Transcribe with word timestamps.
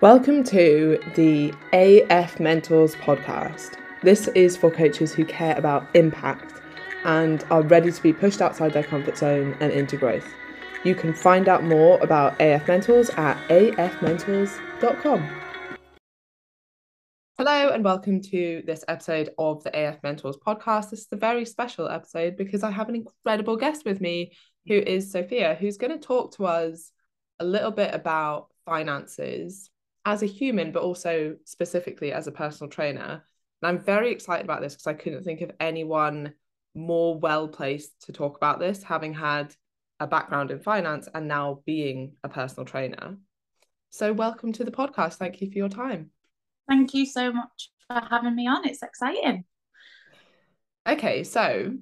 Welcome 0.00 0.42
to 0.44 0.98
the 1.14 1.54
AF 1.72 2.40
Mentors 2.40 2.96
podcast. 2.96 3.78
This 4.02 4.26
is 4.28 4.56
for 4.56 4.68
coaches 4.68 5.14
who 5.14 5.24
care 5.24 5.56
about 5.56 5.86
impact 5.94 6.60
and 7.04 7.44
are 7.48 7.62
ready 7.62 7.92
to 7.92 8.02
be 8.02 8.12
pushed 8.12 8.42
outside 8.42 8.72
their 8.72 8.82
comfort 8.82 9.16
zone 9.16 9.56
and 9.60 9.72
into 9.72 9.96
growth. 9.96 10.26
You 10.82 10.96
can 10.96 11.14
find 11.14 11.48
out 11.48 11.62
more 11.62 11.98
about 12.00 12.38
AF 12.40 12.66
Mentors 12.66 13.08
at 13.10 13.36
afmentors.com. 13.48 15.28
Hello, 17.38 17.68
and 17.70 17.84
welcome 17.84 18.20
to 18.22 18.64
this 18.66 18.84
episode 18.88 19.30
of 19.38 19.62
the 19.62 19.70
AF 19.70 20.02
Mentors 20.02 20.36
podcast. 20.36 20.90
This 20.90 21.02
is 21.02 21.08
a 21.12 21.16
very 21.16 21.44
special 21.44 21.88
episode 21.88 22.36
because 22.36 22.64
I 22.64 22.72
have 22.72 22.88
an 22.88 22.96
incredible 22.96 23.56
guest 23.56 23.84
with 23.84 24.00
me 24.00 24.32
who 24.66 24.74
is 24.74 25.12
Sophia, 25.12 25.54
who's 25.54 25.78
going 25.78 25.92
to 25.92 26.04
talk 26.04 26.34
to 26.34 26.46
us 26.46 26.90
a 27.38 27.44
little 27.44 27.70
bit 27.70 27.94
about 27.94 28.48
finances 28.66 29.70
as 30.04 30.22
a 30.22 30.26
human, 30.26 30.72
but 30.72 30.82
also 30.82 31.36
specifically 31.44 32.12
as 32.12 32.26
a 32.26 32.32
personal 32.32 32.70
trainer. 32.70 33.24
And 33.62 33.68
I'm 33.78 33.84
very 33.84 34.10
excited 34.12 34.44
about 34.44 34.60
this 34.60 34.74
because 34.74 34.86
I 34.86 34.94
couldn't 34.94 35.24
think 35.24 35.40
of 35.40 35.50
anyone 35.60 36.34
more 36.74 37.18
well 37.18 37.48
placed 37.48 38.06
to 38.06 38.12
talk 38.12 38.36
about 38.36 38.58
this, 38.58 38.82
having 38.82 39.14
had 39.14 39.54
a 40.00 40.06
background 40.06 40.50
in 40.50 40.58
finance 40.58 41.08
and 41.14 41.28
now 41.28 41.60
being 41.64 42.14
a 42.24 42.28
personal 42.28 42.66
trainer. 42.66 43.16
So, 43.90 44.12
welcome 44.12 44.52
to 44.54 44.64
the 44.64 44.72
podcast. 44.72 45.14
Thank 45.14 45.40
you 45.40 45.50
for 45.50 45.58
your 45.58 45.68
time. 45.68 46.10
Thank 46.68 46.94
you 46.94 47.06
so 47.06 47.32
much 47.32 47.70
for 47.86 48.00
having 48.10 48.34
me 48.34 48.48
on. 48.48 48.66
It's 48.66 48.82
exciting. 48.82 49.44
Okay, 50.86 51.22
so 51.24 51.74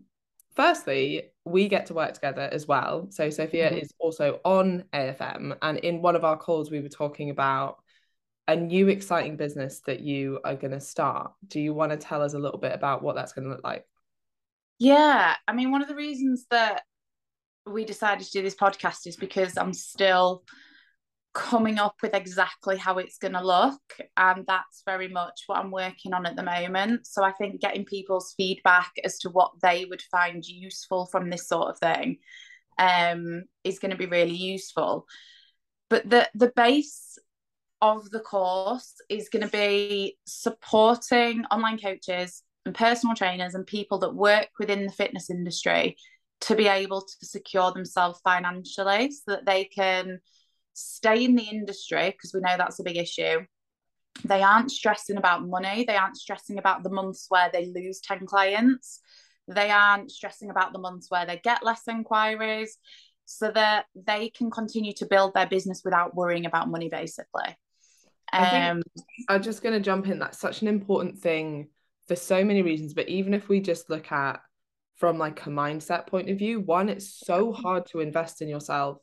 firstly, 0.55 1.31
we 1.45 1.69
get 1.69 1.87
to 1.87 1.95
work 1.95 2.13
together 2.13 2.49
as 2.53 2.69
well. 2.69 3.09
So, 3.11 3.31
Sophia 3.31 3.71
mm-hmm. 3.71 3.79
is 3.79 3.93
also 3.99 4.41
on 4.45 4.85
AFM, 4.93 5.57
and 5.63 5.79
in 5.79 6.03
one 6.03 6.15
of 6.15 6.25
our 6.25 6.37
calls, 6.37 6.71
we 6.71 6.81
were 6.81 6.89
talking 6.89 7.31
about 7.31 7.82
a 8.49 8.57
new 8.57 8.89
exciting 8.89 9.37
business 9.37 9.81
that 9.87 10.01
you 10.01 10.41
are 10.45 10.57
going 10.57 10.73
to 10.73 10.81
start. 10.81 11.33
Do 11.47 11.61
you 11.61 11.73
want 11.75 11.93
to 11.93 11.97
tell 11.97 12.23
us 12.23 12.35
a 12.35 12.39
little 12.39 12.59
bit 12.59 12.73
about 12.73 13.03
what 13.03 13.15
that's 13.15 13.33
going 13.33 13.45
to 13.45 13.51
look 13.51 13.65
like? 13.65 13.87
Yeah, 14.79 15.37
I 15.47 15.53
mean, 15.53 15.71
one 15.71 15.83
of 15.83 15.89
the 15.89 15.95
reasons 15.95 16.47
that 16.51 16.83
we 17.67 17.85
decided 17.85 18.25
to 18.25 18.33
do 18.33 18.43
this 18.43 18.57
podcast 18.57 19.07
is 19.07 19.17
because 19.17 19.57
I'm 19.57 19.73
still 19.73 20.43
coming 21.35 21.79
up 21.79 21.97
with 22.03 22.15
exactly 22.15 22.77
how 22.77 22.99
it's 22.99 23.17
going 23.19 23.33
to 23.33 23.45
look 23.45 23.81
and 24.17 24.45
that's 24.47 24.83
very 24.85 25.09
much 25.09 25.45
what 25.47 25.59
I'm 25.59 25.71
working 25.71 26.13
on 26.13 26.27
at 26.27 26.37
the 26.37 26.43
moment 26.43 27.07
so 27.07 27.25
I 27.25 27.33
think 27.33 27.61
getting 27.61 27.87
people's 27.87 28.35
feedback 28.37 28.93
as 29.03 29.19
to 29.21 29.31
what 29.31 29.53
they 29.63 29.87
would 29.87 30.03
find 30.03 30.47
useful 30.47 31.07
from 31.07 31.31
this 31.31 31.49
sort 31.49 31.71
of 31.71 31.79
thing 31.79 32.19
um 32.79 33.45
is 33.65 33.79
going 33.79 33.93
to 33.93 33.97
be 33.97 34.07
really 34.07 34.35
useful 34.35 35.07
but 35.89 36.09
the 36.09 36.29
the 36.35 36.53
base 36.55 37.19
of 37.83 38.09
the 38.11 38.21
course 38.21 38.95
is 39.09 39.29
going 39.29 39.45
to 39.45 39.51
be 39.51 40.17
supporting 40.25 41.45
online 41.47 41.79
coaches 41.79 42.45
and 42.65 42.75
personal 42.75 43.17
trainers 43.17 43.55
and 43.55 43.67
people 43.67 43.99
that 43.99 44.15
work 44.15 44.49
within 44.59 44.87
the 44.87 44.93
fitness 44.93 45.29
industry 45.29 45.97
to 46.43 46.55
be 46.55 46.69
able 46.69 47.03
to 47.03 47.27
secure 47.27 47.73
themselves 47.73 48.21
financially 48.23 49.11
so 49.11 49.33
that 49.33 49.45
they 49.45 49.65
can 49.65 50.21
stay 50.75 51.25
in 51.25 51.35
the 51.35 51.43
industry 51.43 52.11
because 52.11 52.33
we 52.33 52.41
know 52.41 52.57
that's 52.57 52.79
a 52.79 52.85
big 52.85 52.97
issue. 52.97 53.41
They 54.25 54.43
aren't 54.43 54.71
stressing 54.71 55.17
about 55.17 55.47
money. 55.47 55.85
They 55.85 55.97
aren't 55.97 56.17
stressing 56.17 56.59
about 56.59 56.85
the 56.85 56.91
months 56.91 57.27
where 57.29 57.51
they 57.53 57.67
lose 57.67 58.01
10 58.01 58.27
clients. 58.27 59.01
They 59.49 59.71
aren't 59.71 60.13
stressing 60.13 60.51
about 60.51 60.73
the 60.73 60.79
months 60.79 61.07
where 61.11 61.27
they 61.27 61.41
get 61.43 61.65
less 61.65 61.83
inquiries 61.89 62.79
so 63.25 63.51
that 63.51 63.87
they 63.97 64.31
can 64.31 64.53
continue 64.53 64.93
to 64.95 65.07
build 65.07 65.35
their 65.35 65.47
business 65.47 65.83
without 65.85 66.15
worrying 66.15 66.47
about 66.47 66.71
money, 66.71 66.89
basically. 66.89 67.57
Um, 68.33 68.83
I'm 69.29 69.43
just 69.43 69.63
going 69.63 69.75
to 69.75 69.81
jump 69.81 70.09
in. 70.09 70.19
That's 70.19 70.39
such 70.39 70.63
an 70.63 70.69
important 70.69 71.19
thing 71.19 71.69
for 72.09 72.17
so 72.17 72.45
many 72.45 72.63
reasons. 72.63 72.95
But 72.95 73.09
even 73.09 73.35
if 73.35 73.49
we 73.49 73.61
just 73.61 73.91
look 73.91 74.11
at 74.11 74.41
from 74.97 75.19
like 75.19 75.45
a 75.47 75.51
mindset 75.51 76.07
point 76.07 76.31
of 76.31 76.39
view, 76.39 76.61
one, 76.61 76.89
it's 76.89 77.21
so 77.25 77.53
hard 77.53 77.87
to 77.87 78.01
invest 78.01 78.43
in 78.43 78.49
yourself 78.49 78.99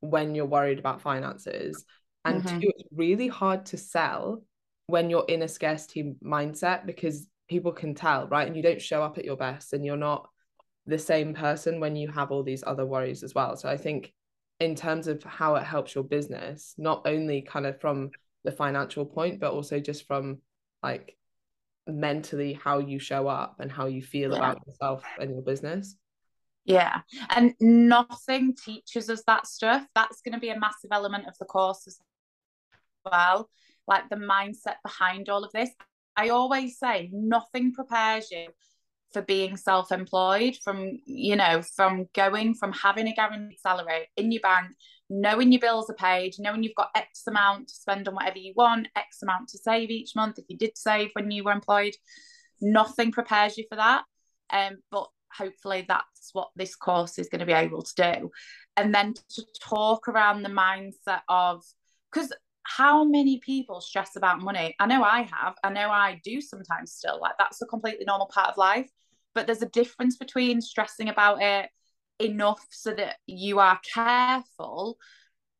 when 0.00 0.34
you're 0.34 0.46
worried 0.46 0.78
about 0.78 1.02
finances. 1.02 1.84
And 2.24 2.42
mm-hmm. 2.42 2.60
two, 2.60 2.72
it's 2.76 2.88
really 2.94 3.28
hard 3.28 3.66
to 3.66 3.76
sell 3.76 4.42
when 4.86 5.08
you're 5.08 5.24
in 5.28 5.42
a 5.42 5.48
scarcity 5.48 6.14
mindset 6.24 6.86
because 6.86 7.26
people 7.48 7.72
can 7.72 7.94
tell, 7.94 8.26
right? 8.28 8.46
And 8.46 8.56
you 8.56 8.62
don't 8.62 8.80
show 8.80 9.02
up 9.02 9.18
at 9.18 9.24
your 9.24 9.36
best 9.36 9.72
and 9.72 9.84
you're 9.84 9.96
not 9.96 10.28
the 10.86 10.98
same 10.98 11.34
person 11.34 11.80
when 11.80 11.96
you 11.96 12.08
have 12.08 12.30
all 12.30 12.42
these 12.42 12.64
other 12.66 12.86
worries 12.86 13.22
as 13.22 13.34
well. 13.34 13.56
So 13.56 13.68
I 13.68 13.76
think 13.76 14.12
in 14.58 14.74
terms 14.74 15.06
of 15.06 15.22
how 15.22 15.56
it 15.56 15.64
helps 15.64 15.94
your 15.94 16.04
business, 16.04 16.74
not 16.76 17.02
only 17.06 17.42
kind 17.42 17.66
of 17.66 17.80
from 17.80 18.10
the 18.44 18.52
financial 18.52 19.04
point, 19.04 19.40
but 19.40 19.52
also 19.52 19.80
just 19.80 20.06
from 20.06 20.38
like 20.82 21.16
mentally 21.86 22.52
how 22.52 22.78
you 22.78 22.98
show 22.98 23.28
up 23.28 23.56
and 23.58 23.70
how 23.70 23.86
you 23.86 24.02
feel 24.02 24.30
yeah. 24.30 24.38
about 24.38 24.66
yourself 24.66 25.04
and 25.18 25.30
your 25.30 25.42
business. 25.42 25.96
Yeah. 26.64 27.00
And 27.30 27.54
nothing 27.60 28.54
teaches 28.54 29.08
us 29.10 29.22
that 29.26 29.46
stuff. 29.46 29.86
That's 29.94 30.20
going 30.20 30.34
to 30.34 30.40
be 30.40 30.50
a 30.50 30.58
massive 30.58 30.90
element 30.92 31.26
of 31.26 31.34
the 31.38 31.46
course 31.46 31.86
as 31.86 31.98
well. 33.04 33.48
Like 33.86 34.08
the 34.08 34.16
mindset 34.16 34.76
behind 34.84 35.28
all 35.28 35.44
of 35.44 35.52
this. 35.52 35.70
I 36.16 36.28
always 36.28 36.78
say 36.78 37.08
nothing 37.12 37.72
prepares 37.72 38.30
you 38.30 38.48
for 39.12 39.22
being 39.22 39.56
self-employed 39.56 40.56
from 40.62 41.00
you 41.04 41.34
know 41.34 41.62
from 41.62 42.06
going 42.14 42.54
from 42.54 42.72
having 42.72 43.08
a 43.08 43.14
guaranteed 43.14 43.58
salary 43.58 44.08
in 44.16 44.30
your 44.30 44.40
bank 44.40 44.70
knowing 45.10 45.52
your 45.52 45.60
bills 45.60 45.90
are 45.90 45.94
paid 45.94 46.32
knowing 46.38 46.62
you've 46.62 46.74
got 46.74 46.90
x 46.94 47.24
amount 47.26 47.68
to 47.68 47.74
spend 47.74 48.06
on 48.08 48.14
whatever 48.14 48.38
you 48.38 48.52
want 48.56 48.88
x 48.96 49.22
amount 49.22 49.48
to 49.48 49.58
save 49.58 49.90
each 49.90 50.16
month 50.16 50.38
if 50.38 50.44
you 50.48 50.56
did 50.56 50.78
save 50.78 51.10
when 51.14 51.30
you 51.30 51.44
were 51.44 51.52
employed 51.52 51.94
nothing 52.60 53.12
prepares 53.12 53.56
you 53.56 53.64
for 53.68 53.76
that. 53.76 54.04
Um 54.52 54.78
but 54.90 55.08
hopefully 55.36 55.84
that's 55.86 56.30
what 56.32 56.50
this 56.56 56.74
course 56.74 57.18
is 57.18 57.28
going 57.28 57.40
to 57.40 57.46
be 57.46 57.52
able 57.52 57.82
to 57.82 57.94
do. 57.94 58.30
And 58.76 58.94
then 58.94 59.14
to 59.14 59.44
talk 59.60 60.08
around 60.08 60.42
the 60.42 60.48
mindset 60.48 61.20
of 61.28 61.62
because 62.12 62.32
how 62.64 63.04
many 63.04 63.38
people 63.38 63.80
stress 63.80 64.16
about 64.16 64.40
money? 64.40 64.74
I 64.78 64.86
know 64.86 65.02
i 65.02 65.22
have 65.22 65.54
i 65.64 65.70
know 65.70 65.90
i 65.90 66.20
do 66.24 66.40
sometimes 66.40 66.92
still 66.92 67.20
like 67.20 67.34
that's 67.38 67.62
a 67.62 67.66
completely 67.66 68.04
normal 68.04 68.26
part 68.26 68.50
of 68.50 68.56
life 68.56 68.88
but 69.34 69.46
there's 69.46 69.62
a 69.62 69.68
difference 69.68 70.16
between 70.16 70.60
stressing 70.60 71.08
about 71.08 71.40
it 71.40 71.70
enough 72.20 72.64
so 72.70 72.92
that 72.94 73.16
you 73.26 73.58
are 73.58 73.80
careful 73.94 74.96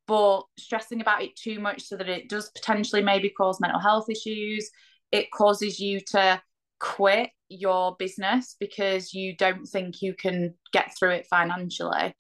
but 0.07 0.43
stressing 0.59 1.01
about 1.01 1.23
it 1.23 1.37
too 1.37 1.61
much 1.61 1.83
so 1.83 1.97
that 1.97 2.09
it 2.09 2.29
does 2.29 2.51
potentially 2.51 3.03
maybe 3.03 3.31
cause 3.31 3.61
mental 3.61 3.81
health 3.81 4.09
issues 4.11 4.71
it 5.13 5.31
causes 5.31 5.79
you 5.79 6.01
to 6.01 6.41
quit 6.81 7.31
your 7.49 7.97
business 7.99 8.57
because 8.59 9.13
you 9.13 9.37
don't 9.37 9.67
think 9.67 10.03
you 10.03 10.15
can 10.15 10.55
get 10.73 10.97
through 10.99 11.11
it 11.11 11.27
financially. 11.29 12.15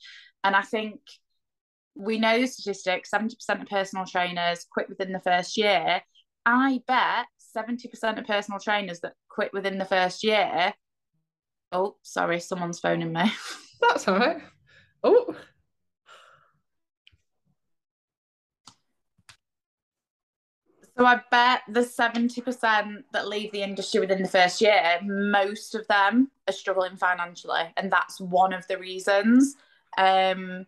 And 0.44 0.54
I 0.54 0.62
think 0.62 1.00
we 1.94 2.18
know 2.18 2.40
the 2.40 2.46
statistics 2.46 3.10
70% 3.10 3.62
of 3.62 3.68
personal 3.68 4.04
trainers 4.06 4.66
quit 4.70 4.88
within 4.88 5.12
the 5.12 5.20
first 5.20 5.56
year. 5.56 6.02
I 6.46 6.80
bet 6.86 7.26
70% 7.56 8.18
of 8.18 8.26
personal 8.26 8.60
trainers 8.60 9.00
that 9.00 9.14
quit 9.28 9.52
within 9.52 9.78
the 9.78 9.84
first 9.84 10.24
year. 10.24 10.74
Oh, 11.72 11.96
sorry, 12.02 12.40
someone's 12.40 12.80
phoning 12.80 13.12
me. 13.12 13.32
That's 13.80 14.08
all 14.08 14.18
right. 14.18 14.42
Oh, 15.04 15.36
So 20.96 21.06
I 21.06 21.20
bet 21.30 21.62
the 21.68 21.82
70% 21.82 23.04
that 23.12 23.28
leave 23.28 23.52
the 23.52 23.62
industry 23.62 24.00
within 24.00 24.22
the 24.22 24.28
first 24.28 24.60
year, 24.60 24.98
most 25.02 25.74
of 25.74 25.86
them 25.86 26.30
are 26.48 26.52
struggling 26.52 26.96
financially. 26.96 27.72
And 27.76 27.90
that's 27.90 28.20
one 28.20 28.52
of 28.52 28.66
the 28.66 28.76
reasons 28.76 29.56
um, 29.96 30.66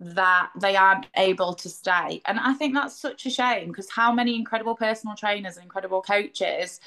that 0.00 0.50
they 0.60 0.76
aren't 0.76 1.06
able 1.16 1.54
to 1.54 1.68
stay. 1.68 2.22
And 2.26 2.40
I 2.40 2.54
think 2.54 2.74
that's 2.74 2.96
such 2.98 3.26
a 3.26 3.30
shame 3.30 3.68
because 3.68 3.90
how 3.90 4.12
many 4.12 4.34
incredible 4.34 4.74
personal 4.74 5.14
trainers 5.16 5.56
and 5.56 5.64
incredible 5.64 6.02
coaches 6.02 6.80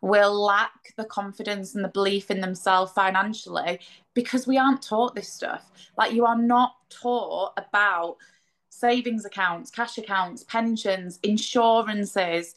will 0.00 0.34
lack 0.34 0.94
the 0.96 1.04
confidence 1.04 1.74
and 1.74 1.84
the 1.84 1.88
belief 1.88 2.30
in 2.30 2.40
themselves 2.40 2.92
financially 2.92 3.80
because 4.14 4.46
we 4.46 4.56
aren't 4.56 4.82
taught 4.82 5.14
this 5.14 5.32
stuff. 5.32 5.70
Like 5.98 6.12
you 6.12 6.24
are 6.24 6.38
not 6.38 6.74
taught 6.88 7.52
about 7.56 8.16
savings 8.70 9.24
accounts, 9.24 9.70
cash 9.70 9.98
accounts, 9.98 10.44
pensions, 10.44 11.18
insurances, 11.22 12.54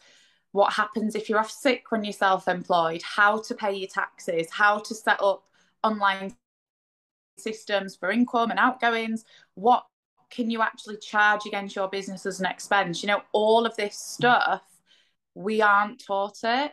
what 0.53 0.71
happens 0.71 1.15
if 1.15 1.29
you're 1.29 1.39
off 1.39 1.51
sick 1.51 1.91
when 1.91 2.03
you're 2.03 2.13
self 2.13 2.47
employed, 2.47 3.01
how 3.01 3.41
to 3.41 3.55
pay 3.55 3.73
your 3.73 3.89
taxes, 3.89 4.47
how 4.51 4.79
to 4.79 4.95
set 4.95 5.21
up 5.21 5.43
online 5.83 6.33
systems 7.37 7.95
for 7.95 8.11
income 8.11 8.51
and 8.51 8.59
outgoings, 8.59 9.25
what 9.55 9.85
can 10.29 10.49
you 10.49 10.61
actually 10.61 10.97
charge 10.97 11.45
against 11.45 11.75
your 11.75 11.89
business 11.89 12.25
as 12.25 12.39
an 12.39 12.45
expense? 12.45 13.03
You 13.03 13.07
know, 13.07 13.21
all 13.33 13.65
of 13.65 13.75
this 13.75 13.97
stuff, 13.97 14.63
we 15.35 15.61
aren't 15.61 16.03
taught 16.03 16.39
it. 16.43 16.71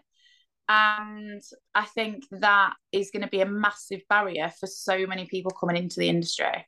And 0.72 1.42
I 1.74 1.84
think 1.84 2.26
that 2.30 2.74
is 2.92 3.10
going 3.10 3.22
to 3.22 3.28
be 3.28 3.40
a 3.40 3.46
massive 3.46 4.02
barrier 4.08 4.52
for 4.60 4.68
so 4.68 5.04
many 5.04 5.26
people 5.26 5.50
coming 5.50 5.76
into 5.76 5.98
the 5.98 6.08
industry. 6.08 6.64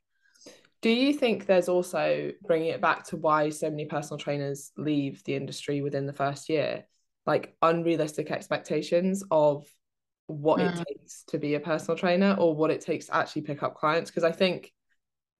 Do 0.81 0.91
you 0.91 1.13
think 1.13 1.47
there's 1.47 1.69
also 1.69 2.33
bringing 2.45 2.71
it 2.71 2.81
back 2.81 3.07
to 3.07 3.17
why 3.17 3.51
so 3.51 3.71
many 3.71 3.85
personal 3.85 4.19
trainers 4.19 4.73
leave 4.77 5.23
the 5.23 5.37
industry 5.37 5.83
within 5.83 6.07
the 6.07 6.13
first 6.13 6.49
year, 6.49 6.85
like 7.27 7.55
unrealistic 7.63 8.33
expectations 8.33 9.23
of 9.31 9.65
what 10.27 10.59
mm. 10.59 10.73
it 10.73 10.85
takes 10.85 11.23
to 11.29 11.39
be 11.39 11.55
a 11.55 11.61
personal 11.61 11.97
trainer 11.97 12.35
or 12.41 12.57
what 12.57 12.73
it 12.73 12.81
takes 12.81 13.07
to 13.07 13.15
actually 13.15 13.43
pick 13.43 13.63
up 13.63 13.77
clients? 13.77 14.11
Because 14.11 14.25
I 14.25 14.33
think 14.33 14.73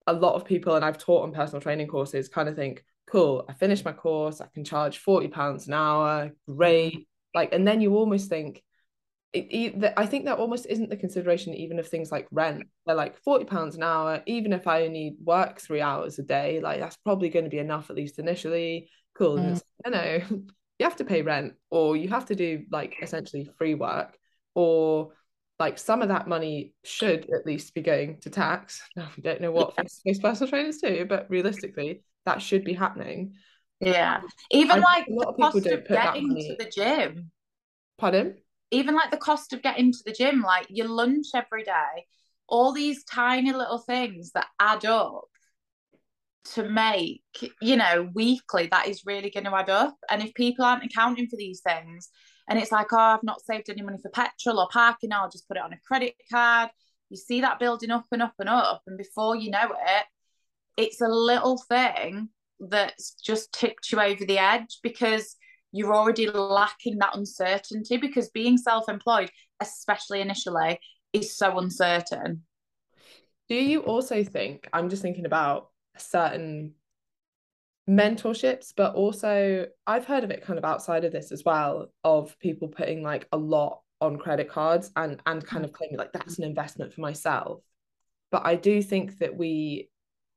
a 0.07 0.13
lot 0.13 0.37
of 0.37 0.45
people, 0.45 0.77
and 0.77 0.85
I've 0.85 0.99
taught 0.99 1.25
on 1.25 1.33
personal 1.33 1.61
training 1.61 1.89
courses, 1.89 2.29
kind 2.29 2.49
of 2.49 2.55
think, 2.55 2.85
cool, 3.11 3.45
I 3.49 3.55
finished 3.55 3.85
my 3.85 3.93
course, 3.93 4.41
I 4.41 4.47
can 4.55 4.63
charge 4.63 4.99
40 4.99 5.27
pounds 5.27 5.67
an 5.67 5.75
hour, 5.75 6.31
great. 6.47 7.09
Like, 7.35 7.53
and 7.53 7.67
then 7.67 7.81
you 7.81 7.97
almost 7.97 8.29
think, 8.29 8.63
it, 9.33 9.47
it, 9.51 9.95
I 9.97 10.07
think 10.07 10.27
that 10.27 10.39
almost 10.39 10.67
isn't 10.67 10.91
the 10.91 10.97
consideration 10.97 11.55
even 11.55 11.79
of 11.79 11.89
things 11.89 12.13
like 12.13 12.29
rent. 12.31 12.65
They're 12.87 12.95
like 12.95 13.17
40 13.23 13.47
pounds 13.47 13.77
an 13.77 13.83
hour, 13.83 14.23
even 14.27 14.53
if 14.53 14.67
I 14.67 14.83
only 14.83 15.17
work 15.23 15.61
three 15.61 15.81
hours 15.81 16.19
a 16.19 16.23
day, 16.23 16.61
like 16.61 16.81
that's 16.81 16.97
probably 16.99 17.31
going 17.31 17.45
to 17.47 17.51
be 17.51 17.59
enough 17.59 17.89
at 17.89 17.97
least 17.97 18.19
initially. 18.19 18.91
Cool. 19.15 19.39
Mm. 19.39 19.63
no, 19.87 19.91
no, 19.91 20.19
you 20.79 20.85
have 20.85 20.97
to 20.97 21.05
pay 21.05 21.23
rent 21.23 21.55
or 21.71 21.97
you 21.97 22.09
have 22.09 22.27
to 22.27 22.35
do 22.35 22.65
like 22.71 22.97
essentially 23.03 23.49
free 23.57 23.75
work 23.75 24.19
or 24.55 25.13
like 25.59 25.79
some 25.79 26.03
of 26.03 26.09
that 26.09 26.27
money 26.27 26.75
should 26.83 27.31
at 27.33 27.47
least 27.47 27.73
be 27.73 27.83
going 27.83 28.19
to 28.21 28.31
tax. 28.31 28.83
Now 28.97 29.09
we 29.17 29.23
don't 29.23 29.41
know 29.41 29.53
what 29.53 29.77
face-to-face 29.77 30.19
personal 30.19 30.51
trainers 30.51 30.79
do, 30.79 31.07
but 31.09 31.27
realistically, 31.31 32.03
that 32.27 32.43
should 32.43 32.65
be 32.65 32.73
happening. 32.73 33.35
Yeah. 33.83 34.21
Even 34.51 34.79
I, 34.79 34.79
like 34.79 35.07
the 35.07 35.35
cost 35.39 35.67
of 35.67 35.87
getting 35.87 36.35
to 36.37 36.57
the 36.59 36.71
gym. 36.71 37.31
Pardon? 37.99 38.37
even 38.73 38.95
like 38.95 39.11
the 39.11 39.19
cost 39.19 39.53
of 39.53 39.63
getting 39.63 39.93
to 39.93 39.99
the 40.05 40.13
gym, 40.13 40.41
like 40.41 40.67
your 40.71 40.89
lunch 40.89 41.27
every 41.35 41.63
day, 41.63 42.07
all 42.49 42.73
these 42.73 43.05
tiny 43.05 43.53
little 43.53 43.79
things 43.79 44.33
that 44.33 44.47
add 44.59 44.85
up 44.87 45.27
to 46.55 46.69
make, 46.69 47.23
you 47.61 47.77
know, 47.77 48.09
weekly, 48.15 48.67
that 48.69 48.89
is 48.89 49.03
really 49.07 49.31
going 49.31 49.45
to 49.45 49.55
add 49.55 49.69
up. 49.69 49.95
And 50.11 50.23
if 50.23 50.35
people 50.35 50.65
aren't 50.65 50.85
accounting 50.85 51.29
for 51.29 51.37
these 51.37 51.61
things, 51.61 52.09
and 52.49 52.59
it's 52.59 52.73
like, 52.73 52.93
oh, 52.93 52.99
I've 52.99 53.23
not 53.23 53.45
saved 53.45 53.71
any 53.71 53.83
money 53.83 53.99
for 54.03 54.11
petrol 54.11 54.59
or 54.59 54.69
parking, 54.73 55.13
I'll 55.13 55.31
just 55.31 55.47
put 55.47 55.59
it 55.59 55.63
on 55.63 55.75
a 55.75 55.81
credit 55.87 56.15
card. 56.31 56.71
You 57.11 57.19
see 57.19 57.43
that 57.43 57.61
building 57.61 57.91
up 57.91 58.07
and 58.11 58.23
up 58.23 58.35
and 58.39 58.49
up. 58.49 58.83
And 58.87 58.99
before 58.99 59.37
you 59.37 59.51
know 59.51 59.71
it, 59.71 60.05
it's 60.79 61.01
a 61.03 61.09
little 61.09 61.59
thing 61.69 62.31
that's 62.69 63.15
just 63.15 63.53
tipped 63.53 63.91
you 63.91 64.01
over 64.01 64.25
the 64.25 64.39
edge 64.39 64.79
because 64.83 65.37
you're 65.73 65.95
already 65.95 66.29
lacking 66.29 66.99
that 66.99 67.17
uncertainty 67.17 67.97
because 67.97 68.31
being 68.31 68.57
self-employed 68.57 69.31
especially 69.61 70.21
initially 70.21 70.79
is 71.13 71.37
so 71.37 71.59
uncertain. 71.59 72.43
Do 73.49 73.57
you 73.57 73.81
also 73.81 74.25
think 74.25 74.69
i'm 74.73 74.89
just 74.89 75.03
thinking 75.03 75.27
about 75.27 75.71
certain 75.99 76.75
mentorships 77.89 78.73
but 78.75 78.95
also 78.95 79.67
i've 79.87 80.07
heard 80.07 80.23
of 80.23 80.31
it 80.31 80.43
kind 80.43 80.59
of 80.59 80.65
outside 80.65 81.05
of 81.05 81.11
this 81.11 81.33
as 81.33 81.45
well 81.45 81.89
of 82.05 82.39
people 82.39 82.69
putting 82.69 83.03
like 83.03 83.27
a 83.33 83.37
lot 83.37 83.81
on 84.01 84.17
credit 84.17 84.49
cards 84.49 84.91
and 84.97 85.21
and 85.27 85.45
kind 85.45 85.65
mm-hmm. 85.65 85.65
of 85.65 85.73
claiming 85.73 85.97
like 85.97 86.13
that's 86.13 86.39
an 86.39 86.45
investment 86.45 86.93
for 86.93 87.01
myself. 87.01 87.61
But 88.31 88.47
i 88.47 88.57
do 88.57 88.83
think 88.83 89.19
that 89.19 89.37
we 89.37 89.91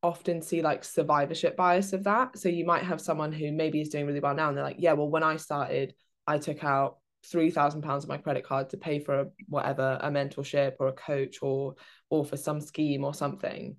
often 0.05 0.41
see 0.41 0.61
like 0.61 0.83
survivorship 0.83 1.57
bias 1.57 1.91
of 1.91 2.03
that. 2.03 2.37
So 2.37 2.47
you 2.47 2.65
might 2.65 2.83
have 2.83 3.01
someone 3.01 3.33
who 3.33 3.51
maybe 3.51 3.81
is 3.81 3.89
doing 3.89 4.05
really 4.05 4.19
well 4.19 4.35
now 4.35 4.49
and 4.49 4.57
they're 4.57 4.63
like, 4.63 4.77
yeah, 4.79 4.93
well, 4.93 5.09
when 5.09 5.23
I 5.23 5.37
started, 5.37 5.93
I 6.27 6.37
took 6.37 6.63
out 6.63 6.97
three 7.25 7.49
thousand 7.49 7.81
pounds 7.81 8.03
of 8.03 8.09
my 8.09 8.17
credit 8.17 8.45
card 8.45 8.69
to 8.69 8.77
pay 8.77 8.99
for 8.99 9.19
a, 9.21 9.25
whatever 9.47 9.97
a 9.99 10.11
mentorship 10.11 10.73
or 10.79 10.89
a 10.89 10.93
coach 10.93 11.37
or 11.41 11.75
or 12.09 12.23
for 12.23 12.37
some 12.37 12.61
scheme 12.61 13.03
or 13.03 13.13
something. 13.13 13.77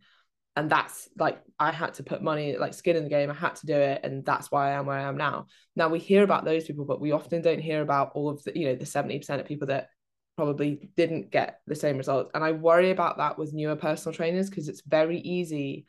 And 0.56 0.68
that's 0.68 1.08
like 1.18 1.40
I 1.58 1.70
had 1.70 1.94
to 1.94 2.02
put 2.02 2.22
money 2.22 2.56
like 2.56 2.74
skin 2.74 2.96
in 2.96 3.04
the 3.04 3.10
game. 3.10 3.30
I 3.30 3.34
had 3.34 3.54
to 3.56 3.66
do 3.66 3.76
it, 3.76 4.00
and 4.02 4.24
that's 4.24 4.50
why 4.50 4.70
I 4.70 4.72
am 4.72 4.86
where 4.86 4.98
I 4.98 5.02
am 5.02 5.16
now. 5.16 5.46
Now 5.76 5.88
we 5.88 6.00
hear 6.00 6.24
about 6.24 6.44
those 6.44 6.64
people, 6.64 6.86
but 6.86 7.00
we 7.00 7.12
often 7.12 7.42
don't 7.42 7.60
hear 7.60 7.82
about 7.82 8.12
all 8.14 8.30
of 8.30 8.42
the 8.42 8.58
you 8.58 8.66
know 8.66 8.74
the 8.74 8.86
seventy 8.86 9.18
percent 9.18 9.40
of 9.40 9.46
people 9.46 9.68
that 9.68 9.90
probably 10.36 10.90
didn't 10.96 11.30
get 11.30 11.60
the 11.66 11.74
same 11.74 11.96
results. 11.96 12.30
And 12.34 12.42
I 12.42 12.52
worry 12.52 12.90
about 12.90 13.18
that 13.18 13.38
with 13.38 13.54
newer 13.54 13.76
personal 13.76 14.14
trainers 14.14 14.50
because 14.50 14.68
it's 14.68 14.82
very 14.86 15.18
easy 15.18 15.86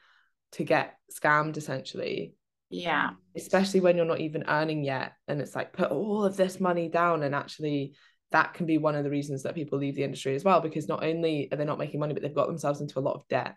to 0.53 0.63
get 0.63 0.97
scammed 1.11 1.57
essentially. 1.57 2.33
Yeah. 2.69 3.11
Especially 3.35 3.79
when 3.79 3.95
you're 3.95 4.05
not 4.05 4.19
even 4.19 4.43
earning 4.47 4.83
yet 4.83 5.13
and 5.27 5.41
it's 5.41 5.55
like 5.55 5.73
put 5.73 5.91
all 5.91 6.25
of 6.25 6.37
this 6.37 6.59
money 6.59 6.89
down 6.89 7.23
and 7.23 7.33
actually 7.33 7.95
that 8.31 8.53
can 8.53 8.65
be 8.65 8.77
one 8.77 8.95
of 8.95 9.05
the 9.05 9.09
reasons 9.09 9.43
that 9.43 9.55
people 9.55 9.79
leave 9.79 9.95
the 9.95 10.03
industry 10.03 10.35
as 10.35 10.43
well 10.43 10.59
because 10.59 10.87
not 10.87 11.03
only 11.03 11.47
are 11.51 11.55
they 11.55 11.63
not 11.63 11.77
making 11.77 11.99
money 11.99 12.13
but 12.13 12.21
they've 12.21 12.35
got 12.35 12.47
themselves 12.47 12.81
into 12.81 12.99
a 12.99 13.01
lot 13.01 13.15
of 13.15 13.27
debt. 13.29 13.55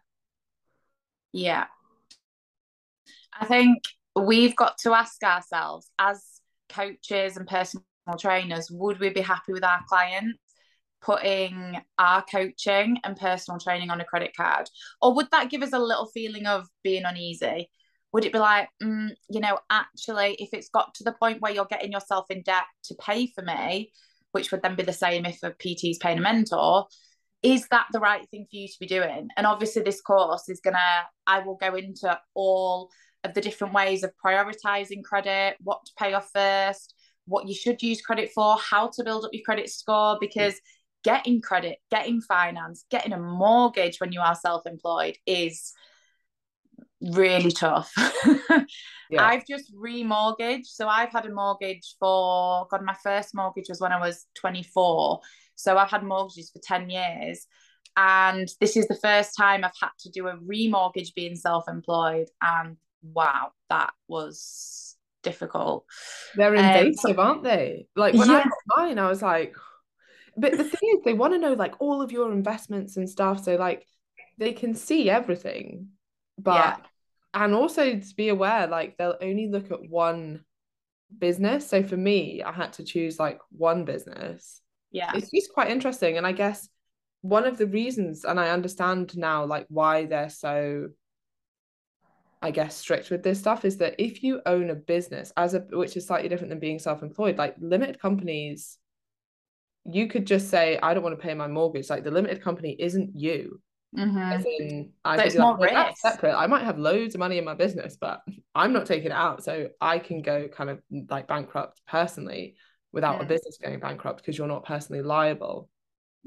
Yeah. 1.32 1.66
I 3.38 3.46
think 3.46 3.82
we've 4.14 4.54
got 4.54 4.78
to 4.78 4.92
ask 4.92 5.22
ourselves 5.22 5.90
as 5.98 6.22
coaches 6.68 7.36
and 7.36 7.46
personal 7.46 7.84
trainers 8.18 8.70
would 8.70 9.00
we 9.00 9.10
be 9.10 9.20
happy 9.20 9.52
with 9.52 9.64
our 9.64 9.80
clients 9.88 10.38
putting 11.02 11.80
our 11.98 12.24
coaching 12.30 12.98
and 13.04 13.16
personal 13.16 13.58
training 13.58 13.90
on 13.90 14.00
a 14.00 14.04
credit 14.04 14.32
card? 14.36 14.68
Or 15.00 15.14
would 15.14 15.28
that 15.32 15.50
give 15.50 15.62
us 15.62 15.72
a 15.72 15.78
little 15.78 16.06
feeling 16.12 16.46
of 16.46 16.66
being 16.82 17.04
uneasy? 17.04 17.70
Would 18.12 18.24
it 18.24 18.32
be 18.32 18.38
like, 18.38 18.68
mm, 18.82 19.10
you 19.28 19.40
know, 19.40 19.58
actually, 19.70 20.34
if 20.38 20.50
it's 20.52 20.68
got 20.68 20.94
to 20.94 21.04
the 21.04 21.12
point 21.12 21.40
where 21.40 21.52
you're 21.52 21.64
getting 21.66 21.92
yourself 21.92 22.26
in 22.30 22.42
debt 22.42 22.64
to 22.84 22.94
pay 22.96 23.28
for 23.28 23.42
me, 23.42 23.92
which 24.32 24.50
would 24.50 24.62
then 24.62 24.76
be 24.76 24.82
the 24.82 24.92
same 24.92 25.24
if 25.26 25.42
a 25.42 25.50
PT 25.50 25.84
is 25.84 25.98
paying 25.98 26.18
a 26.18 26.20
mentor, 26.20 26.86
is 27.42 27.66
that 27.70 27.86
the 27.92 28.00
right 28.00 28.28
thing 28.30 28.46
for 28.50 28.56
you 28.56 28.68
to 28.68 28.78
be 28.80 28.86
doing? 28.86 29.28
And 29.36 29.46
obviously, 29.46 29.82
this 29.82 30.00
course 30.00 30.48
is 30.48 30.60
gonna, 30.60 30.78
I 31.26 31.40
will 31.40 31.56
go 31.56 31.74
into 31.74 32.18
all 32.34 32.90
of 33.24 33.34
the 33.34 33.40
different 33.40 33.74
ways 33.74 34.02
of 34.02 34.12
prioritizing 34.24 35.04
credit, 35.04 35.56
what 35.60 35.80
to 35.86 35.92
pay 35.98 36.12
off 36.14 36.30
first, 36.34 36.94
what 37.26 37.48
you 37.48 37.54
should 37.54 37.82
use 37.82 38.02
credit 38.02 38.30
for, 38.34 38.56
how 38.58 38.90
to 38.94 39.04
build 39.04 39.24
up 39.24 39.30
your 39.32 39.42
credit 39.44 39.70
score, 39.70 40.18
because 40.20 40.60
getting 41.04 41.40
credit, 41.40 41.78
getting 41.90 42.20
finance, 42.20 42.84
getting 42.90 43.12
a 43.12 43.18
mortgage 43.18 43.98
when 43.98 44.12
you 44.12 44.20
are 44.20 44.34
self 44.34 44.66
employed 44.66 45.16
is 45.26 45.72
really 47.00 47.50
tough. 47.50 47.92
yeah. 49.10 49.24
I've 49.26 49.46
just 49.46 49.74
remortgaged. 49.74 50.66
So 50.66 50.88
I've 50.88 51.12
had 51.12 51.26
a 51.26 51.32
mortgage 51.32 51.96
for, 51.98 52.66
God, 52.70 52.84
my 52.84 52.96
first 53.02 53.34
mortgage 53.34 53.68
was 53.68 53.80
when 53.80 53.92
I 53.92 54.00
was 54.00 54.26
24. 54.34 55.20
So 55.54 55.76
I've 55.76 55.90
had 55.90 56.02
mortgages 56.02 56.50
for 56.50 56.60
10 56.62 56.90
years. 56.90 57.46
And 57.96 58.48
this 58.60 58.76
is 58.76 58.86
the 58.86 58.94
first 58.94 59.36
time 59.36 59.64
I've 59.64 59.72
had 59.80 59.90
to 60.00 60.10
do 60.10 60.28
a 60.28 60.36
remortgage 60.36 61.14
being 61.14 61.36
self 61.36 61.68
employed. 61.68 62.28
And 62.40 62.76
wow, 63.02 63.52
that 63.68 63.92
was 64.08 64.96
difficult. 65.22 65.84
They're 66.36 66.54
invasive, 66.54 67.18
um, 67.18 67.26
aren't 67.26 67.44
they? 67.44 67.88
Like 67.96 68.14
when 68.14 68.28
yeah. 68.28 68.36
I 68.36 68.42
got 68.44 68.52
mine, 68.78 68.98
I 68.98 69.08
was 69.08 69.22
like, 69.22 69.54
but 70.40 70.56
the 70.56 70.64
thing 70.64 70.96
is 70.96 71.04
they 71.04 71.14
want 71.14 71.34
to 71.34 71.38
know 71.38 71.52
like 71.52 71.74
all 71.80 72.02
of 72.02 72.12
your 72.12 72.32
investments 72.32 72.96
and 72.96 73.08
stuff 73.08 73.44
so 73.44 73.56
like 73.56 73.86
they 74.38 74.52
can 74.52 74.74
see 74.74 75.10
everything. 75.10 75.88
But 76.38 76.54
yeah. 76.54 76.76
and 77.42 77.54
also 77.54 77.98
to 77.98 78.14
be 78.16 78.30
aware 78.30 78.66
like 78.66 78.96
they'll 78.96 79.18
only 79.20 79.48
look 79.48 79.70
at 79.70 79.88
one 79.88 80.44
business. 81.18 81.68
So 81.68 81.82
for 81.82 81.96
me 81.96 82.42
i 82.42 82.52
had 82.52 82.72
to 82.74 82.84
choose 82.84 83.18
like 83.18 83.40
one 83.50 83.84
business. 83.84 84.60
Yeah. 84.90 85.12
It's 85.14 85.30
just 85.30 85.52
quite 85.52 85.70
interesting 85.70 86.16
and 86.16 86.26
i 86.26 86.32
guess 86.32 86.68
one 87.22 87.44
of 87.44 87.58
the 87.58 87.66
reasons 87.66 88.24
and 88.24 88.40
i 88.40 88.48
understand 88.48 89.14
now 89.16 89.44
like 89.44 89.66
why 89.68 90.06
they're 90.06 90.30
so 90.30 90.88
I 92.42 92.50
guess 92.50 92.74
strict 92.74 93.10
with 93.10 93.22
this 93.22 93.38
stuff 93.38 93.64
is 93.66 93.76
that 93.78 93.96
if 93.98 94.22
you 94.22 94.40
own 94.46 94.70
a 94.70 94.74
business 94.74 95.30
as 95.36 95.54
a 95.54 95.60
which 95.70 95.96
is 95.96 96.06
slightly 96.06 96.28
different 96.28 96.48
than 96.48 96.58
being 96.58 96.78
self-employed 96.78 97.36
like 97.36 97.54
limited 97.60 98.00
companies 98.00 98.78
you 99.84 100.08
could 100.08 100.26
just 100.26 100.48
say, 100.50 100.78
I 100.82 100.94
don't 100.94 101.02
want 101.02 101.18
to 101.18 101.22
pay 101.22 101.34
my 101.34 101.46
mortgage. 101.46 101.90
Like 101.90 102.04
the 102.04 102.10
limited 102.10 102.42
company 102.42 102.76
isn't 102.78 103.10
you. 103.14 103.60
Mm-hmm. 103.96 104.46
In, 104.60 104.92
I 105.04 105.16
so 105.16 105.22
it's 105.24 105.36
more 105.36 105.58
like, 105.58 105.88
risk. 105.88 106.00
separate. 106.00 106.36
I 106.36 106.46
might 106.46 106.62
have 106.64 106.78
loads 106.78 107.14
of 107.14 107.18
money 107.18 107.38
in 107.38 107.44
my 107.44 107.54
business, 107.54 107.96
but 108.00 108.20
I'm 108.54 108.72
not 108.72 108.86
taking 108.86 109.10
it 109.10 109.12
out. 109.12 109.42
So 109.42 109.68
I 109.80 109.98
can 109.98 110.22
go 110.22 110.48
kind 110.48 110.70
of 110.70 110.80
like 111.08 111.26
bankrupt 111.26 111.80
personally 111.88 112.54
without 112.92 113.18
mm. 113.18 113.22
a 113.22 113.26
business 113.26 113.58
going 113.62 113.80
bankrupt 113.80 114.18
because 114.18 114.38
you're 114.38 114.46
not 114.46 114.64
personally 114.64 115.02
liable. 115.02 115.68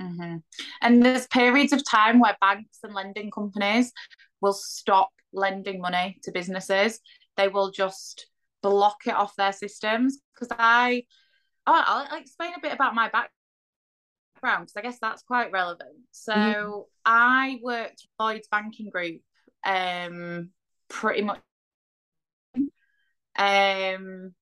Mm-hmm. 0.02 0.38
And 0.82 1.06
there's 1.06 1.28
periods 1.28 1.72
of 1.72 1.88
time 1.90 2.20
where 2.20 2.36
banks 2.42 2.80
and 2.84 2.94
lending 2.94 3.32
companies 3.32 3.94
will 4.42 4.54
stop 4.54 5.10
lending 5.32 5.80
money 5.80 6.18
to 6.24 6.32
businesses. 6.32 7.00
They 7.38 7.48
will 7.48 7.72
just 7.72 8.28
block 8.62 8.98
it 9.06 9.14
off 9.14 9.36
their 9.38 9.54
systems. 9.54 10.20
Because 10.34 10.56
I, 10.60 11.04
oh, 11.66 11.82
I'll, 11.86 12.08
I'll 12.10 12.20
explain 12.20 12.54
a 12.58 12.62
bit 12.62 12.74
about 12.74 12.96
my 12.96 13.06
background 13.06 13.30
background 14.44 14.68
because 14.68 14.78
I 14.78 14.82
guess 14.82 15.00
that's 15.02 15.24
quite 15.24 15.52
relevant. 15.52 15.98
So 16.12 16.34
mm-hmm. 16.34 16.80
I 17.06 17.60
worked 17.64 18.02
for 18.18 18.26
Lloyd's 18.26 18.48
Banking 18.52 18.90
Group 18.90 19.22
um 19.66 20.50
pretty 20.90 21.22
much 21.24 21.40
um 23.38 24.34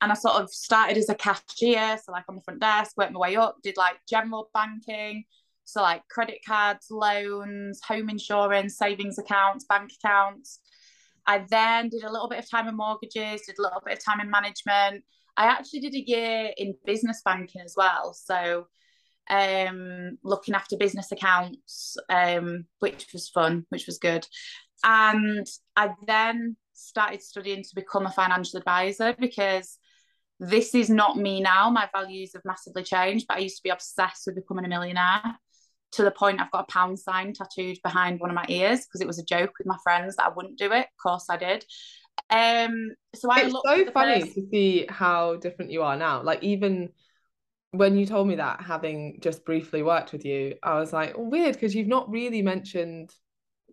and 0.00 0.12
I 0.12 0.14
sort 0.14 0.36
of 0.36 0.50
started 0.50 0.96
as 0.96 1.08
a 1.08 1.14
cashier, 1.14 1.98
so 2.02 2.12
like 2.12 2.24
on 2.28 2.36
the 2.36 2.42
front 2.42 2.60
desk, 2.60 2.96
worked 2.96 3.12
my 3.12 3.20
way 3.20 3.36
up, 3.36 3.56
did 3.62 3.76
like 3.76 3.96
general 4.08 4.50
banking, 4.54 5.24
So, 5.64 5.82
like 5.82 6.02
credit 6.08 6.40
cards, 6.46 6.88
loans, 6.90 7.80
home 7.86 8.10
insurance, 8.10 8.76
savings 8.76 9.18
accounts, 9.18 9.64
bank 9.66 9.92
accounts. 10.02 10.60
I 11.26 11.44
then 11.50 11.88
did 11.88 12.04
a 12.04 12.12
little 12.12 12.28
bit 12.28 12.38
of 12.38 12.50
time 12.50 12.68
in 12.68 12.76
mortgages, 12.76 13.42
did 13.46 13.58
a 13.58 13.62
little 13.62 13.80
bit 13.84 13.98
of 13.98 14.04
time 14.04 14.20
in 14.20 14.30
management. 14.30 15.04
I 15.36 15.46
actually 15.46 15.80
did 15.80 15.94
a 15.94 16.08
year 16.08 16.52
in 16.56 16.74
business 16.84 17.22
banking 17.24 17.62
as 17.62 17.74
well. 17.76 18.14
So, 18.14 18.66
um, 19.30 20.18
looking 20.22 20.54
after 20.54 20.76
business 20.76 21.10
accounts, 21.12 21.96
um, 22.08 22.66
which 22.80 23.06
was 23.12 23.28
fun, 23.28 23.66
which 23.70 23.86
was 23.86 23.98
good. 23.98 24.26
And 24.82 25.46
I 25.76 25.90
then 26.06 26.56
started 26.74 27.22
studying 27.22 27.62
to 27.62 27.74
become 27.74 28.06
a 28.06 28.12
financial 28.12 28.58
advisor 28.58 29.14
because 29.18 29.78
this 30.40 30.74
is 30.74 30.90
not 30.90 31.16
me 31.16 31.40
now. 31.40 31.70
My 31.70 31.88
values 31.92 32.32
have 32.34 32.42
massively 32.44 32.82
changed, 32.82 33.26
but 33.28 33.38
I 33.38 33.40
used 33.40 33.56
to 33.56 33.62
be 33.62 33.70
obsessed 33.70 34.24
with 34.26 34.34
becoming 34.34 34.64
a 34.64 34.68
millionaire 34.68 35.22
to 35.92 36.02
the 36.02 36.10
point 36.10 36.40
I've 36.40 36.50
got 36.50 36.66
a 36.68 36.72
pound 36.72 36.98
sign 36.98 37.32
tattooed 37.32 37.78
behind 37.84 38.20
one 38.20 38.30
of 38.30 38.34
my 38.34 38.44
ears 38.48 38.84
because 38.84 39.00
it 39.00 39.06
was 39.06 39.18
a 39.18 39.24
joke 39.24 39.52
with 39.58 39.66
my 39.66 39.76
friends 39.84 40.16
that 40.16 40.26
I 40.26 40.32
wouldn't 40.34 40.58
do 40.58 40.72
it. 40.72 40.86
Of 40.86 41.02
course 41.02 41.26
I 41.30 41.36
did. 41.36 41.64
Um, 42.30 42.94
so 43.14 43.30
I 43.30 43.42
it's 43.42 43.52
so 43.52 43.90
funny 43.92 44.22
first... 44.22 44.34
to 44.34 44.42
see 44.50 44.86
how 44.88 45.36
different 45.36 45.70
you 45.70 45.82
are 45.82 45.96
now. 45.96 46.22
Like 46.22 46.42
even 46.42 46.90
when 47.76 47.96
you 47.96 48.06
told 48.06 48.28
me 48.28 48.36
that, 48.36 48.62
having 48.62 49.18
just 49.20 49.44
briefly 49.44 49.82
worked 49.82 50.12
with 50.12 50.24
you, 50.24 50.56
I 50.62 50.78
was 50.78 50.92
like, 50.92 51.14
oh, 51.16 51.28
weird 51.28 51.54
because 51.54 51.74
you've 51.74 51.88
not 51.88 52.10
really 52.10 52.42
mentioned 52.42 53.12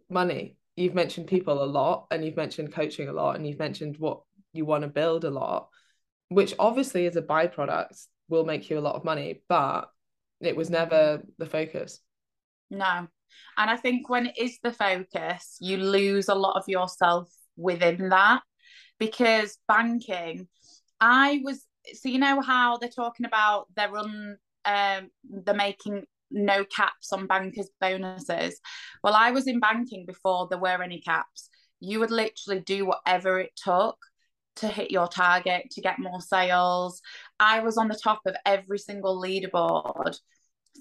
money. 0.09 0.57
You've 0.75 0.95
mentioned 0.95 1.27
people 1.27 1.63
a 1.63 1.65
lot, 1.65 2.07
and 2.11 2.23
you've 2.23 2.37
mentioned 2.37 2.73
coaching 2.73 3.07
a 3.07 3.13
lot, 3.13 3.35
and 3.35 3.45
you've 3.45 3.59
mentioned 3.59 3.97
what 3.97 4.21
you 4.53 4.65
want 4.65 4.83
to 4.83 4.87
build 4.87 5.25
a 5.25 5.29
lot, 5.29 5.69
which 6.29 6.53
obviously 6.57 7.05
is 7.05 7.15
a 7.15 7.21
byproduct 7.21 8.05
will 8.29 8.45
make 8.45 8.69
you 8.69 8.79
a 8.79 8.81
lot 8.81 8.95
of 8.95 9.03
money, 9.03 9.43
but 9.47 9.89
it 10.39 10.55
was 10.55 10.69
never 10.69 11.21
the 11.37 11.45
focus. 11.45 11.99
No. 12.69 13.07
And 13.57 13.69
I 13.69 13.77
think 13.77 14.09
when 14.09 14.27
it 14.27 14.37
is 14.37 14.57
the 14.63 14.73
focus, 14.73 15.57
you 15.59 15.77
lose 15.77 16.29
a 16.29 16.35
lot 16.35 16.57
of 16.57 16.63
yourself 16.67 17.29
within 17.57 18.09
that 18.09 18.41
because 18.97 19.57
banking, 19.67 20.47
I 20.99 21.41
was, 21.43 21.63
so 21.93 22.09
you 22.09 22.19
know 22.19 22.41
how 22.41 22.77
they're 22.77 22.89
talking 22.89 23.25
about 23.25 23.67
they're 23.75 23.95
on, 23.95 24.37
um, 24.65 25.09
they're 25.23 25.55
making 25.55 26.03
no 26.29 26.63
caps 26.65 27.11
on 27.11 27.27
bankers' 27.27 27.69
bonuses. 27.79 28.59
Well, 29.03 29.13
I 29.15 29.31
was 29.31 29.47
in 29.47 29.59
banking 29.59 30.05
before 30.05 30.47
there 30.49 30.59
were 30.59 30.81
any 30.81 31.01
caps. 31.01 31.49
You 31.79 31.99
would 31.99 32.11
literally 32.11 32.61
do 32.61 32.85
whatever 32.85 33.39
it 33.39 33.51
took 33.55 33.97
to 34.57 34.67
hit 34.67 34.91
your 34.91 35.07
target, 35.07 35.71
to 35.71 35.81
get 35.81 35.99
more 35.99 36.21
sales. 36.21 37.01
I 37.39 37.61
was 37.61 37.77
on 37.77 37.87
the 37.87 37.99
top 38.01 38.21
of 38.25 38.35
every 38.45 38.77
single 38.77 39.21
leaderboard 39.21 40.17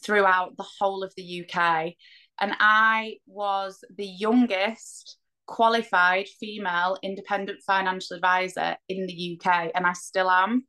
throughout 0.04 0.57
the 0.57 0.66
whole 0.78 1.02
of 1.02 1.12
the 1.16 1.45
UK. 1.45 1.95
And 2.40 2.54
I 2.59 3.16
was 3.26 3.85
the 3.97 4.07
youngest 4.07 5.19
qualified 5.47 6.28
female 6.38 6.97
independent 7.02 7.61
financial 7.66 8.16
advisor 8.16 8.76
in 8.88 9.07
the 9.07 9.38
UK, 9.38 9.73
and 9.75 9.87
I 9.87 9.92
still 9.92 10.30
am. 10.30 10.64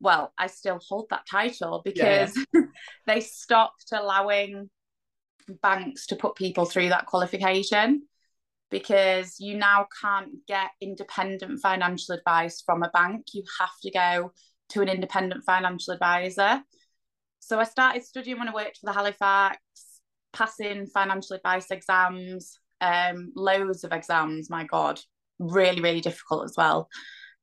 Well, 0.00 0.32
I 0.38 0.46
still 0.46 0.80
hold 0.88 1.06
that 1.10 1.26
title 1.30 1.82
because 1.84 2.36
yeah. 2.54 2.62
they 3.06 3.20
stopped 3.20 3.92
allowing 3.92 4.70
banks 5.62 6.06
to 6.06 6.16
put 6.16 6.36
people 6.36 6.64
through 6.64 6.88
that 6.90 7.06
qualification 7.06 8.02
because 8.70 9.36
you 9.40 9.56
now 9.56 9.86
can't 10.00 10.30
get 10.46 10.70
independent 10.80 11.60
financial 11.60 12.14
advice 12.14 12.62
from 12.64 12.82
a 12.82 12.90
bank. 12.90 13.26
You 13.34 13.42
have 13.58 13.72
to 13.82 13.90
go 13.90 14.32
to 14.70 14.80
an 14.80 14.88
independent 14.88 15.44
financial 15.44 15.92
advisor. 15.92 16.62
So 17.40 17.58
I 17.58 17.64
started 17.64 18.04
studying 18.04 18.38
when 18.38 18.48
I 18.48 18.54
worked 18.54 18.78
for 18.78 18.86
the 18.86 18.92
Halifax, 18.92 19.58
passing 20.32 20.86
financial 20.86 21.36
advice 21.36 21.70
exams, 21.70 22.58
um, 22.80 23.32
loads 23.34 23.82
of 23.82 23.92
exams. 23.92 24.48
My 24.48 24.64
God, 24.64 25.00
really, 25.38 25.80
really 25.80 26.00
difficult 26.00 26.44
as 26.44 26.54
well. 26.56 26.88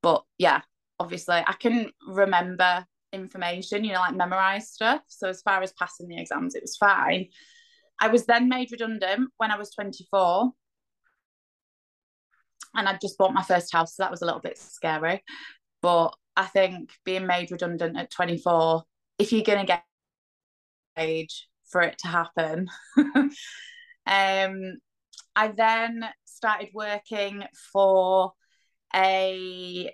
But 0.02 0.24
yeah, 0.38 0.62
obviously, 1.00 1.36
I 1.36 1.54
can 1.54 1.92
remember 2.08 2.86
information, 3.14 3.84
you 3.84 3.94
know, 3.94 4.00
like 4.00 4.16
memorize 4.16 4.70
stuff. 4.70 5.02
So 5.08 5.30
as 5.30 5.42
far 5.42 5.62
as 5.62 5.74
passing 5.74 6.08
the 6.08 6.20
exams, 6.20 6.56
it 6.56 6.64
was 6.64 6.78
fine. 6.78 7.28
I 8.00 8.10
was 8.10 8.26
then 8.26 8.50
made 8.50 8.72
redundant 8.72 9.30
when 9.38 9.52
I 9.52 9.58
was 9.58 9.72
24. 9.72 10.52
And 12.76 12.88
I 12.88 12.98
just 13.02 13.18
bought 13.18 13.34
my 13.34 13.44
first 13.44 13.74
house, 13.74 13.96
so 13.96 14.04
that 14.04 14.12
was 14.12 14.22
a 14.22 14.26
little 14.26 14.42
bit 14.42 14.58
scary. 14.58 15.24
But 15.82 16.16
I 16.36 16.46
think 16.46 16.92
being 17.06 17.26
made 17.26 17.50
redundant 17.50 17.98
at 17.98 18.12
24, 18.12 18.84
if 19.18 19.32
you're 19.32 19.42
going 19.42 19.60
to 19.60 19.66
get 19.66 19.84
age 20.98 21.48
for 21.70 21.82
it 21.82 21.98
to 22.00 22.08
happen. 22.08 22.68
um, 22.98 24.78
I 25.36 25.48
then 25.56 26.06
started 26.26 26.70
working 26.74 27.44
for 27.72 28.34
a 28.96 29.94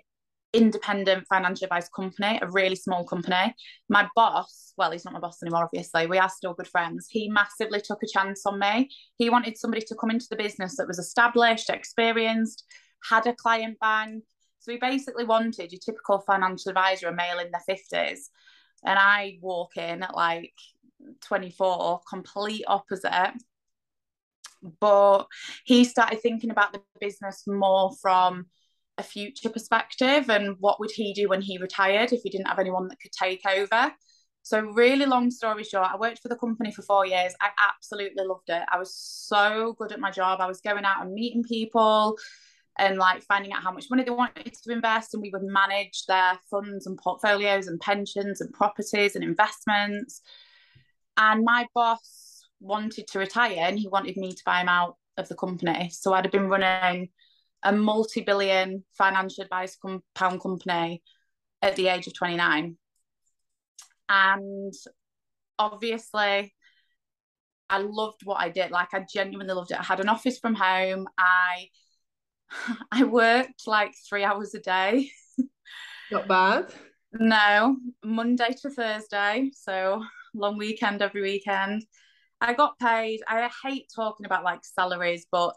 independent 0.54 1.26
financial 1.28 1.64
advice 1.64 1.88
company, 1.88 2.38
a 2.40 2.50
really 2.50 2.76
small 2.76 3.04
company. 3.04 3.54
My 3.88 4.08
boss, 4.14 4.72
well, 4.78 4.90
he's 4.90 5.04
not 5.04 5.14
my 5.14 5.20
boss 5.20 5.42
anymore, 5.42 5.64
obviously. 5.64 6.06
We 6.06 6.18
are 6.18 6.28
still 6.28 6.54
good 6.54 6.68
friends. 6.68 7.06
He 7.10 7.28
massively 7.28 7.80
took 7.80 8.02
a 8.02 8.06
chance 8.06 8.46
on 8.46 8.58
me. 8.58 8.88
He 9.16 9.30
wanted 9.30 9.58
somebody 9.58 9.84
to 9.86 9.94
come 9.94 10.10
into 10.10 10.26
the 10.30 10.36
business 10.36 10.76
that 10.76 10.86
was 10.86 10.98
established, 10.98 11.68
experienced, 11.70 12.64
had 13.10 13.26
a 13.26 13.34
client 13.34 13.78
bank. 13.80 14.24
So 14.60 14.72
he 14.72 14.78
basically 14.78 15.24
wanted 15.24 15.72
your 15.72 15.80
typical 15.84 16.20
financial 16.20 16.70
advisor, 16.70 17.08
a 17.08 17.14
male 17.14 17.38
in 17.38 17.50
their 17.50 17.76
50s. 17.76 18.20
And 18.84 18.98
I 18.98 19.38
walk 19.42 19.76
in 19.76 20.02
at 20.02 20.14
like 20.14 20.54
24, 21.22 22.00
complete 22.08 22.64
opposite. 22.66 23.34
But 24.80 25.26
he 25.64 25.84
started 25.84 26.20
thinking 26.20 26.50
about 26.50 26.72
the 26.72 26.80
business 26.98 27.44
more 27.46 27.92
from 28.00 28.46
a 28.98 29.02
future 29.02 29.48
perspective 29.48 30.30
and 30.30 30.56
what 30.60 30.78
would 30.80 30.90
he 30.90 31.12
do 31.12 31.28
when 31.28 31.42
he 31.42 31.58
retired 31.58 32.12
if 32.12 32.22
he 32.22 32.30
didn't 32.30 32.46
have 32.46 32.58
anyone 32.58 32.88
that 32.88 33.00
could 33.00 33.12
take 33.12 33.42
over. 33.46 33.92
So, 34.42 34.60
really 34.60 35.06
long 35.06 35.30
story 35.30 35.64
short, 35.64 35.88
I 35.90 35.96
worked 35.96 36.20
for 36.20 36.28
the 36.28 36.36
company 36.36 36.70
for 36.70 36.82
four 36.82 37.06
years. 37.06 37.32
I 37.40 37.48
absolutely 37.58 38.24
loved 38.24 38.48
it. 38.48 38.62
I 38.70 38.78
was 38.78 38.94
so 38.94 39.74
good 39.78 39.90
at 39.90 40.00
my 40.00 40.10
job. 40.10 40.40
I 40.40 40.46
was 40.46 40.60
going 40.60 40.84
out 40.84 41.02
and 41.02 41.14
meeting 41.14 41.42
people 41.42 42.18
and 42.78 42.98
like 42.98 43.22
finding 43.22 43.52
out 43.52 43.62
how 43.62 43.72
much 43.72 43.86
money 43.88 44.04
they 44.04 44.10
wanted 44.10 44.52
to 44.52 44.72
invest. 44.72 45.14
And 45.14 45.22
we 45.22 45.30
would 45.30 45.44
manage 45.44 46.04
their 46.06 46.38
funds 46.50 46.86
and 46.86 46.98
portfolios 46.98 47.68
and 47.68 47.80
pensions 47.80 48.40
and 48.40 48.52
properties 48.52 49.14
and 49.14 49.24
investments. 49.24 50.20
And 51.16 51.44
my 51.44 51.66
boss 51.74 52.46
wanted 52.60 53.06
to 53.08 53.18
retire 53.18 53.56
and 53.60 53.78
he 53.78 53.88
wanted 53.88 54.16
me 54.16 54.32
to 54.32 54.42
buy 54.44 54.60
him 54.60 54.68
out 54.68 54.96
of 55.16 55.28
the 55.28 55.36
company. 55.36 55.90
So 55.90 56.12
I'd 56.12 56.24
have 56.24 56.32
been 56.32 56.48
running 56.48 57.08
a 57.64 57.72
multi 57.72 58.20
billion 58.20 58.84
financial 58.96 59.42
advice 59.44 59.76
pound 60.14 60.40
company 60.40 61.02
at 61.62 61.76
the 61.76 61.88
age 61.88 62.06
of 62.06 62.14
29. 62.14 62.76
And 64.08 64.72
obviously, 65.58 66.54
I 67.70 67.78
loved 67.78 68.20
what 68.24 68.40
I 68.40 68.50
did. 68.50 68.70
Like 68.70 68.92
I 68.92 69.04
genuinely 69.12 69.54
loved 69.54 69.70
it. 69.70 69.80
I 69.80 69.82
had 69.82 70.00
an 70.00 70.08
office 70.08 70.38
from 70.38 70.54
home. 70.54 71.08
I 71.18 71.68
I 72.92 73.04
worked 73.04 73.66
like 73.66 73.94
three 74.08 74.24
hours 74.24 74.54
a 74.54 74.60
day. 74.60 75.10
Not 76.12 76.28
bad. 76.28 76.72
No, 77.12 77.76
Monday 78.04 78.54
to 78.62 78.70
Thursday. 78.70 79.50
So 79.54 80.04
long 80.34 80.58
weekend 80.58 81.00
every 81.00 81.22
weekend. 81.22 81.84
I 82.40 82.52
got 82.52 82.78
paid. 82.78 83.20
I 83.26 83.48
hate 83.64 83.90
talking 83.94 84.26
about 84.26 84.44
like 84.44 84.64
salaries, 84.64 85.26
but 85.30 85.54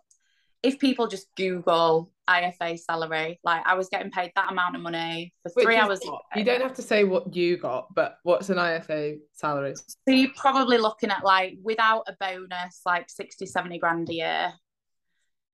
if 0.63 0.79
people 0.79 1.07
just 1.07 1.27
Google 1.35 2.11
IFA 2.29 2.77
salary, 2.79 3.39
like 3.43 3.65
I 3.65 3.75
was 3.75 3.89
getting 3.89 4.11
paid 4.11 4.31
that 4.35 4.51
amount 4.51 4.75
of 4.75 4.81
money 4.81 5.33
for 5.43 5.51
Which 5.55 5.65
three 5.65 5.75
hours. 5.75 5.99
You 6.35 6.43
don't 6.43 6.61
have 6.61 6.73
to 6.73 6.81
say 6.81 7.03
what 7.03 7.35
you 7.35 7.57
got, 7.57 7.93
but 7.93 8.17
what's 8.23 8.49
an 8.49 8.57
IFA 8.57 9.17
salary? 9.33 9.75
So 9.75 10.13
you're 10.13 10.31
probably 10.35 10.77
looking 10.77 11.09
at 11.09 11.23
like 11.23 11.57
without 11.63 12.07
a 12.07 12.15
bonus, 12.19 12.81
like 12.85 13.09
60, 13.09 13.45
70 13.45 13.79
grand 13.79 14.09
a 14.09 14.13
year. 14.13 14.53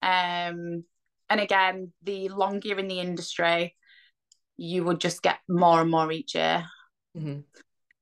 Um, 0.02 0.84
and 1.30 1.40
again, 1.40 1.92
the 2.04 2.30
longer 2.30 2.68
you're 2.68 2.80
in 2.80 2.88
the 2.88 3.00
industry, 3.00 3.76
you 4.58 4.84
would 4.84 5.00
just 5.00 5.22
get 5.22 5.38
more 5.48 5.82
and 5.82 5.90
more 5.90 6.12
each 6.12 6.36
year. 6.36 6.66
Mm-hmm. 7.18 7.40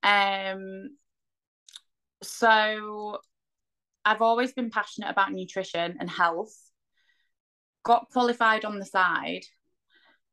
Um, 0.03 0.97
so 2.23 3.19
I've 4.05 4.21
always 4.21 4.53
been 4.53 4.69
passionate 4.69 5.09
about 5.09 5.31
nutrition 5.31 5.97
and 5.99 6.09
health. 6.09 6.55
Got 7.83 8.09
qualified 8.11 8.65
on 8.65 8.79
the 8.79 8.85
side, 8.85 9.43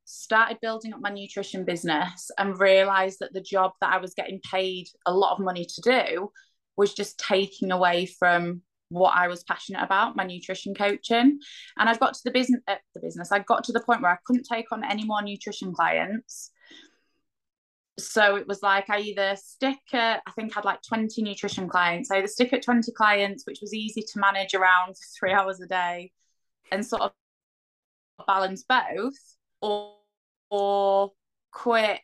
started 0.05 0.59
building 0.61 0.93
up 0.93 1.01
my 1.01 1.11
nutrition 1.11 1.65
business, 1.65 2.31
and 2.39 2.59
realized 2.59 3.19
that 3.21 3.33
the 3.33 3.41
job 3.41 3.73
that 3.81 3.93
I 3.93 3.99
was 3.99 4.15
getting 4.15 4.41
paid 4.41 4.89
a 5.07 5.15
lot 5.15 5.33
of 5.33 5.45
money 5.45 5.67
to 5.67 5.81
do 5.81 6.31
was 6.77 6.95
just 6.95 7.19
taking 7.19 7.71
away 7.71 8.07
from 8.07 8.63
what 8.91 9.15
I 9.15 9.29
was 9.29 9.45
passionate 9.45 9.83
about, 9.83 10.17
my 10.17 10.25
nutrition 10.25 10.75
coaching. 10.75 11.39
And 11.79 11.89
I 11.89 11.95
got 11.97 12.15
to 12.15 12.21
the 12.25 12.31
business, 12.31 12.63
uh, 12.69 12.77
the 12.95 13.01
business. 13.01 13.33
I 13.33 13.41
got 13.41 13.65
to 13.65 13.73
the 13.73 13.81
point 13.81 14.01
where 14.01 14.13
I 14.13 14.19
couldn't 14.25 14.47
take 14.51 14.73
on 14.73 14.85
any 14.85 15.05
more 15.05 15.23
nutrition 15.23 15.75
clients 15.75 16.53
so 17.99 18.37
it 18.37 18.47
was 18.47 18.63
like 18.63 18.89
I 18.91 19.01
either 19.01 19.35
stick 19.37 19.79
at, 19.93 20.23
I 20.27 20.31
think 20.33 20.53
I 20.53 20.59
had 20.59 20.65
like 20.65 20.83
20 20.83 21.23
nutrition 21.23 21.69
clients. 21.69 22.11
I 22.11 22.19
either 22.19 22.29
stick 22.29 22.53
at 22.53 22.63
20 22.63 22.93
clients, 22.93 23.45
which 23.47 23.59
was 23.61 23.75
easy 23.75 24.03
to 24.03 24.21
manage 24.21 24.55
around 24.55 24.95
three 25.19 25.33
hours 25.33 25.61
a 25.61 25.67
day 25.67 26.13
and 26.71 26.87
sort 26.87 27.03
of 27.03 27.13
balance 28.27 28.65
both, 28.69 29.15
or, 29.61 29.95
or 30.51 31.13
quit 31.53 32.01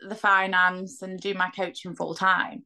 the 0.00 0.14
finance 0.14 1.02
and 1.02 1.20
do 1.20 1.34
my 1.34 1.50
coaching 1.50 1.94
full 1.94 2.14
time. 2.14 2.64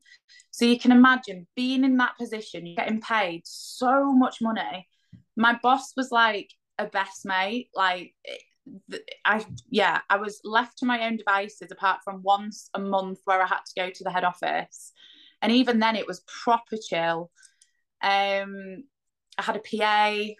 So 0.50 0.64
you 0.64 0.78
can 0.78 0.92
imagine 0.92 1.46
being 1.56 1.84
in 1.84 1.96
that 1.96 2.16
position, 2.18 2.66
you're 2.66 2.76
getting 2.76 3.00
paid 3.00 3.42
so 3.44 4.12
much 4.12 4.40
money. 4.40 4.88
My 5.36 5.58
boss 5.62 5.92
was 5.96 6.10
like 6.12 6.50
a 6.78 6.86
best 6.86 7.24
mate. 7.24 7.68
Like 7.74 8.14
I 9.24 9.44
yeah, 9.68 10.00
I 10.08 10.16
was 10.16 10.40
left 10.44 10.78
to 10.78 10.86
my 10.86 11.06
own 11.06 11.16
devices 11.16 11.70
apart 11.70 12.00
from 12.04 12.22
once 12.22 12.70
a 12.74 12.78
month 12.78 13.18
where 13.24 13.42
I 13.42 13.46
had 13.46 13.60
to 13.66 13.80
go 13.80 13.90
to 13.90 14.04
the 14.04 14.10
head 14.10 14.24
office. 14.24 14.92
And 15.42 15.52
even 15.52 15.80
then 15.80 15.96
it 15.96 16.06
was 16.06 16.22
proper 16.44 16.76
chill. 16.88 17.30
Um 18.02 18.84
I 19.36 19.42
had 19.42 19.56
a 19.56 19.60
PA. 19.60 20.34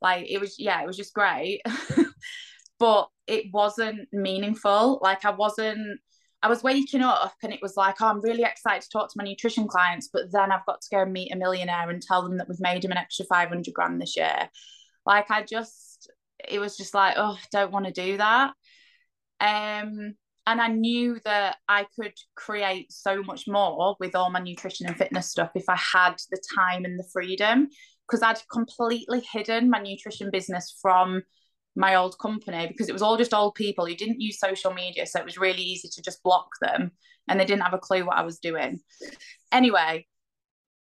Like 0.00 0.26
it 0.28 0.40
was 0.40 0.56
yeah, 0.58 0.82
it 0.82 0.86
was 0.86 0.96
just 0.96 1.14
great. 1.14 1.62
but 2.78 3.08
it 3.26 3.46
wasn't 3.52 4.08
meaningful. 4.12 4.98
Like 5.02 5.24
I 5.24 5.30
wasn't 5.30 6.00
I 6.42 6.48
was 6.48 6.62
waking 6.62 7.02
up 7.02 7.34
and 7.42 7.52
it 7.52 7.60
was 7.62 7.76
like, 7.76 7.96
oh, 8.00 8.06
I'm 8.06 8.20
really 8.20 8.44
excited 8.44 8.82
to 8.82 8.88
talk 8.90 9.08
to 9.08 9.14
my 9.16 9.24
nutrition 9.24 9.66
clients, 9.66 10.10
but 10.12 10.30
then 10.32 10.52
I've 10.52 10.66
got 10.66 10.80
to 10.82 10.88
go 10.94 11.04
meet 11.04 11.32
a 11.32 11.36
millionaire 11.36 11.88
and 11.90 12.00
tell 12.00 12.22
them 12.22 12.36
that 12.38 12.48
we've 12.48 12.60
made 12.60 12.84
him 12.84 12.92
an 12.92 12.98
extra 12.98 13.24
500 13.24 13.72
grand 13.74 14.00
this 14.00 14.16
year. 14.16 14.48
Like 15.04 15.30
I 15.30 15.42
just 15.42 16.10
it 16.48 16.58
was 16.58 16.76
just 16.76 16.94
like, 16.94 17.14
oh, 17.16 17.38
don't 17.50 17.72
want 17.72 17.86
to 17.86 17.92
do 17.92 18.18
that. 18.18 18.52
Um, 19.40 20.14
and 20.46 20.60
I 20.60 20.68
knew 20.68 21.18
that 21.24 21.56
I 21.68 21.86
could 21.98 22.14
create 22.36 22.92
so 22.92 23.22
much 23.22 23.48
more 23.48 23.96
with 23.98 24.14
all 24.14 24.30
my 24.30 24.40
nutrition 24.40 24.86
and 24.86 24.96
fitness 24.96 25.30
stuff 25.30 25.50
if 25.54 25.64
I 25.68 25.76
had 25.76 26.14
the 26.30 26.40
time 26.54 26.84
and 26.84 26.98
the 26.98 27.08
freedom 27.12 27.68
because 28.06 28.22
I'd 28.22 28.40
completely 28.50 29.22
hidden 29.32 29.70
my 29.70 29.80
nutrition 29.80 30.30
business 30.30 30.76
from 30.80 31.22
my 31.74 31.94
old 31.94 32.18
company 32.18 32.66
because 32.66 32.88
it 32.88 32.92
was 32.92 33.02
all 33.02 33.16
just 33.16 33.34
old 33.34 33.54
people 33.54 33.86
who 33.86 33.94
didn't 33.94 34.20
use 34.20 34.38
social 34.38 34.72
media. 34.72 35.06
So 35.06 35.18
it 35.18 35.24
was 35.24 35.38
really 35.38 35.62
easy 35.62 35.88
to 35.92 36.02
just 36.02 36.22
block 36.22 36.48
them 36.60 36.92
and 37.28 37.38
they 37.38 37.44
didn't 37.44 37.62
have 37.62 37.74
a 37.74 37.78
clue 37.78 38.06
what 38.06 38.16
I 38.16 38.22
was 38.22 38.38
doing. 38.38 38.80
Anyway, 39.52 40.06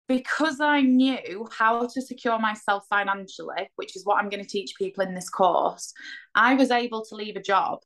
because 0.08 0.60
I 0.60 0.80
knew 0.80 1.46
how 1.56 1.86
to 1.86 2.02
secure 2.02 2.38
myself 2.38 2.84
financially, 2.90 3.70
which 3.76 3.94
is 3.94 4.04
what 4.04 4.16
I'm 4.16 4.28
going 4.28 4.42
to 4.42 4.48
teach 4.48 4.72
people 4.76 5.04
in 5.04 5.14
this 5.14 5.30
course, 5.30 5.92
I 6.34 6.54
was 6.54 6.72
able 6.72 7.04
to 7.04 7.14
leave 7.14 7.36
a 7.36 7.42
job 7.42 7.78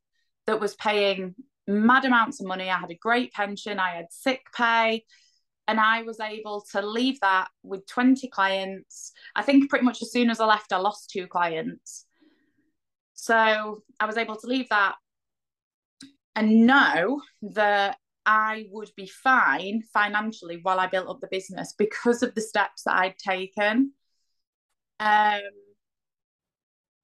that 0.46 0.60
was 0.60 0.74
paying 0.76 1.34
mad 1.66 2.06
amounts 2.06 2.40
of 2.40 2.46
money. 2.46 2.70
I 2.70 2.78
had 2.78 2.90
a 2.90 2.96
great 2.96 3.32
pension, 3.32 3.78
I 3.78 3.96
had 3.96 4.06
sick 4.10 4.40
pay, 4.56 5.04
and 5.66 5.80
I 5.80 6.02
was 6.02 6.20
able 6.20 6.64
to 6.72 6.82
leave 6.82 7.20
that 7.20 7.48
with 7.62 7.86
20 7.86 8.28
clients. 8.28 9.12
I 9.34 9.42
think 9.42 9.70
pretty 9.70 9.84
much 9.84 10.02
as 10.02 10.12
soon 10.12 10.30
as 10.30 10.40
I 10.40 10.46
left, 10.46 10.72
I 10.72 10.76
lost 10.76 11.10
two 11.10 11.26
clients. 11.26 12.06
So 13.14 13.82
I 14.00 14.06
was 14.06 14.16
able 14.16 14.36
to 14.36 14.46
leave 14.46 14.68
that 14.68 14.96
and 16.36 16.66
know 16.66 17.22
that 17.42 17.96
I 18.26 18.66
would 18.70 18.90
be 18.96 19.06
fine 19.06 19.82
financially 19.92 20.60
while 20.62 20.80
I 20.80 20.86
built 20.86 21.08
up 21.08 21.20
the 21.20 21.28
business 21.30 21.74
because 21.76 22.22
of 22.22 22.34
the 22.34 22.40
steps 22.40 22.82
that 22.84 22.96
I'd 22.96 23.18
taken. 23.18 23.92
Um, 25.00 25.40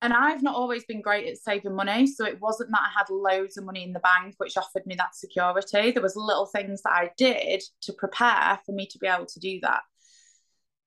and 0.02 0.12
I've 0.12 0.42
not 0.42 0.54
always 0.54 0.84
been 0.84 1.02
great 1.02 1.28
at 1.28 1.36
saving 1.36 1.74
money. 1.74 2.06
So 2.06 2.24
it 2.24 2.40
wasn't 2.40 2.70
that 2.70 2.80
I 2.80 2.98
had 2.98 3.10
loads 3.10 3.58
of 3.58 3.64
money 3.64 3.84
in 3.84 3.92
the 3.92 4.00
bank, 4.00 4.34
which 4.38 4.56
offered 4.56 4.86
me 4.86 4.94
that 4.96 5.14
security. 5.14 5.90
There 5.90 6.02
was 6.02 6.16
little 6.16 6.46
things 6.46 6.82
that 6.82 6.92
I 6.92 7.10
did 7.18 7.62
to 7.82 7.92
prepare 7.92 8.58
for 8.64 8.72
me 8.72 8.86
to 8.86 8.98
be 8.98 9.06
able 9.06 9.26
to 9.26 9.40
do 9.40 9.60
that. 9.62 9.82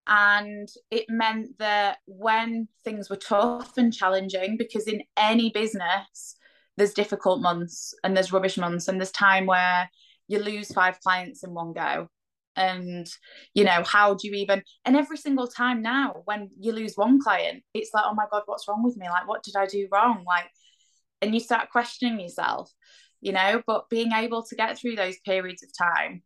And 0.08 0.68
it 0.90 1.06
meant 1.10 1.60
that 1.60 1.98
when 2.08 2.68
things 2.84 3.10
were 3.10 3.16
tough 3.16 3.78
and 3.78 3.94
challenging, 3.94 4.58
because 4.58 4.88
in 4.88 5.04
any 5.16 5.52
business, 5.52 6.36
there's 6.76 6.94
difficult 6.94 7.42
months 7.42 7.94
and 8.04 8.18
there's 8.18 8.34
rubbish 8.34 8.58
months 8.58 8.88
and 8.88 9.00
there's 9.00 9.12
time 9.12 9.46
where 9.46 9.90
you 10.28 10.40
lose 10.40 10.74
five 10.74 11.00
clients 11.02 11.44
in 11.44 11.54
one 11.54 11.74
go 11.74 12.10
and 12.56 13.08
you 13.54 13.64
know 13.64 13.84
how 13.86 14.14
do 14.14 14.28
you 14.28 14.34
even 14.36 14.62
and 14.86 14.96
every 14.96 15.18
single 15.18 15.48
time 15.48 15.82
now 15.82 16.22
when 16.26 16.50
you 16.60 16.72
lose 16.72 16.94
one 16.96 17.20
client 17.20 17.64
it's 17.74 17.92
like 17.94 18.04
oh 18.06 18.14
my 18.14 18.26
god 18.32 18.44
what's 18.46 18.68
wrong 18.68 18.84
with 18.84 18.98
me? 18.98 19.10
Like 19.10 19.28
what 19.28 19.44
did 19.44 19.56
i 19.56 19.66
do 19.66 19.88
wrong? 19.92 20.24
Like 20.26 20.50
and 21.22 21.34
you 21.34 21.40
start 21.40 21.70
questioning 21.72 22.20
yourself 22.20 22.72
you 23.22 23.32
know 23.32 23.62
but 23.66 23.90
being 23.90 24.12
able 24.12 24.44
to 24.44 24.56
get 24.56 24.78
through 24.78 24.96
those 24.96 25.18
periods 25.26 25.64
of 25.64 25.70
time 25.78 26.22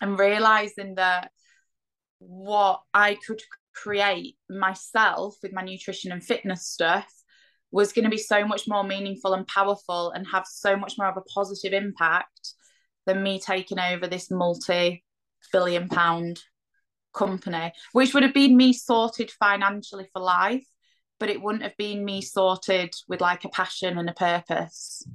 and 0.00 0.18
realizing 0.18 0.94
that 0.96 1.30
what 2.18 2.82
i 2.92 3.16
could 3.26 3.40
create 3.74 4.36
myself 4.48 5.36
with 5.42 5.52
my 5.52 5.62
nutrition 5.62 6.12
and 6.12 6.22
fitness 6.22 6.66
stuff 6.66 7.06
was 7.72 7.92
going 7.92 8.04
to 8.04 8.10
be 8.10 8.18
so 8.18 8.44
much 8.44 8.64
more 8.66 8.84
meaningful 8.84 9.32
and 9.32 9.46
powerful 9.46 10.10
and 10.10 10.26
have 10.26 10.44
so 10.46 10.76
much 10.76 10.94
more 10.98 11.08
of 11.08 11.16
a 11.16 11.22
positive 11.22 11.72
impact 11.72 12.54
than 13.06 13.22
me 13.22 13.40
taking 13.40 13.78
over 13.78 14.06
this 14.06 14.30
multi 14.30 15.04
billion 15.52 15.88
pound 15.88 16.40
company, 17.12 17.72
which 17.92 18.14
would 18.14 18.22
have 18.22 18.34
been 18.34 18.56
me 18.56 18.72
sorted 18.72 19.30
financially 19.30 20.08
for 20.12 20.20
life, 20.20 20.66
but 21.18 21.28
it 21.28 21.42
wouldn't 21.42 21.64
have 21.64 21.76
been 21.76 22.04
me 22.04 22.22
sorted 22.22 22.94
with 23.08 23.20
like 23.20 23.44
a 23.44 23.48
passion 23.48 23.98
and 23.98 24.08
a 24.08 24.14
purpose. 24.14 25.06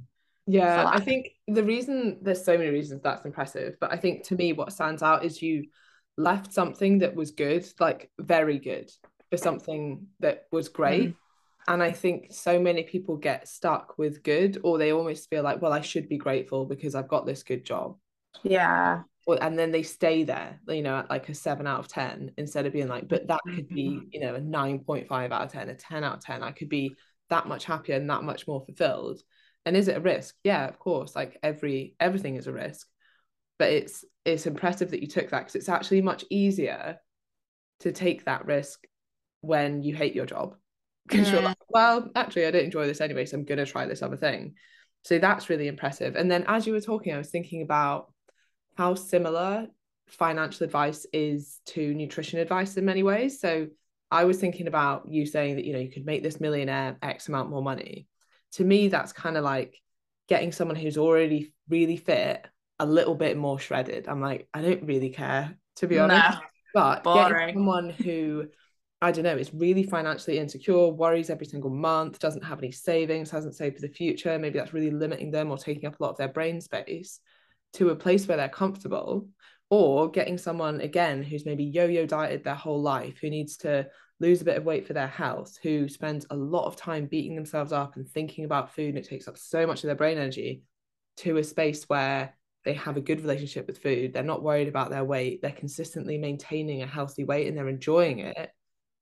Yeah, 0.46 0.84
I 0.86 1.00
think 1.00 1.30
the 1.48 1.64
reason 1.64 2.18
there's 2.22 2.44
so 2.44 2.56
many 2.56 2.70
reasons 2.70 3.02
that's 3.02 3.24
impressive, 3.24 3.76
but 3.80 3.92
I 3.92 3.96
think 3.96 4.24
to 4.24 4.36
me 4.36 4.52
what 4.52 4.72
stands 4.72 5.02
out 5.02 5.24
is 5.24 5.42
you 5.42 5.64
left 6.16 6.52
something 6.52 6.98
that 6.98 7.16
was 7.16 7.32
good, 7.32 7.66
like 7.80 8.10
very 8.18 8.58
good, 8.58 8.90
for 9.30 9.36
something 9.36 10.06
that 10.20 10.44
was 10.52 10.68
great. 10.68 11.10
Mm. 11.10 11.14
And 11.68 11.82
I 11.82 11.90
think 11.90 12.28
so 12.30 12.60
many 12.60 12.84
people 12.84 13.16
get 13.16 13.48
stuck 13.48 13.98
with 13.98 14.22
good, 14.22 14.60
or 14.62 14.78
they 14.78 14.92
almost 14.92 15.28
feel 15.28 15.42
like, 15.42 15.60
well, 15.60 15.72
I 15.72 15.80
should 15.80 16.08
be 16.08 16.16
grateful 16.16 16.64
because 16.64 16.94
I've 16.94 17.08
got 17.08 17.26
this 17.26 17.42
good 17.42 17.64
job. 17.64 17.96
Yeah. 18.44 19.02
And 19.26 19.58
then 19.58 19.72
they 19.72 19.82
stay 19.82 20.22
there, 20.22 20.60
you 20.68 20.82
know, 20.82 20.98
at 20.98 21.10
like 21.10 21.28
a 21.28 21.34
seven 21.34 21.66
out 21.66 21.80
of 21.80 21.88
10 21.88 22.32
instead 22.36 22.66
of 22.66 22.72
being 22.72 22.88
like, 22.88 23.08
but 23.08 23.26
that 23.26 23.40
could 23.44 23.68
be, 23.68 23.88
mm-hmm. 23.88 24.08
you 24.12 24.20
know, 24.20 24.36
a 24.36 24.40
9.5 24.40 25.32
out 25.32 25.42
of 25.42 25.52
10, 25.52 25.68
a 25.68 25.74
10 25.74 26.04
out 26.04 26.18
of 26.18 26.24
10. 26.24 26.42
I 26.42 26.52
could 26.52 26.68
be 26.68 26.94
that 27.30 27.48
much 27.48 27.64
happier 27.64 27.96
and 27.96 28.08
that 28.08 28.22
much 28.22 28.46
more 28.46 28.64
fulfilled. 28.64 29.20
And 29.64 29.76
is 29.76 29.88
it 29.88 29.96
a 29.96 30.00
risk? 30.00 30.36
Yeah, 30.44 30.68
of 30.68 30.78
course. 30.78 31.16
Like 31.16 31.38
every 31.42 31.96
everything 31.98 32.36
is 32.36 32.46
a 32.46 32.52
risk. 32.52 32.86
But 33.58 33.72
it's 33.72 34.04
it's 34.24 34.46
impressive 34.46 34.92
that 34.92 35.00
you 35.00 35.08
took 35.08 35.30
that 35.30 35.40
because 35.40 35.56
it's 35.56 35.68
actually 35.68 36.02
much 36.02 36.24
easier 36.30 36.98
to 37.80 37.90
take 37.90 38.24
that 38.26 38.46
risk 38.46 38.86
when 39.40 39.82
you 39.82 39.94
hate 39.94 40.14
your 40.14 40.26
job 40.26 40.54
because 41.08 41.30
you're 41.30 41.42
like, 41.42 41.58
well, 41.68 42.10
actually, 42.14 42.46
I 42.46 42.50
don't 42.50 42.64
enjoy 42.64 42.86
this 42.86 43.00
anyway, 43.00 43.26
so 43.26 43.36
I'm 43.36 43.44
going 43.44 43.58
to 43.58 43.66
try 43.66 43.86
this 43.86 44.02
other 44.02 44.16
thing. 44.16 44.54
So 45.02 45.18
that's 45.18 45.48
really 45.48 45.68
impressive. 45.68 46.16
And 46.16 46.30
then 46.30 46.44
as 46.48 46.66
you 46.66 46.72
were 46.72 46.80
talking, 46.80 47.14
I 47.14 47.18
was 47.18 47.30
thinking 47.30 47.62
about 47.62 48.12
how 48.76 48.94
similar 48.94 49.66
financial 50.08 50.64
advice 50.64 51.06
is 51.12 51.60
to 51.66 51.94
nutrition 51.94 52.38
advice 52.38 52.76
in 52.76 52.84
many 52.84 53.02
ways. 53.02 53.40
So 53.40 53.68
I 54.10 54.24
was 54.24 54.38
thinking 54.38 54.68
about 54.68 55.08
you 55.08 55.26
saying 55.26 55.56
that, 55.56 55.64
you 55.64 55.72
know, 55.72 55.78
you 55.78 55.90
could 55.90 56.06
make 56.06 56.22
this 56.22 56.40
millionaire 56.40 56.96
X 57.02 57.28
amount 57.28 57.50
more 57.50 57.62
money. 57.62 58.06
To 58.52 58.64
me, 58.64 58.88
that's 58.88 59.12
kind 59.12 59.36
of 59.36 59.44
like 59.44 59.80
getting 60.28 60.52
someone 60.52 60.76
who's 60.76 60.98
already 60.98 61.52
really 61.68 61.96
fit 61.96 62.46
a 62.78 62.86
little 62.86 63.14
bit 63.14 63.36
more 63.36 63.58
shredded. 63.58 64.06
I'm 64.08 64.20
like, 64.20 64.48
I 64.54 64.62
don't 64.62 64.86
really 64.86 65.10
care, 65.10 65.56
to 65.76 65.86
be 65.86 65.98
honest. 65.98 66.38
Nah, 66.38 66.40
but 66.74 67.02
boring. 67.02 67.32
getting 67.32 67.54
someone 67.54 67.90
who 67.90 68.46
I 69.02 69.12
don't 69.12 69.24
know, 69.24 69.36
is 69.36 69.52
really 69.52 69.82
financially 69.82 70.38
insecure, 70.38 70.88
worries 70.88 71.28
every 71.28 71.44
single 71.44 71.70
month, 71.70 72.18
doesn't 72.18 72.44
have 72.44 72.58
any 72.58 72.72
savings, 72.72 73.30
hasn't 73.30 73.54
saved 73.54 73.76
for 73.76 73.82
the 73.82 73.92
future. 73.92 74.38
Maybe 74.38 74.58
that's 74.58 74.72
really 74.72 74.90
limiting 74.90 75.30
them 75.30 75.50
or 75.50 75.58
taking 75.58 75.86
up 75.86 76.00
a 76.00 76.02
lot 76.02 76.10
of 76.10 76.16
their 76.16 76.28
brain 76.28 76.60
space 76.60 77.20
to 77.74 77.90
a 77.90 77.96
place 77.96 78.26
where 78.26 78.36
they're 78.36 78.48
comfortable. 78.48 79.28
Or 79.68 80.08
getting 80.08 80.38
someone, 80.38 80.80
again, 80.80 81.24
who's 81.24 81.44
maybe 81.44 81.64
yo 81.64 81.86
yo 81.86 82.06
dieted 82.06 82.44
their 82.44 82.54
whole 82.54 82.80
life, 82.80 83.18
who 83.20 83.30
needs 83.30 83.56
to 83.58 83.88
lose 84.20 84.40
a 84.40 84.44
bit 84.44 84.56
of 84.56 84.64
weight 84.64 84.86
for 84.86 84.92
their 84.92 85.08
health, 85.08 85.58
who 85.60 85.88
spends 85.88 86.24
a 86.30 86.36
lot 86.36 86.66
of 86.66 86.76
time 86.76 87.06
beating 87.06 87.34
themselves 87.34 87.72
up 87.72 87.96
and 87.96 88.08
thinking 88.08 88.44
about 88.44 88.72
food, 88.72 88.90
and 88.90 88.98
it 88.98 89.08
takes 89.08 89.26
up 89.26 89.36
so 89.36 89.66
much 89.66 89.82
of 89.82 89.88
their 89.88 89.96
brain 89.96 90.18
energy, 90.18 90.62
to 91.16 91.38
a 91.38 91.42
space 91.42 91.82
where 91.88 92.36
they 92.64 92.74
have 92.74 92.96
a 92.96 93.00
good 93.00 93.20
relationship 93.20 93.66
with 93.66 93.82
food. 93.82 94.12
They're 94.12 94.22
not 94.22 94.42
worried 94.42 94.68
about 94.68 94.90
their 94.90 95.04
weight. 95.04 95.42
They're 95.42 95.50
consistently 95.50 96.16
maintaining 96.16 96.82
a 96.82 96.86
healthy 96.86 97.24
weight 97.24 97.48
and 97.48 97.56
they're 97.56 97.68
enjoying 97.68 98.20
it 98.20 98.50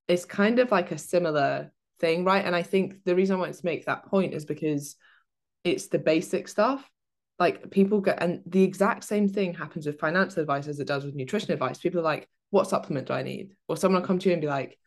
it's 0.08 0.24
kind 0.24 0.58
of 0.58 0.70
like 0.70 0.92
a 0.92 0.98
similar 0.98 1.72
thing, 1.98 2.24
right? 2.24 2.44
And 2.44 2.54
I 2.54 2.62
think 2.62 3.04
the 3.04 3.14
reason 3.14 3.36
I 3.36 3.38
wanted 3.38 3.56
to 3.56 3.66
make 3.66 3.86
that 3.86 4.06
point 4.06 4.34
is 4.34 4.44
because 4.44 4.96
it's 5.62 5.88
the 5.88 5.98
basic 5.98 6.48
stuff. 6.48 6.88
Like 7.38 7.70
people 7.70 8.00
get, 8.00 8.22
and 8.22 8.42
the 8.46 8.62
exact 8.62 9.04
same 9.04 9.28
thing 9.28 9.54
happens 9.54 9.86
with 9.86 9.98
financial 9.98 10.40
advice 10.40 10.68
as 10.68 10.78
it 10.78 10.86
does 10.86 11.04
with 11.04 11.14
nutrition 11.14 11.52
advice. 11.52 11.78
People 11.78 12.00
are 12.00 12.04
like, 12.04 12.28
what 12.50 12.68
supplement 12.68 13.08
do 13.08 13.12
I 13.12 13.22
need? 13.22 13.54
Or 13.68 13.76
someone 13.76 14.02
will 14.02 14.06
come 14.06 14.18
to 14.20 14.28
you 14.28 14.32
and 14.34 14.42
be 14.42 14.48
like, 14.48 14.78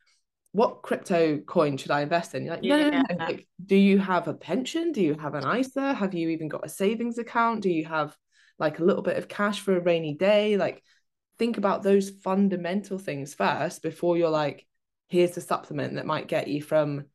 what 0.53 0.81
crypto 0.81 1.39
coin 1.39 1.77
should 1.77 1.91
I 1.91 2.01
invest 2.01 2.33
in? 2.33 2.45
You're 2.45 2.55
like, 2.55 2.63
no, 2.63 2.89
no, 2.89 2.89
no. 2.89 3.03
Like, 3.19 3.47
do 3.63 3.75
you 3.75 3.99
have 3.99 4.27
a 4.27 4.33
pension? 4.33 4.91
Do 4.91 5.01
you 5.01 5.15
have 5.15 5.35
an 5.35 5.59
ISA? 5.59 5.93
Have 5.93 6.13
you 6.13 6.29
even 6.29 6.47
got 6.47 6.65
a 6.65 6.69
savings 6.69 7.17
account? 7.17 7.61
Do 7.61 7.69
you 7.69 7.85
have 7.85 8.15
like 8.59 8.79
a 8.79 8.83
little 8.83 9.01
bit 9.01 9.17
of 9.17 9.27
cash 9.27 9.59
for 9.59 9.75
a 9.75 9.81
rainy 9.81 10.13
day 10.13 10.57
like 10.57 10.83
think 11.37 11.57
about 11.57 11.83
those 11.83 12.09
fundamental 12.09 12.97
things 12.97 13.33
first 13.33 13.81
before 13.81 14.17
you're 14.17 14.29
like 14.29 14.65
here's 15.07 15.37
a 15.37 15.41
supplement 15.41 15.95
that 15.95 16.05
might 16.05 16.27
get 16.27 16.47
you 16.47 16.61
from 16.61 17.05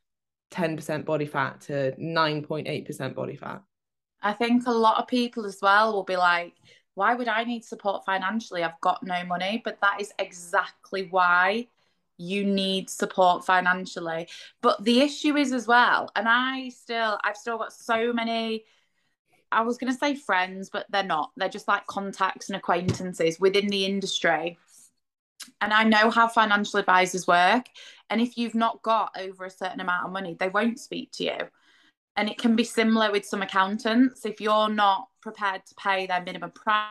10% 0.50 1.04
body 1.04 1.26
fat 1.26 1.62
to 1.62 1.92
9.8% 1.98 3.14
body 3.14 3.36
fat 3.36 3.62
i 4.22 4.32
think 4.32 4.66
a 4.66 4.70
lot 4.70 4.98
of 4.98 5.06
people 5.06 5.44
as 5.46 5.58
well 5.60 5.92
will 5.92 6.04
be 6.04 6.16
like 6.16 6.54
why 6.94 7.14
would 7.14 7.28
i 7.28 7.44
need 7.44 7.64
support 7.64 8.04
financially 8.04 8.62
i've 8.62 8.80
got 8.80 9.02
no 9.02 9.24
money 9.24 9.60
but 9.64 9.80
that 9.80 10.00
is 10.00 10.12
exactly 10.18 11.08
why 11.10 11.66
you 12.18 12.44
need 12.44 12.88
support 12.88 13.44
financially 13.44 14.28
but 14.60 14.82
the 14.84 15.00
issue 15.00 15.36
is 15.36 15.52
as 15.52 15.66
well 15.66 16.10
and 16.14 16.28
i 16.28 16.68
still 16.68 17.18
i've 17.24 17.36
still 17.36 17.58
got 17.58 17.72
so 17.72 18.12
many 18.12 18.64
I 19.52 19.62
was 19.62 19.76
going 19.76 19.92
to 19.92 19.98
say 19.98 20.14
friends, 20.14 20.70
but 20.70 20.86
they're 20.90 21.02
not. 21.02 21.30
They're 21.36 21.48
just 21.48 21.68
like 21.68 21.86
contacts 21.86 22.48
and 22.48 22.56
acquaintances 22.56 23.38
within 23.38 23.68
the 23.68 23.84
industry. 23.84 24.58
And 25.60 25.72
I 25.72 25.84
know 25.84 26.10
how 26.10 26.28
financial 26.28 26.80
advisors 26.80 27.26
work. 27.26 27.66
And 28.10 28.20
if 28.20 28.36
you've 28.36 28.54
not 28.54 28.82
got 28.82 29.14
over 29.18 29.44
a 29.44 29.50
certain 29.50 29.80
amount 29.80 30.06
of 30.06 30.12
money, 30.12 30.36
they 30.38 30.48
won't 30.48 30.80
speak 30.80 31.12
to 31.12 31.24
you. 31.24 31.38
And 32.16 32.28
it 32.28 32.38
can 32.38 32.56
be 32.56 32.64
similar 32.64 33.10
with 33.10 33.24
some 33.24 33.42
accountants. 33.42 34.26
If 34.26 34.40
you're 34.40 34.68
not 34.68 35.08
prepared 35.20 35.64
to 35.66 35.74
pay 35.76 36.06
their 36.06 36.22
minimum 36.22 36.50
price 36.50 36.90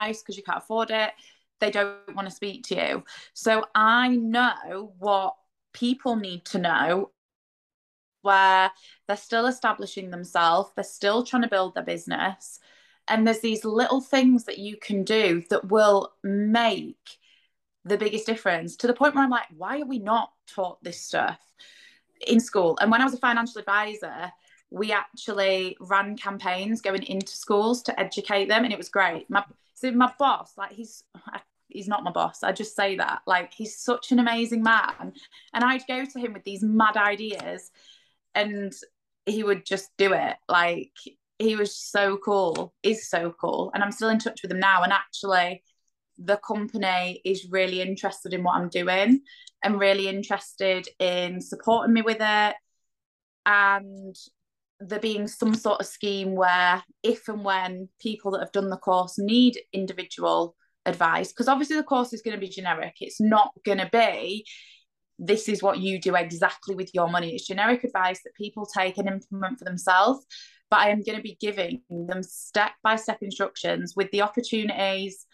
because 0.00 0.36
you 0.36 0.42
can't 0.42 0.58
afford 0.58 0.90
it, 0.90 1.10
they 1.60 1.70
don't 1.70 2.14
want 2.14 2.28
to 2.28 2.34
speak 2.34 2.64
to 2.68 2.74
you. 2.76 3.04
So 3.34 3.64
I 3.74 4.16
know 4.16 4.92
what 4.98 5.34
people 5.72 6.16
need 6.16 6.44
to 6.46 6.58
know 6.58 7.10
where 8.22 8.70
they're 9.06 9.16
still 9.16 9.46
establishing 9.46 10.10
themselves, 10.10 10.70
they're 10.74 10.84
still 10.84 11.24
trying 11.24 11.42
to 11.42 11.48
build 11.48 11.74
their 11.74 11.82
business. 11.82 12.60
And 13.08 13.26
there's 13.26 13.40
these 13.40 13.64
little 13.64 14.00
things 14.00 14.44
that 14.44 14.58
you 14.58 14.76
can 14.76 15.04
do 15.04 15.42
that 15.50 15.68
will 15.68 16.12
make 16.22 17.18
the 17.84 17.96
biggest 17.96 18.26
difference 18.26 18.76
to 18.76 18.86
the 18.86 18.94
point 18.94 19.14
where 19.14 19.24
I'm 19.24 19.30
like, 19.30 19.46
why 19.56 19.80
are 19.80 19.86
we 19.86 19.98
not 19.98 20.30
taught 20.46 20.82
this 20.84 21.00
stuff 21.00 21.40
in 22.26 22.40
school? 22.40 22.78
And 22.80 22.90
when 22.90 23.00
I 23.00 23.04
was 23.04 23.14
a 23.14 23.18
financial 23.18 23.60
advisor, 23.60 24.32
we 24.70 24.92
actually 24.92 25.76
ran 25.80 26.16
campaigns 26.16 26.80
going 26.80 27.02
into 27.04 27.32
schools 27.32 27.82
to 27.82 28.00
educate 28.00 28.48
them, 28.48 28.64
and 28.64 28.72
it 28.72 28.78
was 28.78 28.88
great. 28.88 29.28
My 29.28 29.44
so 29.74 29.90
my 29.92 30.12
boss, 30.18 30.52
like 30.56 30.72
he's 30.72 31.02
he's 31.70 31.88
not 31.88 32.04
my 32.04 32.12
boss. 32.12 32.42
I 32.42 32.52
just 32.52 32.76
say 32.76 32.96
that. 32.96 33.22
Like 33.26 33.52
he's 33.52 33.78
such 33.78 34.12
an 34.12 34.18
amazing 34.18 34.62
man. 34.62 35.12
And 35.54 35.64
I'd 35.64 35.86
go 35.86 36.04
to 36.04 36.18
him 36.18 36.32
with 36.32 36.44
these 36.44 36.62
mad 36.62 36.96
ideas 36.96 37.70
and 38.34 38.72
he 39.26 39.42
would 39.42 39.64
just 39.64 39.90
do 39.96 40.12
it. 40.12 40.36
Like 40.48 40.92
he 41.38 41.56
was 41.56 41.74
so 41.74 42.18
cool, 42.18 42.74
is 42.82 43.08
so 43.08 43.34
cool. 43.40 43.70
And 43.74 43.82
I'm 43.82 43.92
still 43.92 44.10
in 44.10 44.18
touch 44.18 44.42
with 44.42 44.50
him 44.50 44.60
now. 44.60 44.82
And 44.82 44.92
actually, 44.92 45.62
the 46.22 46.36
company 46.36 47.20
is 47.24 47.48
really 47.50 47.80
interested 47.80 48.34
in 48.34 48.44
what 48.44 48.56
I'm 48.56 48.68
doing 48.68 49.22
and 49.64 49.80
really 49.80 50.06
interested 50.06 50.86
in 50.98 51.40
supporting 51.40 51.94
me 51.94 52.02
with 52.02 52.18
it. 52.20 52.54
And 53.46 54.14
there 54.80 55.00
being 55.00 55.26
some 55.26 55.54
sort 55.54 55.80
of 55.80 55.86
scheme 55.86 56.34
where, 56.34 56.82
if 57.02 57.28
and 57.28 57.44
when 57.44 57.88
people 58.00 58.32
that 58.32 58.40
have 58.40 58.52
done 58.52 58.68
the 58.68 58.76
course 58.76 59.18
need 59.18 59.58
individual 59.72 60.56
advice, 60.86 61.32
because 61.32 61.48
obviously 61.48 61.76
the 61.76 61.82
course 61.82 62.12
is 62.12 62.22
going 62.22 62.34
to 62.34 62.40
be 62.40 62.48
generic, 62.48 62.96
it's 63.00 63.20
not 63.20 63.50
going 63.64 63.78
to 63.78 63.88
be 63.92 64.44
this 65.20 65.48
is 65.50 65.62
what 65.62 65.78
you 65.78 66.00
do 66.00 66.14
exactly 66.16 66.74
with 66.74 66.94
your 66.94 67.08
money. 67.08 67.34
It's 67.34 67.46
generic 67.46 67.84
advice 67.84 68.22
that 68.24 68.34
people 68.34 68.66
take 68.66 68.96
and 68.96 69.06
implement 69.06 69.58
for 69.58 69.66
themselves. 69.66 70.24
But 70.70 70.80
I 70.80 70.88
am 70.90 71.02
going 71.02 71.16
to 71.16 71.22
be 71.22 71.36
giving 71.38 71.82
them 71.90 72.22
step 72.22 72.72
by 72.82 72.96
step 72.96 73.18
instructions 73.20 73.94
with 73.94 74.10
the 74.12 74.22
opportunities 74.22 75.26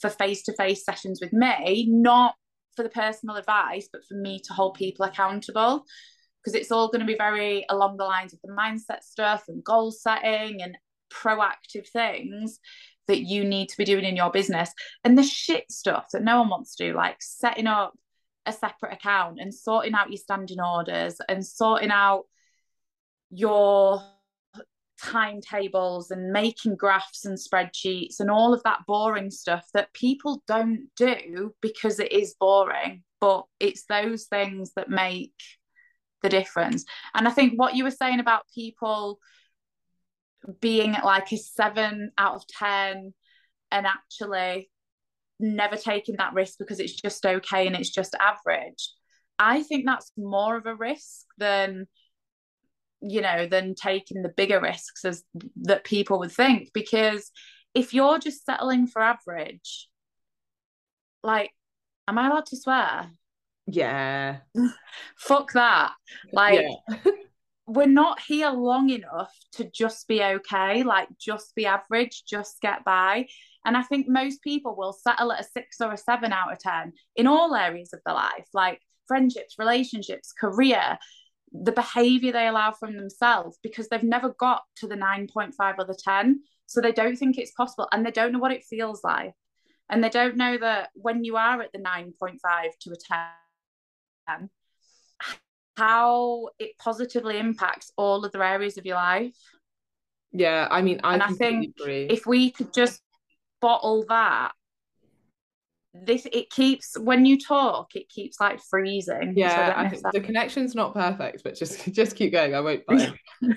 for 0.00 0.10
face 0.10 0.42
to 0.44 0.54
face 0.54 0.84
sessions 0.84 1.20
with 1.20 1.32
me, 1.32 1.86
not 1.88 2.34
for 2.76 2.82
the 2.82 2.88
personal 2.88 3.36
advice, 3.36 3.88
but 3.92 4.04
for 4.08 4.14
me 4.14 4.40
to 4.44 4.52
hold 4.52 4.74
people 4.74 5.04
accountable. 5.04 5.84
Because 6.42 6.58
it's 6.58 6.72
all 6.72 6.88
going 6.88 7.00
to 7.00 7.06
be 7.06 7.16
very 7.16 7.66
along 7.68 7.98
the 7.98 8.04
lines 8.04 8.32
of 8.32 8.40
the 8.42 8.52
mindset 8.52 9.02
stuff 9.02 9.44
and 9.48 9.62
goal 9.62 9.90
setting 9.90 10.62
and 10.62 10.78
proactive 11.12 11.86
things 11.92 12.58
that 13.08 13.20
you 13.20 13.44
need 13.44 13.68
to 13.68 13.76
be 13.76 13.84
doing 13.84 14.04
in 14.04 14.16
your 14.16 14.30
business. 14.30 14.70
And 15.04 15.18
the 15.18 15.22
shit 15.22 15.70
stuff 15.70 16.06
that 16.12 16.22
no 16.22 16.40
one 16.40 16.48
wants 16.48 16.76
to 16.76 16.88
do, 16.88 16.96
like 16.96 17.16
setting 17.20 17.66
up 17.66 17.92
a 18.46 18.52
separate 18.52 18.94
account 18.94 19.38
and 19.38 19.52
sorting 19.52 19.94
out 19.94 20.10
your 20.10 20.16
standing 20.16 20.60
orders 20.60 21.20
and 21.28 21.44
sorting 21.44 21.90
out 21.90 22.24
your 23.30 24.02
timetables 25.02 26.10
and 26.10 26.32
making 26.32 26.76
graphs 26.76 27.24
and 27.24 27.38
spreadsheets 27.38 28.20
and 28.20 28.30
all 28.30 28.52
of 28.52 28.62
that 28.64 28.80
boring 28.86 29.30
stuff 29.30 29.66
that 29.74 29.92
people 29.94 30.42
don't 30.46 30.88
do 30.96 31.54
because 31.60 31.98
it 31.98 32.12
is 32.12 32.34
boring 32.38 33.02
but 33.20 33.44
it's 33.60 33.84
those 33.84 34.24
things 34.24 34.72
that 34.74 34.88
make 34.88 35.34
the 36.22 36.28
difference. 36.28 36.84
And 37.14 37.28
i 37.28 37.30
think 37.30 37.58
what 37.58 37.74
you 37.74 37.84
were 37.84 37.90
saying 37.90 38.20
about 38.20 38.44
people 38.54 39.18
being 40.60 40.96
like 41.04 41.32
a 41.32 41.36
7 41.36 42.12
out 42.16 42.34
of 42.34 42.46
10 42.46 43.12
and 43.70 43.86
actually 43.86 44.70
never 45.38 45.76
taking 45.76 46.16
that 46.16 46.34
risk 46.34 46.58
because 46.58 46.80
it's 46.80 46.94
just 46.94 47.24
okay 47.24 47.66
and 47.66 47.76
it's 47.76 47.90
just 47.90 48.14
average 48.18 48.90
i 49.38 49.62
think 49.62 49.84
that's 49.86 50.12
more 50.16 50.56
of 50.56 50.66
a 50.66 50.74
risk 50.74 51.26
than 51.38 51.86
you 53.02 53.20
know 53.20 53.46
than 53.46 53.74
taking 53.74 54.22
the 54.22 54.28
bigger 54.28 54.60
risks 54.60 55.04
as 55.04 55.22
that 55.62 55.84
people 55.84 56.18
would 56.18 56.32
think 56.32 56.70
because 56.74 57.30
if 57.74 57.94
you're 57.94 58.18
just 58.18 58.44
settling 58.44 58.86
for 58.86 59.00
average 59.00 59.88
like 61.22 61.50
am 62.08 62.18
i 62.18 62.28
allowed 62.28 62.46
to 62.46 62.56
swear? 62.56 63.10
Yeah. 63.66 64.38
Fuck 65.16 65.52
that. 65.52 65.92
Like 66.32 66.60
yeah. 66.88 66.96
we're 67.66 67.86
not 67.86 68.20
here 68.20 68.50
long 68.50 68.90
enough 68.90 69.32
to 69.52 69.70
just 69.70 70.08
be 70.08 70.22
okay 70.22 70.82
like 70.82 71.08
just 71.20 71.54
be 71.54 71.66
average 71.66 72.24
just 72.26 72.60
get 72.60 72.84
by. 72.84 73.26
And 73.64 73.76
I 73.76 73.82
think 73.82 74.08
most 74.08 74.42
people 74.42 74.74
will 74.76 74.92
settle 74.92 75.32
at 75.32 75.40
a 75.40 75.44
six 75.44 75.80
or 75.80 75.92
a 75.92 75.96
seven 75.96 76.32
out 76.32 76.52
of 76.52 76.58
10 76.58 76.92
in 77.16 77.26
all 77.26 77.54
areas 77.54 77.92
of 77.92 78.00
their 78.04 78.14
life, 78.14 78.46
like 78.54 78.80
friendships, 79.06 79.56
relationships, 79.58 80.32
career, 80.32 80.98
the 81.52 81.72
behavior 81.72 82.32
they 82.32 82.46
allow 82.46 82.72
from 82.72 82.96
themselves, 82.96 83.58
because 83.62 83.88
they've 83.88 84.02
never 84.02 84.30
got 84.30 84.62
to 84.76 84.86
the 84.86 84.96
9.5 84.96 85.74
or 85.78 85.84
the 85.84 85.98
10. 86.02 86.40
So 86.66 86.80
they 86.80 86.92
don't 86.92 87.16
think 87.16 87.36
it's 87.36 87.50
possible 87.50 87.88
and 87.92 88.06
they 88.06 88.12
don't 88.12 88.32
know 88.32 88.38
what 88.38 88.52
it 88.52 88.64
feels 88.64 89.02
like. 89.02 89.32
And 89.88 90.04
they 90.04 90.08
don't 90.08 90.36
know 90.36 90.56
that 90.58 90.90
when 90.94 91.24
you 91.24 91.36
are 91.36 91.60
at 91.60 91.72
the 91.72 91.80
9.5 91.80 92.36
to 92.82 92.92
a 92.92 92.96
10, 94.28 94.50
how 95.76 96.50
it 96.60 96.78
positively 96.78 97.38
impacts 97.38 97.90
all 97.96 98.24
other 98.24 98.42
areas 98.42 98.78
of 98.78 98.86
your 98.86 98.94
life. 98.96 99.34
Yeah, 100.30 100.68
I 100.70 100.82
mean, 100.82 101.00
I 101.02 101.14
and 101.14 101.22
I 101.24 101.32
think 101.32 101.74
agree. 101.80 102.06
if 102.06 102.24
we 102.26 102.52
could 102.52 102.72
just 102.72 103.02
bottle 103.60 104.04
that 104.08 104.52
this 105.92 106.26
it 106.32 106.50
keeps 106.50 106.96
when 106.98 107.26
you 107.26 107.36
talk 107.38 107.88
it 107.94 108.08
keeps 108.08 108.40
like 108.40 108.60
freezing. 108.70 109.34
Yeah 109.36 109.90
so 109.90 110.10
the 110.12 110.20
connection's 110.20 110.74
not 110.74 110.94
perfect 110.94 111.42
but 111.42 111.56
just 111.56 111.84
just 111.92 112.14
keep 112.14 112.32
going 112.32 112.54
i 112.54 112.60
won't 112.60 112.82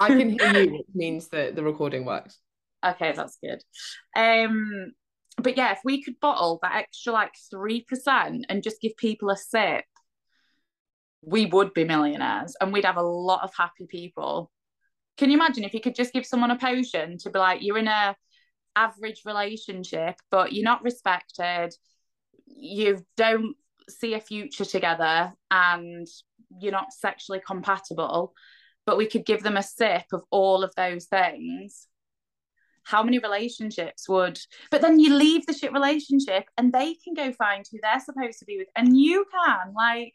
i 0.01 0.07
can 0.07 0.37
hear 0.37 0.63
you 0.63 0.71
which 0.73 0.87
means 0.95 1.27
that 1.29 1.55
the 1.55 1.63
recording 1.63 2.05
works. 2.05 2.39
Okay 2.85 3.13
that's 3.15 3.37
good. 3.43 3.61
Um 4.15 4.93
but 5.37 5.57
yeah 5.57 5.71
if 5.71 5.79
we 5.83 6.01
could 6.03 6.19
bottle 6.19 6.59
that 6.61 6.75
extra 6.75 7.13
like 7.13 7.33
3% 7.53 8.41
and 8.49 8.63
just 8.63 8.81
give 8.81 8.95
people 8.97 9.29
a 9.29 9.37
sip 9.37 9.85
we 11.25 11.45
would 11.45 11.73
be 11.73 11.83
millionaires 11.83 12.55
and 12.59 12.73
we'd 12.73 12.85
have 12.85 12.97
a 12.97 13.01
lot 13.01 13.43
of 13.43 13.51
happy 13.57 13.85
people. 13.87 14.51
Can 15.17 15.29
you 15.29 15.37
imagine 15.37 15.63
if 15.63 15.73
you 15.73 15.79
could 15.79 15.95
just 15.95 16.13
give 16.13 16.25
someone 16.25 16.51
a 16.51 16.57
potion 16.57 17.17
to 17.19 17.29
be 17.29 17.39
like 17.39 17.61
you're 17.61 17.77
in 17.77 17.87
a 17.87 18.15
average 18.75 19.21
relationship, 19.25 20.15
but 20.31 20.53
you're 20.53 20.63
not 20.63 20.83
respected, 20.83 21.73
you 22.45 23.05
don't 23.17 23.55
see 23.89 24.13
a 24.13 24.19
future 24.19 24.65
together, 24.65 25.33
and 25.51 26.07
you're 26.59 26.71
not 26.71 26.93
sexually 26.93 27.41
compatible, 27.45 28.33
but 28.85 28.97
we 28.97 29.07
could 29.07 29.25
give 29.25 29.43
them 29.43 29.57
a 29.57 29.63
sip 29.63 30.05
of 30.13 30.23
all 30.29 30.63
of 30.63 30.73
those 30.75 31.05
things. 31.05 31.87
How 32.85 33.01
many 33.01 33.17
relationships 33.19 34.09
would, 34.09 34.39
but 34.69 34.81
then 34.81 34.99
you 34.99 35.15
leave 35.15 35.45
the 35.45 35.53
shit 35.53 35.71
relationship 35.71 36.43
and 36.57 36.73
they 36.73 36.95
can 36.95 37.13
go 37.13 37.31
find 37.31 37.65
who 37.71 37.79
they're 37.81 38.01
supposed 38.01 38.39
to 38.39 38.45
be 38.45 38.57
with, 38.57 38.67
and 38.75 38.97
you 38.97 39.25
can, 39.31 39.73
like, 39.73 40.13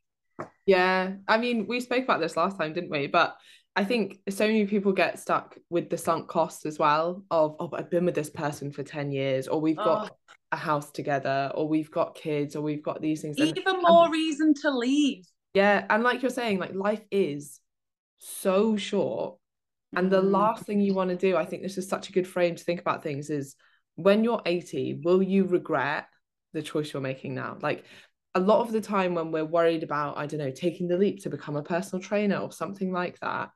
yeah. 0.67 1.15
I 1.27 1.39
mean, 1.39 1.67
we 1.67 1.81
spoke 1.81 2.05
about 2.05 2.21
this 2.21 2.37
last 2.37 2.59
time, 2.59 2.75
didn't 2.75 2.91
we? 2.91 3.07
But 3.07 3.37
I 3.79 3.85
think 3.85 4.19
so 4.29 4.45
many 4.45 4.67
people 4.67 4.91
get 4.91 5.21
stuck 5.21 5.57
with 5.71 5.89
the 5.89 5.97
sunk 5.97 6.27
costs 6.27 6.67
as 6.67 6.81
well 6.81 7.23
of 7.31 7.55
oh 7.61 7.71
I've 7.73 7.89
been 7.89 8.05
with 8.05 8.17
this 8.17 8.29
person 8.29 8.73
for 8.73 8.83
10 8.83 9.13
years 9.13 9.47
or 9.47 9.61
we've 9.61 9.77
got 9.77 10.11
oh. 10.11 10.35
a 10.51 10.57
house 10.57 10.91
together 10.91 11.53
or 11.55 11.69
we've 11.69 11.91
got 11.93 12.17
kids 12.17 12.57
or 12.57 12.61
we've 12.61 12.83
got 12.83 13.01
these 13.01 13.23
things 13.23 13.39
even 13.39 13.63
and, 13.69 13.81
more 13.81 14.07
and, 14.07 14.13
reason 14.13 14.53
to 14.63 14.77
leave 14.77 15.27
yeah 15.55 15.87
and 15.91 16.03
like 16.03 16.23
you're 16.23 16.31
saying 16.31 16.59
like 16.59 16.75
life 16.75 17.05
is 17.13 17.61
so 18.19 18.77
short 18.77 19.37
and 19.95 20.11
the 20.11 20.23
mm. 20.23 20.29
last 20.29 20.65
thing 20.65 20.81
you 20.81 20.93
want 20.93 21.11
to 21.11 21.17
do 21.17 21.37
I 21.37 21.45
think 21.45 21.63
this 21.63 21.79
is 21.79 21.89
such 21.89 22.09
a 22.09 22.13
good 22.13 22.27
frame 22.27 22.57
to 22.57 22.65
think 22.65 22.81
about 22.81 23.05
things 23.05 23.31
is 23.31 23.55
when 23.95 24.25
you're 24.25 24.43
80 24.45 25.03
will 25.05 25.23
you 25.23 25.45
regret 25.45 26.09
the 26.53 26.63
choice 26.63 26.93
you're 26.93 27.01
making 27.01 27.37
now 27.37 27.59
like 27.63 27.85
a 28.35 28.41
lot 28.41 28.61
of 28.61 28.73
the 28.73 28.81
time 28.81 29.15
when 29.15 29.31
we're 29.31 29.45
worried 29.45 29.83
about 29.83 30.17
i 30.17 30.27
don't 30.27 30.41
know 30.41 30.51
taking 30.51 30.87
the 30.87 30.97
leap 30.97 31.23
to 31.23 31.31
become 31.31 31.57
a 31.57 31.63
personal 31.63 32.03
trainer 32.03 32.37
or 32.37 32.53
something 32.53 32.93
like 32.93 33.19
that 33.21 33.51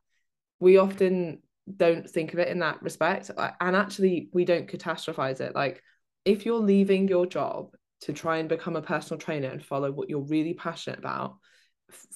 we 0.63 0.79
often 0.79 1.41
don't 1.77 2.09
think 2.09 2.33
of 2.33 2.39
it 2.39 2.47
in 2.47 2.61
that 2.61 2.81
respect 2.83 3.33
uh, 3.37 3.51
and 3.61 3.75
actually 3.75 4.29
we 4.33 4.45
don't 4.45 4.71
catastrophize 4.71 5.41
it. 5.41 5.57
Like 5.57 5.83
if 6.25 6.47
you're 6.47 6.61
leaving 6.61 7.09
your 7.09 7.27
job 7.27 7.75
to 8.03 8.13
try 8.13 8.39
and 8.39 8.49
become 8.49 8.77
a 8.77 8.83
personal 8.83 9.19
trainer 9.19 9.49
and 9.49 9.65
follow 9.65 9.91
what 9.91 10.09
you're 10.09 10.21
really 10.21 10.55
passionate 10.55 11.01
about 11.01 11.35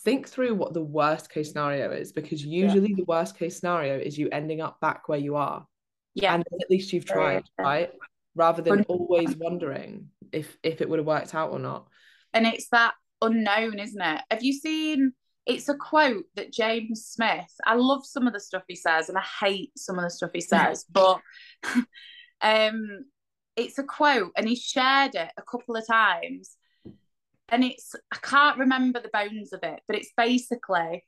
think 0.04 0.28
through 0.28 0.54
what 0.54 0.74
the 0.74 0.82
worst 0.82 1.28
case 1.28 1.48
scenario 1.48 1.90
is 1.90 2.12
because 2.12 2.44
usually 2.44 2.90
yeah. 2.90 2.96
the 2.98 3.04
worst 3.04 3.36
case 3.36 3.58
scenario 3.58 3.98
is 3.98 4.16
you 4.16 4.28
ending 4.30 4.60
up 4.60 4.80
back 4.80 5.08
where 5.08 5.18
you 5.18 5.34
are. 5.34 5.66
Yeah. 6.14 6.34
And 6.34 6.44
at 6.60 6.70
least 6.70 6.92
you've 6.92 7.04
tried 7.04 7.42
right? 7.58 7.90
Rather 8.36 8.62
than 8.62 8.84
always 8.84 9.34
wondering 9.36 10.08
if 10.32 10.56
if 10.62 10.80
it 10.80 10.88
would 10.88 11.00
have 11.00 11.06
worked 11.06 11.34
out 11.34 11.50
or 11.50 11.58
not. 11.58 11.88
And 12.32 12.46
it's 12.46 12.68
that 12.68 12.94
unknown 13.20 13.80
isn't 13.80 14.00
it? 14.00 14.22
Have 14.30 14.44
you 14.44 14.52
seen 14.52 15.12
it's 15.46 15.68
a 15.68 15.74
quote 15.74 16.24
that 16.34 16.52
James 16.52 17.06
Smith 17.06 17.52
I 17.64 17.74
love 17.74 18.04
some 18.04 18.26
of 18.26 18.32
the 18.32 18.40
stuff 18.40 18.64
he 18.68 18.76
says 18.76 19.08
and 19.08 19.16
I 19.16 19.24
hate 19.40 19.72
some 19.76 19.98
of 19.98 20.04
the 20.04 20.10
stuff 20.10 20.30
he 20.32 20.40
says 20.40 20.84
but 20.90 21.20
um 22.40 23.04
it's 23.56 23.78
a 23.78 23.84
quote 23.84 24.32
and 24.36 24.48
he 24.48 24.56
shared 24.56 25.14
it 25.14 25.30
a 25.36 25.42
couple 25.42 25.76
of 25.76 25.86
times 25.86 26.56
and 27.48 27.64
it's 27.64 27.94
I 28.12 28.16
can't 28.22 28.58
remember 28.58 29.00
the 29.00 29.10
bones 29.12 29.52
of 29.52 29.60
it 29.62 29.80
but 29.86 29.96
it's 29.96 30.12
basically 30.16 31.04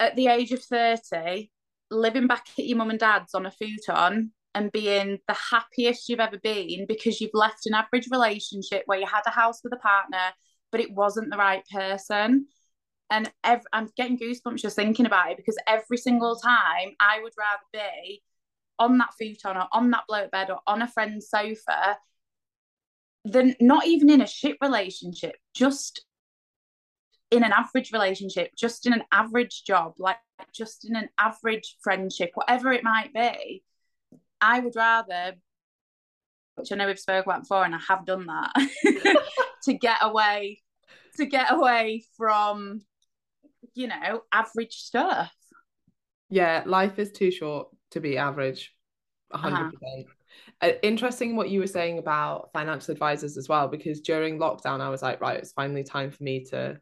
at 0.00 0.16
the 0.16 0.26
age 0.28 0.52
of 0.52 0.62
30 0.62 1.50
living 1.90 2.26
back 2.26 2.46
at 2.58 2.66
your 2.66 2.78
mum 2.78 2.90
and 2.90 2.98
dad's 2.98 3.34
on 3.34 3.46
a 3.46 3.50
futon 3.50 4.32
and 4.54 4.72
being 4.72 5.18
the 5.28 5.34
happiest 5.34 6.08
you've 6.08 6.20
ever 6.20 6.38
been 6.38 6.86
because 6.88 7.20
you've 7.20 7.30
left 7.34 7.66
an 7.66 7.74
average 7.74 8.08
relationship 8.10 8.82
where 8.86 8.98
you 8.98 9.06
had 9.06 9.22
a 9.26 9.30
house 9.30 9.60
with 9.62 9.72
a 9.72 9.76
partner, 9.76 10.32
but 10.72 10.80
it 10.80 10.92
wasn't 10.92 11.30
the 11.30 11.36
right 11.36 11.62
person. 11.72 12.46
And 13.10 13.32
ev- 13.42 13.66
I'm 13.72 13.88
getting 13.96 14.18
goosebumps 14.18 14.60
just 14.60 14.76
thinking 14.76 15.06
about 15.06 15.30
it 15.30 15.36
because 15.36 15.56
every 15.66 15.96
single 15.96 16.36
time 16.36 16.94
I 17.00 17.20
would 17.22 17.32
rather 17.38 17.62
be 17.72 18.22
on 18.78 18.98
that 18.98 19.14
futon 19.18 19.56
or 19.56 19.66
on 19.72 19.90
that 19.90 20.04
blow 20.06 20.28
bed 20.30 20.50
or 20.50 20.60
on 20.66 20.82
a 20.82 20.88
friend's 20.88 21.28
sofa 21.28 21.98
than 23.24 23.54
not 23.60 23.86
even 23.86 24.10
in 24.10 24.20
a 24.20 24.26
shit 24.26 24.56
relationship, 24.60 25.36
just 25.54 26.04
in 27.30 27.44
an 27.44 27.52
average 27.52 27.92
relationship, 27.92 28.50
just 28.56 28.86
in 28.86 28.92
an 28.92 29.02
average 29.12 29.64
job, 29.64 29.94
like 29.98 30.16
just 30.52 30.88
in 30.88 30.96
an 30.96 31.08
average 31.18 31.76
friendship, 31.82 32.30
whatever 32.34 32.72
it 32.72 32.84
might 32.84 33.12
be, 33.12 33.62
I 34.40 34.60
would 34.60 34.76
rather, 34.76 35.34
which 36.54 36.72
I 36.72 36.76
know 36.76 36.86
we've 36.86 36.98
spoken 36.98 37.30
about 37.30 37.42
before, 37.42 37.64
and 37.64 37.74
I 37.74 37.80
have 37.88 38.06
done 38.06 38.26
that, 38.26 38.52
to 39.64 39.74
get 39.74 39.98
away, 40.00 40.62
to 41.16 41.26
get 41.26 41.52
away 41.52 42.04
from, 42.16 42.80
you 43.78 43.86
know, 43.86 44.22
average 44.32 44.74
stuff. 44.74 45.32
Yeah, 46.30 46.64
life 46.66 46.98
is 46.98 47.12
too 47.12 47.30
short 47.30 47.68
to 47.92 48.00
be 48.00 48.18
average. 48.18 48.74
100%. 49.32 49.42
Uh-huh. 49.52 50.02
Uh, 50.60 50.72
interesting 50.82 51.36
what 51.36 51.48
you 51.48 51.60
were 51.60 51.66
saying 51.68 51.98
about 51.98 52.50
financial 52.52 52.90
advisors 52.90 53.38
as 53.38 53.48
well, 53.48 53.68
because 53.68 54.00
during 54.00 54.38
lockdown, 54.38 54.80
I 54.80 54.88
was 54.88 55.00
like, 55.00 55.20
right, 55.20 55.38
it's 55.38 55.52
finally 55.52 55.84
time 55.84 56.10
for 56.10 56.24
me 56.24 56.44
to 56.46 56.80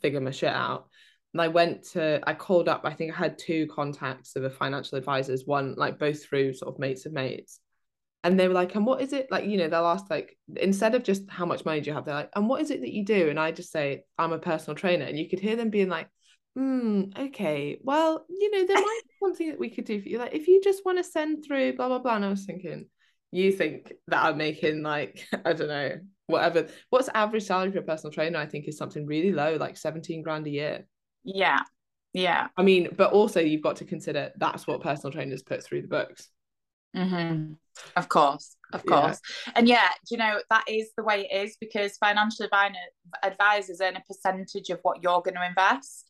figure 0.00 0.20
my 0.20 0.30
shit 0.30 0.50
out. 0.50 0.88
And 1.34 1.42
I 1.42 1.48
went 1.48 1.82
to, 1.90 2.20
I 2.24 2.34
called 2.34 2.68
up, 2.68 2.82
I 2.84 2.94
think 2.94 3.12
I 3.12 3.16
had 3.16 3.36
two 3.36 3.66
contacts 3.66 4.36
of 4.36 4.44
a 4.44 4.50
financial 4.50 4.98
advisors, 4.98 5.46
one 5.46 5.74
like 5.76 5.98
both 5.98 6.24
through 6.24 6.54
sort 6.54 6.72
of 6.72 6.78
mates 6.78 7.06
of 7.06 7.12
mates. 7.12 7.58
And 8.22 8.38
they 8.38 8.46
were 8.46 8.54
like, 8.54 8.74
and 8.74 8.86
what 8.86 9.00
is 9.00 9.12
it? 9.12 9.28
Like, 9.30 9.46
you 9.46 9.56
know, 9.56 9.68
they'll 9.68 9.86
ask, 9.86 10.10
like, 10.10 10.36
instead 10.56 10.94
of 10.94 11.02
just 11.02 11.28
how 11.28 11.46
much 11.46 11.64
money 11.64 11.80
do 11.80 11.88
you 11.88 11.94
have, 11.94 12.04
they're 12.04 12.14
like, 12.14 12.30
and 12.36 12.48
what 12.48 12.60
is 12.60 12.70
it 12.70 12.82
that 12.82 12.92
you 12.92 13.04
do? 13.04 13.30
And 13.30 13.40
I 13.40 13.50
just 13.50 13.72
say, 13.72 14.04
I'm 14.18 14.32
a 14.32 14.38
personal 14.38 14.76
trainer. 14.76 15.06
And 15.06 15.18
you 15.18 15.28
could 15.28 15.40
hear 15.40 15.56
them 15.56 15.70
being 15.70 15.88
like, 15.88 16.08
hmm, 16.56 17.04
okay, 17.16 17.78
well, 17.82 18.24
you 18.28 18.50
know, 18.50 18.66
there 18.66 18.76
might 18.76 19.00
be 19.04 19.26
something 19.26 19.48
that 19.50 19.58
we 19.58 19.70
could 19.70 19.84
do 19.84 20.00
for 20.00 20.08
you. 20.08 20.18
Like, 20.18 20.34
if 20.34 20.48
you 20.48 20.60
just 20.62 20.84
want 20.84 20.98
to 20.98 21.04
send 21.04 21.44
through 21.44 21.76
blah, 21.76 21.88
blah, 21.88 21.98
blah. 21.98 22.16
And 22.16 22.24
I 22.24 22.28
was 22.28 22.44
thinking, 22.44 22.86
you 23.30 23.52
think 23.52 23.92
that 24.08 24.24
I'm 24.24 24.36
making 24.36 24.82
like, 24.82 25.26
I 25.44 25.52
don't 25.52 25.68
know, 25.68 26.00
whatever. 26.26 26.68
What's 26.90 27.08
average 27.14 27.44
salary 27.44 27.72
for 27.72 27.78
a 27.78 27.82
personal 27.82 28.12
trainer? 28.12 28.38
I 28.38 28.46
think 28.46 28.66
is 28.66 28.78
something 28.78 29.06
really 29.06 29.32
low, 29.32 29.56
like 29.56 29.76
17 29.76 30.22
grand 30.22 30.46
a 30.46 30.50
year. 30.50 30.86
Yeah. 31.24 31.60
Yeah. 32.12 32.48
I 32.56 32.62
mean, 32.62 32.88
but 32.96 33.12
also 33.12 33.40
you've 33.40 33.62
got 33.62 33.76
to 33.76 33.84
consider 33.84 34.32
that's 34.36 34.66
what 34.66 34.82
personal 34.82 35.12
trainers 35.12 35.42
put 35.42 35.62
through 35.62 35.82
the 35.82 35.88
books. 35.88 36.28
Mm-hmm. 36.96 37.52
Of 37.96 38.08
course, 38.08 38.56
of 38.72 38.84
course. 38.84 39.20
Yeah. 39.46 39.52
And 39.54 39.68
yeah, 39.68 39.88
you 40.10 40.16
know, 40.16 40.40
that 40.50 40.64
is 40.68 40.90
the 40.96 41.04
way 41.04 41.28
it 41.30 41.46
is 41.46 41.56
because 41.60 41.96
financial 41.98 42.48
advisors 43.22 43.80
earn 43.80 43.96
a 43.96 44.02
percentage 44.08 44.70
of 44.70 44.80
what 44.82 45.02
you're 45.02 45.22
going 45.22 45.36
to 45.36 45.46
invest. 45.46 46.09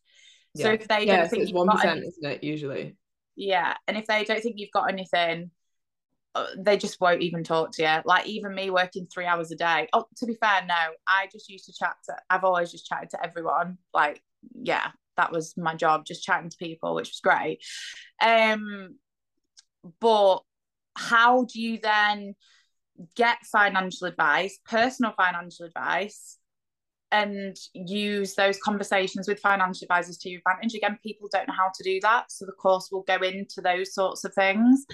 Yeah. 0.54 0.64
So 0.64 0.72
if 0.72 0.88
they 0.88 1.04
don't 1.04 1.28
think 1.28 1.42
it's 1.42 1.52
one 1.52 1.68
percent, 1.68 2.04
isn't 2.04 2.30
it? 2.30 2.44
Usually. 2.44 2.96
Yeah, 3.36 3.74
and 3.86 3.96
if 3.96 4.06
they 4.06 4.24
don't 4.24 4.42
think 4.42 4.56
you've 4.58 4.72
got 4.72 4.90
anything, 4.90 5.50
uh, 6.34 6.46
they 6.58 6.76
just 6.76 7.00
won't 7.00 7.22
even 7.22 7.44
talk 7.44 7.72
to 7.72 7.82
you. 7.82 8.02
Like 8.04 8.26
even 8.26 8.54
me 8.54 8.70
working 8.70 9.06
three 9.06 9.26
hours 9.26 9.50
a 9.50 9.56
day. 9.56 9.88
Oh, 9.92 10.06
to 10.16 10.26
be 10.26 10.34
fair, 10.34 10.64
no, 10.66 10.74
I 11.06 11.28
just 11.32 11.48
used 11.48 11.66
to 11.66 11.72
chat 11.72 11.94
to. 12.06 12.16
I've 12.28 12.44
always 12.44 12.70
just 12.70 12.86
chatted 12.86 13.10
to 13.10 13.24
everyone. 13.24 13.78
Like, 13.94 14.22
yeah, 14.54 14.90
that 15.16 15.32
was 15.32 15.54
my 15.56 15.74
job, 15.74 16.04
just 16.04 16.24
chatting 16.24 16.50
to 16.50 16.56
people, 16.56 16.94
which 16.94 17.08
was 17.08 17.20
great. 17.22 17.60
Um, 18.20 18.96
but 20.00 20.40
how 20.96 21.44
do 21.44 21.60
you 21.60 21.78
then 21.82 22.34
get 23.16 23.38
financial 23.50 24.06
advice, 24.06 24.58
personal 24.66 25.12
financial 25.16 25.66
advice, 25.66 26.38
and 27.12 27.56
use 27.74 28.34
those 28.34 28.58
conversations 28.58 29.28
with 29.28 29.40
financial 29.40 29.84
advisors 29.84 30.18
to 30.18 30.30
your 30.30 30.40
advantage? 30.46 30.74
Again, 30.74 30.98
people 31.02 31.28
don't 31.32 31.48
know 31.48 31.54
how 31.54 31.70
to 31.74 31.82
do 31.82 32.00
that, 32.02 32.30
so 32.30 32.46
the 32.46 32.52
course 32.52 32.90
will 32.90 33.02
go 33.02 33.16
into 33.16 33.60
those 33.60 33.94
sorts 33.94 34.24
of 34.24 34.34
things 34.34 34.86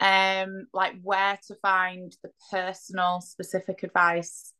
um 0.00 0.66
like 0.74 0.92
where 1.02 1.38
to 1.46 1.54
find 1.62 2.14
the 2.22 2.28
personal 2.50 3.18
specific 3.22 3.82
advice 3.82 4.52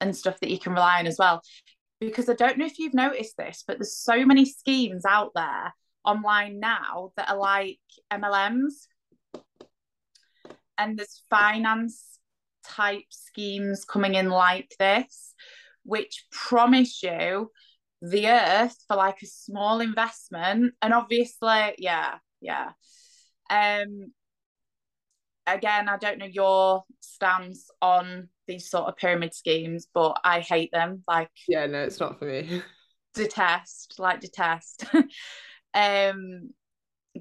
and 0.00 0.16
stuff 0.16 0.40
that 0.40 0.50
you 0.50 0.58
can 0.58 0.72
rely 0.72 0.98
on 0.98 1.06
as 1.06 1.16
well 1.16 1.40
because 2.00 2.28
I 2.28 2.34
don't 2.34 2.58
know 2.58 2.66
if 2.66 2.78
you've 2.78 2.94
noticed 2.94 3.36
this, 3.36 3.64
but 3.66 3.78
there's 3.78 3.96
so 3.96 4.24
many 4.24 4.44
schemes 4.44 5.04
out 5.04 5.32
there 5.34 5.74
online 6.04 6.60
now 6.60 7.12
that 7.16 7.28
are 7.28 7.36
like 7.36 7.80
MLMs. 8.12 8.86
And 10.76 10.96
there's 10.96 11.22
finance 11.28 12.20
type 12.64 13.02
schemes 13.10 13.84
coming 13.84 14.14
in 14.14 14.28
like 14.28 14.72
this, 14.78 15.34
which 15.88 16.26
promise 16.30 17.02
you 17.02 17.50
the 18.02 18.28
earth 18.28 18.76
for 18.86 18.96
like 18.96 19.22
a 19.22 19.26
small 19.26 19.80
investment. 19.80 20.74
And 20.82 20.94
obviously, 20.94 21.74
yeah, 21.78 22.16
yeah. 22.40 22.70
Um 23.50 24.12
again, 25.46 25.88
I 25.88 25.96
don't 25.96 26.18
know 26.18 26.26
your 26.26 26.84
stance 27.00 27.70
on 27.80 28.28
these 28.46 28.70
sort 28.70 28.88
of 28.88 28.96
pyramid 28.96 29.34
schemes, 29.34 29.86
but 29.92 30.20
I 30.24 30.40
hate 30.40 30.70
them. 30.72 31.02
Like, 31.08 31.30
yeah, 31.48 31.66
no, 31.66 31.82
it's 31.82 32.00
not 32.00 32.18
for 32.18 32.26
me. 32.26 32.62
detest, 33.14 33.94
like, 33.98 34.20
detest. 34.20 34.84
um, 35.74 36.50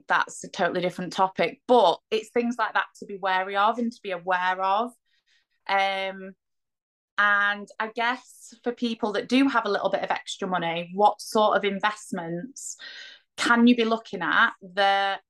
that's 0.08 0.44
a 0.44 0.50
totally 0.50 0.82
different 0.82 1.14
topic, 1.14 1.62
but 1.68 2.00
it's 2.12 2.30
things 2.30 2.56
like 2.60 2.74
that 2.74 2.86
to 3.00 3.06
be 3.06 3.18
wary 3.18 3.56
of 3.56 3.80
and 3.80 3.92
to 3.92 4.00
be 4.04 4.12
aware 4.12 4.62
of. 4.62 4.92
Um, 5.68 6.34
and 7.18 7.68
I 7.80 7.90
guess 7.96 8.54
for 8.64 8.72
people 8.72 9.14
that 9.14 9.28
do 9.28 9.48
have 9.48 9.66
a 9.66 9.72
little 9.72 9.90
bit 9.90 10.04
of 10.04 10.12
extra 10.12 10.48
money, 10.48 10.92
what 10.94 11.22
sort 11.22 11.58
of 11.58 11.64
investments 11.64 12.78
can 13.38 13.68
you 13.68 13.76
be 13.76 13.86
looking 13.86 14.22
at 14.22 14.52
that 14.74 15.22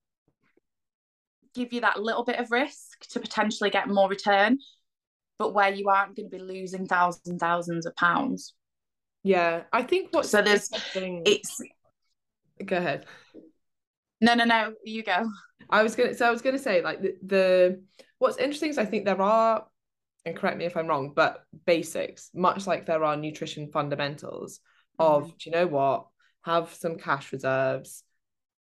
give 1.58 1.74
you 1.74 1.82
that 1.82 2.00
little 2.00 2.24
bit 2.24 2.40
of 2.40 2.52
risk 2.52 3.00
to 3.10 3.20
potentially 3.20 3.70
get 3.70 3.90
more 3.90 4.08
return, 4.08 4.60
but 5.40 5.54
where 5.54 5.74
you 5.74 5.90
aren't 5.90 6.16
going 6.16 6.30
to 6.30 6.38
be 6.38 6.42
losing 6.42 6.86
thousands, 6.86 7.40
thousands 7.40 7.86
of 7.86 7.96
pounds. 7.96 8.54
Yeah, 9.24 9.64
I 9.74 9.84
think 9.84 10.14
what 10.14 10.26
so 10.26 10.42
there's 10.42 10.70
it's. 10.96 11.62
Go 12.66 12.78
ahead. 12.78 13.06
No, 14.22 14.36
no, 14.36 14.46
no. 14.46 14.74
You 14.86 15.04
go. 15.04 15.28
I 15.70 15.84
was 15.84 15.96
gonna. 15.96 16.14
So 16.14 16.26
I 16.26 16.32
was 16.32 16.42
gonna 16.42 16.60
say 16.60 16.82
like 16.82 17.02
the, 17.02 17.16
the 17.26 17.82
what's 18.20 18.38
interesting 18.38 18.70
is 18.70 18.78
I 18.78 18.86
think 18.86 19.06
there 19.06 19.22
are, 19.22 19.66
and 20.28 20.36
correct 20.36 20.58
me 20.58 20.66
if 20.66 20.78
I'm 20.78 20.88
wrong, 20.88 21.14
but 21.16 21.44
basics, 21.66 22.30
much 22.34 22.68
like 22.68 22.86
there 22.86 23.04
are 23.04 23.18
nutrition 23.18 23.70
fundamentals 23.72 24.60
of 25.00 25.24
mm-hmm. 25.24 25.32
do 25.32 25.50
you 25.50 25.52
know 25.52 25.68
what 25.68 26.08
have 26.44 26.74
some 26.74 26.98
cash 26.98 27.32
reserves 27.32 28.04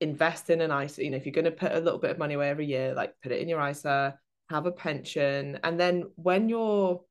invest 0.01 0.49
in 0.49 0.61
an 0.61 0.71
ISA. 0.71 1.03
You 1.03 1.11
know, 1.11 1.17
if 1.17 1.25
you're 1.25 1.33
going 1.33 1.45
to 1.45 1.51
put 1.51 1.71
a 1.71 1.79
little 1.79 1.99
bit 1.99 2.11
of 2.11 2.17
money 2.17 2.33
away 2.33 2.49
every 2.49 2.65
year, 2.65 2.93
like 2.93 3.13
put 3.21 3.31
it 3.31 3.41
in 3.41 3.49
your 3.49 3.65
ISA, 3.67 4.17
have 4.49 4.65
a 4.65 4.71
pension, 4.71 5.59
and 5.63 5.79
then 5.79 6.05
when 6.15 6.49
you're 6.49 7.01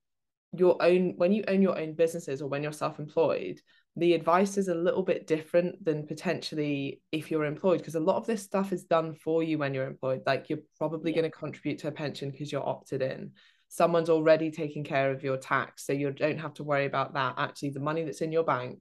your 0.57 0.83
own 0.83 1.13
when 1.17 1.33
you 1.33 1.45
own 1.47 1.61
your 1.61 1.79
own 1.79 1.93
businesses 1.93 2.41
or 2.41 2.49
when 2.49 2.63
you're 2.63 2.73
self-employed 2.73 3.61
the 3.97 4.15
advice 4.15 4.57
is 4.57 4.69
a 4.69 4.75
little 4.75 5.03
bit 5.03 5.27
different 5.27 5.85
than 5.85 6.07
potentially 6.07 7.03
if 7.13 7.31
you're 7.31 7.45
employed 7.45 7.79
because 7.79 7.97
a 7.97 8.01
lot 8.01 8.17
of 8.17 8.27
this 8.27 8.43
stuff 8.43 8.73
is 8.73 8.85
done 8.85 9.13
for 9.13 9.43
you 9.43 9.59
when 9.59 9.75
you're 9.75 9.87
employed 9.87 10.23
like 10.25 10.49
you're 10.49 10.61
probably 10.79 11.11
yeah. 11.11 11.21
going 11.21 11.31
to 11.31 11.37
contribute 11.37 11.79
to 11.79 11.89
a 11.89 11.93
pension 11.93 12.31
because 12.31 12.51
you're 12.51 12.67
opted 12.67 13.03
in 13.03 13.31
someone's 13.69 14.11
already 14.11 14.51
taking 14.51 14.85
care 14.85 15.11
of 15.11 15.23
your 15.23 15.37
tax 15.37 15.87
so 15.87 15.93
you 15.93 16.11
don't 16.11 16.39
have 16.39 16.55
to 16.55 16.65
worry 16.65 16.87
about 16.87 17.15
that 17.15 17.35
actually 17.39 17.71
the 17.71 17.81
money 17.81 18.03
that's 18.03 18.21
in 18.21 18.33
your 18.33 18.45
bank 18.45 18.79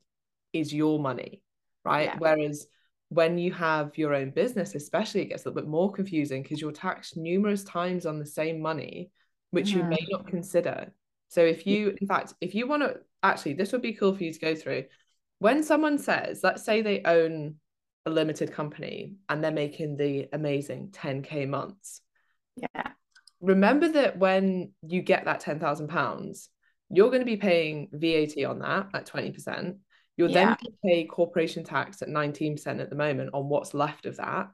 is 0.53 0.73
your 0.73 0.99
money 0.99 1.41
right 1.83 2.05
yeah. 2.05 2.15
whereas 2.17 2.67
when 3.09 3.37
you 3.37 3.51
have 3.53 3.97
your 3.97 4.13
own 4.13 4.31
business 4.31 4.75
especially 4.75 5.21
it 5.21 5.29
gets 5.29 5.45
a 5.45 5.49
little 5.49 5.61
bit 5.61 5.69
more 5.69 5.91
confusing 5.91 6.41
because 6.41 6.61
you're 6.61 6.71
taxed 6.71 7.17
numerous 7.17 7.63
times 7.63 8.05
on 8.05 8.19
the 8.19 8.25
same 8.25 8.61
money 8.61 9.11
which 9.51 9.69
you 9.69 9.83
may 9.83 9.97
mm. 9.97 10.11
not 10.11 10.27
consider 10.27 10.91
so 11.29 11.41
if 11.41 11.65
you 11.65 11.95
in 12.01 12.07
fact 12.07 12.33
if 12.41 12.53
you 12.53 12.67
want 12.67 12.81
to 12.81 12.97
actually 13.23 13.53
this 13.53 13.71
would 13.71 13.81
be 13.81 13.93
cool 13.93 14.15
for 14.15 14.23
you 14.23 14.33
to 14.33 14.39
go 14.39 14.55
through 14.55 14.83
when 15.39 15.63
someone 15.63 15.97
says, 15.97 16.41
let's 16.43 16.63
say 16.63 16.81
they 16.81 17.01
own 17.03 17.55
a 18.05 18.09
limited 18.09 18.53
company 18.53 19.15
and 19.29 19.43
they're 19.43 19.51
making 19.51 19.97
the 19.97 20.27
amazing 20.33 20.89
10k 20.89 21.47
months. 21.47 22.01
Yeah. 22.55 22.91
Remember 23.41 23.87
that 23.89 24.17
when 24.17 24.71
you 24.81 25.01
get 25.01 25.25
that 25.25 25.39
10,000 25.39 25.87
pounds, 25.87 26.49
you're 26.89 27.09
going 27.09 27.21
to 27.21 27.25
be 27.25 27.37
paying 27.37 27.89
VAT 27.91 28.43
on 28.45 28.59
that 28.59 28.87
at 28.93 29.07
20%. 29.07 29.75
You're 30.15 30.29
yeah. 30.29 30.55
then 30.55 30.73
pay 30.83 31.05
corporation 31.05 31.63
tax 31.63 32.01
at 32.01 32.07
19% 32.07 32.81
at 32.81 32.89
the 32.89 32.95
moment 32.95 33.31
on 33.33 33.49
what's 33.49 33.73
left 33.73 34.05
of 34.05 34.17
that. 34.17 34.49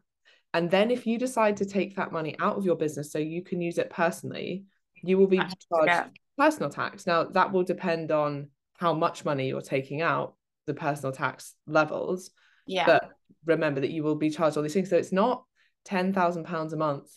And 0.53 0.69
then 0.69 0.91
if 0.91 1.07
you 1.07 1.17
decide 1.17 1.57
to 1.57 1.65
take 1.65 1.95
that 1.95 2.11
money 2.11 2.35
out 2.39 2.57
of 2.57 2.65
your 2.65 2.75
business 2.75 3.11
so 3.11 3.17
you 3.17 3.43
can 3.43 3.61
use 3.61 3.77
it 3.77 3.89
personally, 3.89 4.65
you 5.01 5.17
will 5.17 5.27
be 5.27 5.37
charged 5.37 6.19
personal 6.37 6.69
tax. 6.69 7.07
Now 7.07 7.23
that 7.25 7.51
will 7.51 7.63
depend 7.63 8.11
on 8.11 8.49
how 8.77 8.93
much 8.93 9.25
money 9.25 9.47
you're 9.47 9.61
taking 9.61 10.01
out 10.01 10.35
the 10.67 10.73
personal 10.73 11.11
tax 11.11 11.55
levels. 11.65 12.31
Yeah. 12.67 12.85
But 12.85 13.11
remember 13.45 13.81
that 13.81 13.91
you 13.91 14.03
will 14.03 14.15
be 14.15 14.29
charged 14.29 14.57
all 14.57 14.63
these 14.63 14.73
things. 14.73 14.89
So 14.89 14.97
it's 14.97 15.11
not 15.11 15.43
ten 15.85 16.13
thousand 16.13 16.45
pounds 16.45 16.73
a 16.73 16.77
month 16.77 17.09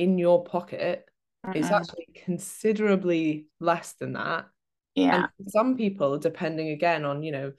in 0.00 0.16
your 0.18 0.44
pocket. 0.44 1.04
Mm-hmm. 1.46 1.58
It's 1.58 1.70
actually 1.70 2.08
considerably 2.24 3.46
less 3.60 3.92
than 3.92 4.14
that. 4.14 4.46
Yeah. 4.94 5.26
And 5.38 5.50
some 5.50 5.76
people, 5.76 6.18
depending 6.18 6.70
again 6.70 7.04
on, 7.04 7.22
you 7.22 7.32
know, 7.32 7.52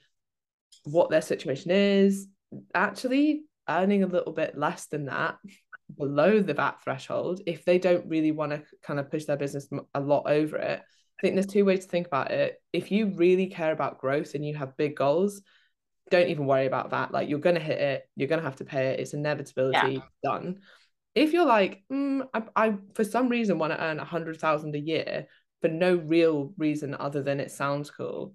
what 0.85 1.09
their 1.09 1.21
situation 1.21 1.71
is, 1.71 2.27
actually 2.73 3.43
earning 3.69 4.03
a 4.03 4.07
little 4.07 4.33
bit 4.33 4.57
less 4.57 4.87
than 4.87 5.05
that 5.05 5.37
below 5.97 6.41
the 6.41 6.53
VAT 6.53 6.81
threshold, 6.83 7.41
if 7.45 7.63
they 7.63 7.77
don't 7.77 8.07
really 8.07 8.31
want 8.31 8.51
to 8.51 8.63
kind 8.81 8.99
of 8.99 9.11
push 9.11 9.25
their 9.25 9.37
business 9.37 9.69
a 9.93 9.99
lot 9.99 10.23
over 10.25 10.57
it, 10.57 10.81
I 10.81 11.21
think 11.21 11.35
there's 11.35 11.45
two 11.45 11.65
ways 11.65 11.85
to 11.85 11.91
think 11.91 12.07
about 12.07 12.31
it. 12.31 12.59
If 12.73 12.91
you 12.91 13.13
really 13.15 13.47
care 13.47 13.71
about 13.71 13.99
growth 13.99 14.33
and 14.33 14.43
you 14.43 14.55
have 14.55 14.77
big 14.77 14.95
goals, 14.95 15.41
don't 16.09 16.29
even 16.29 16.47
worry 16.47 16.65
about 16.65 16.89
that. 16.89 17.11
Like 17.11 17.29
you're 17.29 17.39
gonna 17.39 17.59
hit 17.59 17.79
it, 17.79 18.09
you're 18.15 18.27
gonna 18.27 18.41
have 18.41 18.55
to 18.57 18.65
pay 18.65 18.87
it. 18.87 18.99
It's 18.99 19.13
inevitability. 19.13 19.93
Yeah. 19.93 20.01
Done. 20.23 20.61
If 21.13 21.33
you're 21.33 21.45
like, 21.45 21.83
mm, 21.91 22.27
I, 22.33 22.43
I 22.55 22.77
for 22.93 23.03
some 23.03 23.29
reason 23.29 23.59
want 23.59 23.73
to 23.73 23.83
earn 23.83 23.99
a 23.99 24.05
hundred 24.05 24.39
thousand 24.39 24.75
a 24.75 24.79
year 24.79 25.27
for 25.61 25.67
no 25.67 25.95
real 25.95 26.53
reason 26.57 26.95
other 26.95 27.21
than 27.21 27.39
it 27.39 27.51
sounds 27.51 27.91
cool, 27.91 28.33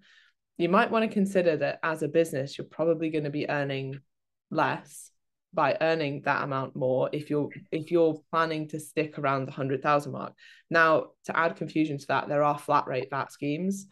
you 0.58 0.68
might 0.68 0.90
want 0.90 1.04
to 1.04 1.12
consider 1.12 1.56
that 1.58 1.80
as 1.82 2.02
a 2.02 2.08
business, 2.08 2.56
you're 2.56 2.66
probably 2.66 3.10
going 3.10 3.24
to 3.24 3.30
be 3.30 3.48
earning 3.48 4.00
less 4.50 5.10
by 5.52 5.76
earning 5.80 6.22
that 6.22 6.44
amount 6.44 6.76
more 6.76 7.08
if 7.12 7.30
you're 7.30 7.48
if 7.72 7.90
you're 7.90 8.20
planning 8.30 8.68
to 8.68 8.78
stick 8.78 9.18
around 9.18 9.46
the 9.46 9.52
100,000 9.52 10.12
mark. 10.12 10.34
Now, 10.70 11.08
to 11.24 11.36
add 11.36 11.56
confusion 11.56 11.98
to 11.98 12.06
that, 12.08 12.28
there 12.28 12.42
are 12.42 12.58
flat 12.58 12.86
rate 12.86 13.08
VAT 13.10 13.32
schemes, 13.32 13.86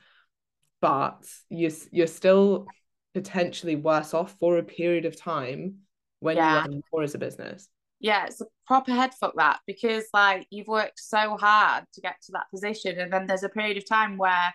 but 0.81 1.25
you're, 1.49 1.71
you're 1.91 2.07
still 2.07 2.67
potentially 3.15 3.77
worse 3.77 4.13
off 4.13 4.37
for 4.39 4.59
a 4.59 4.63
period 4.63 5.07
of 5.07 5.19
time 5.19 5.77
when 6.21 6.37
yeah. 6.37 6.65
you 6.65 6.75
earn 6.75 6.83
more 6.93 7.03
as 7.03 7.15
a 7.15 7.19
business. 7.19 7.69
Yeah, 8.01 8.27
it's 8.27 8.41
a 8.41 8.47
proper 8.67 8.93
head 8.93 9.15
fuck 9.15 9.35
that 9.37 9.61
because 9.67 10.05
like 10.13 10.47
you've 10.51 10.69
worked 10.69 10.99
so 11.01 11.37
hard 11.37 11.85
to 11.95 12.01
get 12.01 12.17
to 12.27 12.33
that 12.33 12.51
position, 12.51 12.99
and 12.99 13.13
then 13.13 13.27
there's 13.27 13.45
a 13.45 13.49
period 13.49 13.77
of 13.77 13.89
time 13.89 14.19
where 14.19 14.55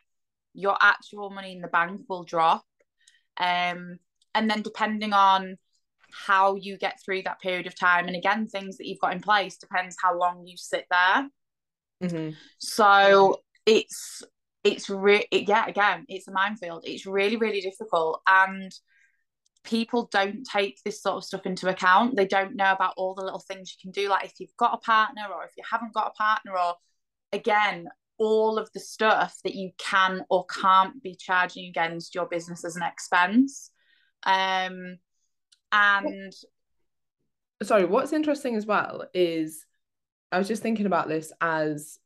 your 0.54 0.78
actual 0.82 1.30
money 1.30 1.54
in 1.54 1.62
the 1.62 1.68
bank 1.68 2.02
will 2.08 2.24
drop. 2.24 2.64
Um, 3.38 4.00
and 4.36 4.50
then 4.50 4.62
depending 4.62 5.14
on 5.14 5.58
how 6.12 6.56
you 6.56 6.78
get 6.78 7.00
through 7.04 7.24
that 7.24 7.40
period 7.40 7.68
of 7.68 7.78
time 7.78 8.08
and 8.08 8.16
again 8.16 8.48
things 8.48 8.78
that 8.78 8.88
you've 8.88 9.00
got 9.00 9.14
in 9.14 9.22
place 9.22 9.58
depends 9.58 9.96
how 10.02 10.18
long 10.18 10.44
you 10.46 10.58
sit 10.58 10.86
there 10.90 11.30
mm-hmm. 12.04 12.30
so 12.58 13.38
it's 13.66 14.24
it's 14.64 14.90
re- 14.90 15.28
it, 15.32 15.48
yeah 15.48 15.66
again 15.68 16.06
it's 16.08 16.28
a 16.28 16.32
minefield 16.32 16.84
it's 16.86 17.06
really 17.06 17.38
really 17.38 17.62
difficult 17.62 18.22
and 18.28 18.72
people 19.64 20.10
don't 20.12 20.44
take 20.44 20.80
this 20.84 21.02
sort 21.02 21.18
of 21.18 21.24
stuff 21.24 21.46
into 21.46 21.68
account. 21.68 22.16
They 22.16 22.26
don't 22.26 22.56
know 22.56 22.72
about 22.72 22.94
all 22.98 23.14
the 23.14 23.24
little 23.24 23.44
things 23.48 23.76
you 23.76 23.82
can 23.82 23.92
do 23.92 24.10
like 24.10 24.26
if 24.26 24.40
you've 24.40 24.56
got 24.58 24.74
a 24.74 24.78
partner 24.78 25.24
or 25.34 25.44
if 25.44 25.52
you 25.58 25.64
haven't 25.70 25.94
got 25.94 26.08
a 26.08 26.22
partner 26.22 26.58
or 26.58 26.76
again 27.34 27.88
all 28.18 28.58
of 28.58 28.70
the 28.74 28.80
stuff 28.80 29.38
that 29.44 29.56
you 29.56 29.72
can 29.78 30.26
or 30.30 30.46
can't 30.46 31.02
be 31.02 31.16
charging 31.16 31.68
against 31.70 32.16
your 32.16 32.26
business 32.26 32.66
as 32.66 32.76
an 32.76 32.84
expense. 32.84 33.72
Um 34.26 34.98
and 35.72 36.34
sorry 37.62 37.86
what's 37.86 38.14
interesting 38.14 38.56
as 38.56 38.66
well 38.66 39.06
is 39.14 39.66
i 40.32 40.38
was 40.38 40.48
just 40.48 40.64
thinking 40.64 40.86
about 40.86 41.08
this 41.08 41.32
as 41.42 42.00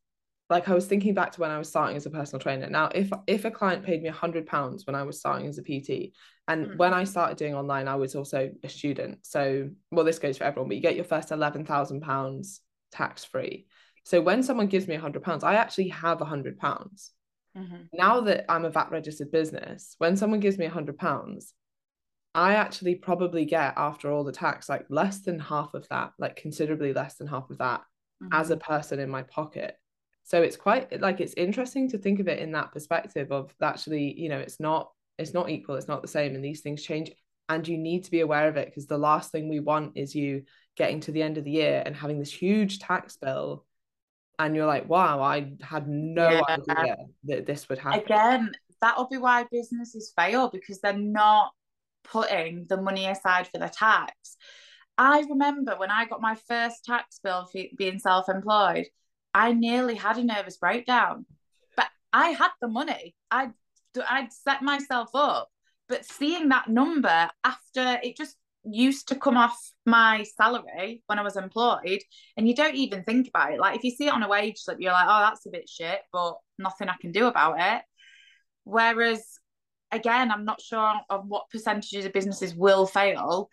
like 0.50 0.68
i 0.70 0.74
was 0.74 0.86
thinking 0.86 1.14
back 1.14 1.32
to 1.32 1.42
when 1.42 1.52
i 1.52 1.58
was 1.58 1.70
starting 1.70 1.96
as 1.96 2.06
a 2.06 2.10
personal 2.10 2.40
trainer 2.40 2.70
now 2.70 2.90
if 2.94 3.12
if 3.28 3.46
a 3.46 3.52
client 3.52 3.84
paid 3.84 4.02
me 4.02 4.10
a 4.10 4.14
hundred 4.14 4.46
pounds 4.46 4.86
when 4.86 4.96
i 4.96 5.04
was 5.04 5.20
starting 5.20 5.48
as 5.48 5.58
a 5.58 5.64
pt 5.64 6.14
and 6.48 6.68
mm. 6.68 6.78
when 6.78 6.94
i 6.94 7.04
started 7.04 7.38
doing 7.38 7.56
online 7.56 7.88
i 7.88 7.96
was 7.96 8.16
also 8.16 8.52
a 8.64 8.70
student 8.70 9.20
so 9.26 9.70
well 9.92 10.06
this 10.06 10.20
goes 10.20 10.38
for 10.38 10.44
everyone 10.44 10.68
but 10.68 10.76
you 10.76 10.82
get 10.82 10.96
your 10.96 11.06
first 11.06 11.32
11,000 11.32 12.02
pounds 12.02 12.62
tax 12.92 13.24
free 13.24 13.68
so 14.06 14.22
when 14.22 14.44
someone 14.44 14.68
gives 14.68 14.88
me 14.88 14.96
a 14.96 15.00
hundred 15.00 15.24
pounds 15.24 15.44
i 15.44 15.56
actually 15.56 15.90
have 15.90 16.22
a 16.22 16.26
hundred 16.26 16.58
pounds 16.58 17.12
mm-hmm. 17.58 17.84
now 17.94 18.22
that 18.22 18.46
i'm 18.50 18.66
a 18.66 18.70
vat 18.70 18.92
registered 18.92 19.32
business 19.32 19.96
when 19.98 20.16
someone 20.16 20.40
gives 20.40 20.58
me 20.58 20.66
a 20.66 20.70
hundred 20.70 20.98
pounds 20.98 21.54
I 22.36 22.56
actually 22.56 22.96
probably 22.96 23.46
get 23.46 23.76
after 23.78 24.12
all 24.12 24.24
the 24.24 24.32
tax 24.32 24.68
like 24.68 24.86
less 24.90 25.20
than 25.20 25.40
half 25.40 25.74
of 25.76 25.88
that, 25.90 26.14
like 26.18 26.36
considerably 26.36 26.92
less 26.92 27.16
than 27.16 27.28
half 27.28 27.50
of 27.50 27.60
that 27.60 27.82
mm-hmm. 28.22 28.34
as 28.34 28.50
a 28.50 28.58
person 28.58 29.00
in 29.00 29.10
my 29.10 29.24
pocket. 29.24 29.78
So 30.24 30.42
it's 30.42 30.56
quite 30.56 31.02
like 31.02 31.20
it's 31.20 31.34
interesting 31.36 31.90
to 31.90 31.98
think 31.98 32.20
of 32.20 32.28
it 32.28 32.40
in 32.40 32.52
that 32.54 32.72
perspective 32.72 33.32
of 33.32 33.54
actually, 33.62 34.20
you 34.20 34.30
know, 34.30 34.40
it's 34.40 34.60
not 34.60 34.92
it's 35.18 35.34
not 35.34 35.50
equal, 35.50 35.76
it's 35.76 35.88
not 35.88 36.02
the 36.02 36.08
same, 36.08 36.36
and 36.36 36.44
these 36.44 36.62
things 36.62 36.84
change. 36.84 37.12
And 37.50 37.68
you 37.68 37.78
need 37.78 38.06
to 38.06 38.12
be 38.12 38.22
aware 38.22 38.48
of 38.48 38.56
it 38.56 38.68
because 38.68 38.88
the 38.88 38.98
last 38.98 39.32
thing 39.32 39.50
we 39.50 39.60
want 39.60 39.94
is 39.96 40.16
you 40.16 40.44
getting 40.78 41.02
to 41.02 41.12
the 41.12 41.22
end 41.22 41.38
of 41.38 41.44
the 41.44 41.52
year 41.52 41.84
and 41.86 41.96
having 41.96 42.18
this 42.18 42.34
huge 42.34 42.80
tax 42.80 43.18
bill 43.18 43.66
and 44.40 44.56
you're 44.56 44.66
like, 44.66 44.90
wow, 44.90 45.22
I 45.22 45.54
had 45.62 45.88
no 45.88 46.30
yeah. 46.30 46.42
idea 46.48 46.96
that 47.26 47.46
this 47.46 47.70
would 47.70 47.80
happen. 47.80 48.02
Again, 48.02 48.52
that'll 48.82 49.08
be 49.08 49.18
why 49.18 49.46
businesses 49.52 50.12
fail 50.18 50.50
because 50.50 50.80
they're 50.82 50.94
not 50.94 51.52
putting 52.04 52.66
the 52.68 52.82
money 52.82 53.08
aside 53.08 53.48
for 53.48 53.60
the 53.60 53.70
tax. 53.70 54.38
I 54.98 55.22
remember 55.30 55.76
when 55.78 55.92
I 55.92 56.06
got 56.06 56.22
my 56.22 56.36
first 56.48 56.86
tax 56.86 57.20
bill 57.24 57.46
for 57.46 57.62
being 57.78 58.00
self 58.00 58.30
employed, 58.30 58.88
I 59.34 59.54
nearly 59.54 59.96
had 59.96 60.18
a 60.18 60.24
nervous 60.24 60.58
breakdown. 60.58 61.26
But 61.76 61.88
I 62.12 62.30
had 62.30 62.52
the 62.62 62.68
money, 62.68 63.16
I'd, 63.32 63.54
I'd 64.10 64.32
set 64.32 64.62
myself 64.62 65.10
up. 65.14 65.50
But 65.90 66.06
seeing 66.06 66.50
that 66.50 66.70
number 66.70 67.30
after 67.44 68.00
it 68.02 68.18
just 68.18 68.36
used 68.66 69.10
to 69.10 69.16
come 69.16 69.36
off 69.36 69.58
my 69.86 70.24
salary 70.38 71.04
when 71.08 71.20
I 71.20 71.24
was 71.24 71.36
employed, 71.36 72.00
and 72.38 72.48
you 72.48 72.56
don't 72.56 72.76
even 72.76 73.04
think 73.04 73.28
about 73.28 73.54
it. 73.54 73.60
Like 73.60 73.76
if 73.76 73.84
you 73.84 73.92
see 73.92 74.08
it 74.08 74.14
on 74.14 74.24
a 74.24 74.30
wage 74.30 74.60
slip, 74.60 74.78
you're 74.80 74.94
like, 74.94 75.08
oh, 75.08 75.20
that's 75.20 75.46
a 75.46 75.52
bit 75.52 75.68
shit, 75.70 76.00
but 76.12 76.36
nothing 76.58 76.90
I 76.90 76.96
can 77.02 77.12
do 77.12 77.28
about 77.28 77.60
it. 77.60 77.82
Whereas 78.64 79.24
again, 79.92 80.32
I'm 80.32 80.46
not 80.46 80.62
sure 80.62 80.94
on 81.10 81.30
what 81.30 81.50
percentages 81.52 82.06
of 82.06 82.14
businesses 82.14 82.56
will 82.56 82.86
fail 82.86 83.50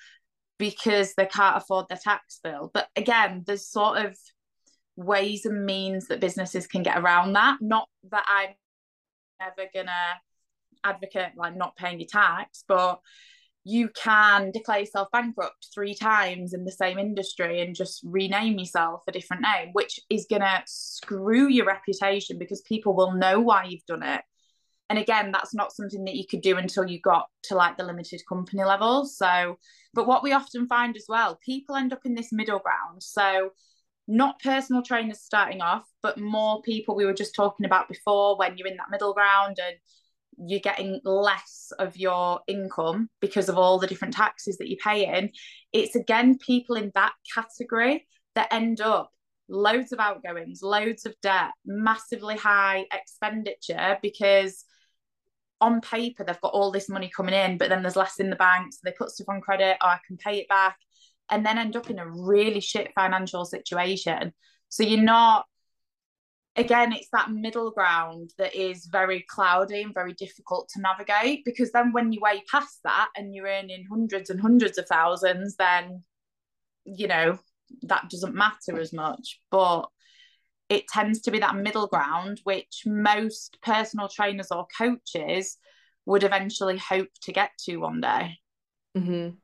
because 0.59 1.15
they 1.15 1.27
can't 1.27 1.57
afford 1.57 1.87
their 1.89 1.99
tax 2.03 2.41
bill. 2.43 2.71
But 2.73 2.89
again, 2.97 3.45
there's 3.47 3.67
sort 3.69 3.99
of 3.99 4.17
ways 5.01 5.47
and 5.47 5.65
means 5.65 6.09
that 6.09 6.21
businesses 6.21 6.67
can 6.67 6.83
get 6.83 6.99
around 6.99 7.33
that. 7.33 7.59
Not 7.61 7.89
that 8.11 8.25
I'm 8.29 8.51
ever 9.41 9.69
gonna 9.75 10.21
advocate 10.85 11.33
like 11.37 11.57
not 11.57 11.77
paying 11.77 12.01
your 12.01 12.09
tax, 12.09 12.65
but 12.69 13.01
you 13.65 13.91
can 13.91 14.51
declare 14.53 14.81
yourself 14.81 15.09
bankrupt 15.13 15.69
three 15.75 15.95
times 15.95 16.55
in 16.55 16.65
the 16.65 16.73
same 16.73 16.99
industry 16.99 17.61
and 17.61 17.75
just 17.75 18.01
rename 18.05 18.59
yourself 18.59 19.03
a 19.07 19.13
different 19.13 19.43
name, 19.43 19.71
which 19.73 20.01
is 20.09 20.27
gonna 20.31 20.63
screw 20.67 21.49
your 21.49 21.67
reputation 21.67 22.39
because 22.39 22.63
people 22.63 22.95
will 22.95 23.13
know 23.13 23.41
why 23.41 23.65
you've 23.65 23.87
done 23.87 24.03
it. 24.03 24.23
And 24.89 24.99
again 24.99 25.31
that's 25.33 25.55
not 25.55 25.73
something 25.73 26.05
that 26.05 26.17
you 26.17 26.25
could 26.27 26.41
do 26.41 26.57
until 26.57 26.87
you 26.87 27.01
got 27.01 27.27
to 27.45 27.55
like 27.55 27.77
the 27.77 27.85
limited 27.85 28.23
company 28.29 28.65
level. 28.65 29.05
So 29.05 29.57
but 29.93 30.07
what 30.07 30.23
we 30.23 30.33
often 30.33 30.67
find 30.67 30.97
as 30.97 31.07
well 31.09 31.39
people 31.45 31.77
end 31.77 31.93
up 31.93 32.01
in 32.05 32.15
this 32.15 32.33
middle 32.33 32.59
ground. 32.59 33.03
So 33.03 33.51
not 34.11 34.41
personal 34.43 34.83
trainers 34.83 35.21
starting 35.21 35.61
off 35.61 35.85
but 36.03 36.19
more 36.19 36.61
people 36.63 36.97
we 36.97 37.05
were 37.05 37.15
just 37.15 37.35
talking 37.35 37.65
about 37.65 37.89
before 37.89 38.37
when 38.37 38.59
you're 38.59 38.67
in 38.67 38.77
that 38.77 38.91
middle 38.91 39.15
ground 39.15 39.57
and 39.65 39.77
you're 40.47 40.61
getting 40.61 41.01
less 41.05 41.73
of 41.79 41.97
your 41.97 42.41
income 42.47 43.09
because 43.21 43.49
of 43.49 43.59
all 43.59 43.79
the 43.79 43.87
different 43.87 44.15
taxes 44.15 44.57
that 44.59 44.69
you're 44.69 44.79
paying. 44.83 45.31
It's 45.73 45.97
again 45.97 46.39
people 46.39 46.77
in 46.77 46.91
that 46.95 47.13
category 47.35 48.07
that 48.35 48.53
end 48.53 48.81
up 48.81 49.11
loads 49.49 49.93
of 49.93 49.99
outgoings, 49.99 50.63
loads 50.63 51.05
of 51.05 51.15
debt, 51.23 51.51
massively 51.67 52.37
high 52.37 52.87
expenditure 52.93 53.99
because 54.01 54.65
on 55.61 55.81
paper 55.83 56.25
they've 56.25 56.41
got 56.41 56.55
all 56.55 56.71
this 56.71 56.89
money 56.89 57.11
coming 57.15 57.35
in, 57.35 57.59
but 57.59 57.69
then 57.69 57.83
there's 57.83 57.97
less 57.97 58.19
in 58.19 58.31
the 58.31 58.37
bank. 58.37 58.73
So 58.73 58.79
they 58.85 58.93
put 58.93 59.11
stuff 59.11 59.29
on 59.29 59.43
credit, 59.43 59.77
or 59.83 59.89
oh, 59.89 59.89
I 59.89 59.99
can 60.07 60.17
pay 60.17 60.39
it 60.39 60.49
back, 60.49 60.79
and 61.31 61.45
then 61.45 61.59
end 61.59 61.77
up 61.77 61.91
in 61.91 61.99
a 61.99 62.09
really 62.09 62.61
shit 62.61 62.93
financial 62.95 63.45
situation. 63.45 64.33
So 64.69 64.83
you're 64.83 65.03
not 65.03 65.47
again, 66.57 66.93
it's 66.93 67.09
that 67.13 67.31
middle 67.31 67.71
ground 67.71 68.31
that 68.39 68.55
is 68.55 68.87
very 68.87 69.25
cloudy 69.29 69.83
and 69.83 69.95
very 69.95 70.13
difficult 70.13 70.69
to 70.69 70.81
navigate 70.81 71.45
because 71.45 71.71
then 71.73 71.93
when 71.93 72.13
you 72.13 72.21
way 72.21 72.43
past 72.51 72.81
that 72.85 73.09
and 73.17 73.35
you're 73.35 73.47
earning 73.47 73.87
hundreds 73.89 74.31
and 74.31 74.41
hundreds 74.41 74.79
of 74.79 74.87
thousands, 74.87 75.57
then 75.57 76.03
you 76.85 77.07
know 77.07 77.39
that 77.83 78.11
doesn't 78.11 78.35
matter 78.35 78.81
as 78.81 78.93
much. 78.93 79.41
But 79.51 79.89
it 80.69 80.87
tends 80.89 81.23
to 81.23 81.31
be 81.31 81.41
that 81.41 81.57
middle 81.57 81.87
ground, 81.87 82.41
which 82.45 82.83
most 82.87 83.59
personal 83.63 84.09
trainers 84.09 84.51
or 84.51 84.67
coaches 84.77 85.57
would 86.07 86.23
eventually 86.25 86.79
hope 86.79 87.09
to 87.23 87.33
get 87.33 87.51
to 87.65 87.77
one 87.79 88.01
day. 88.01 88.39
Mm-hmm. 88.97 89.37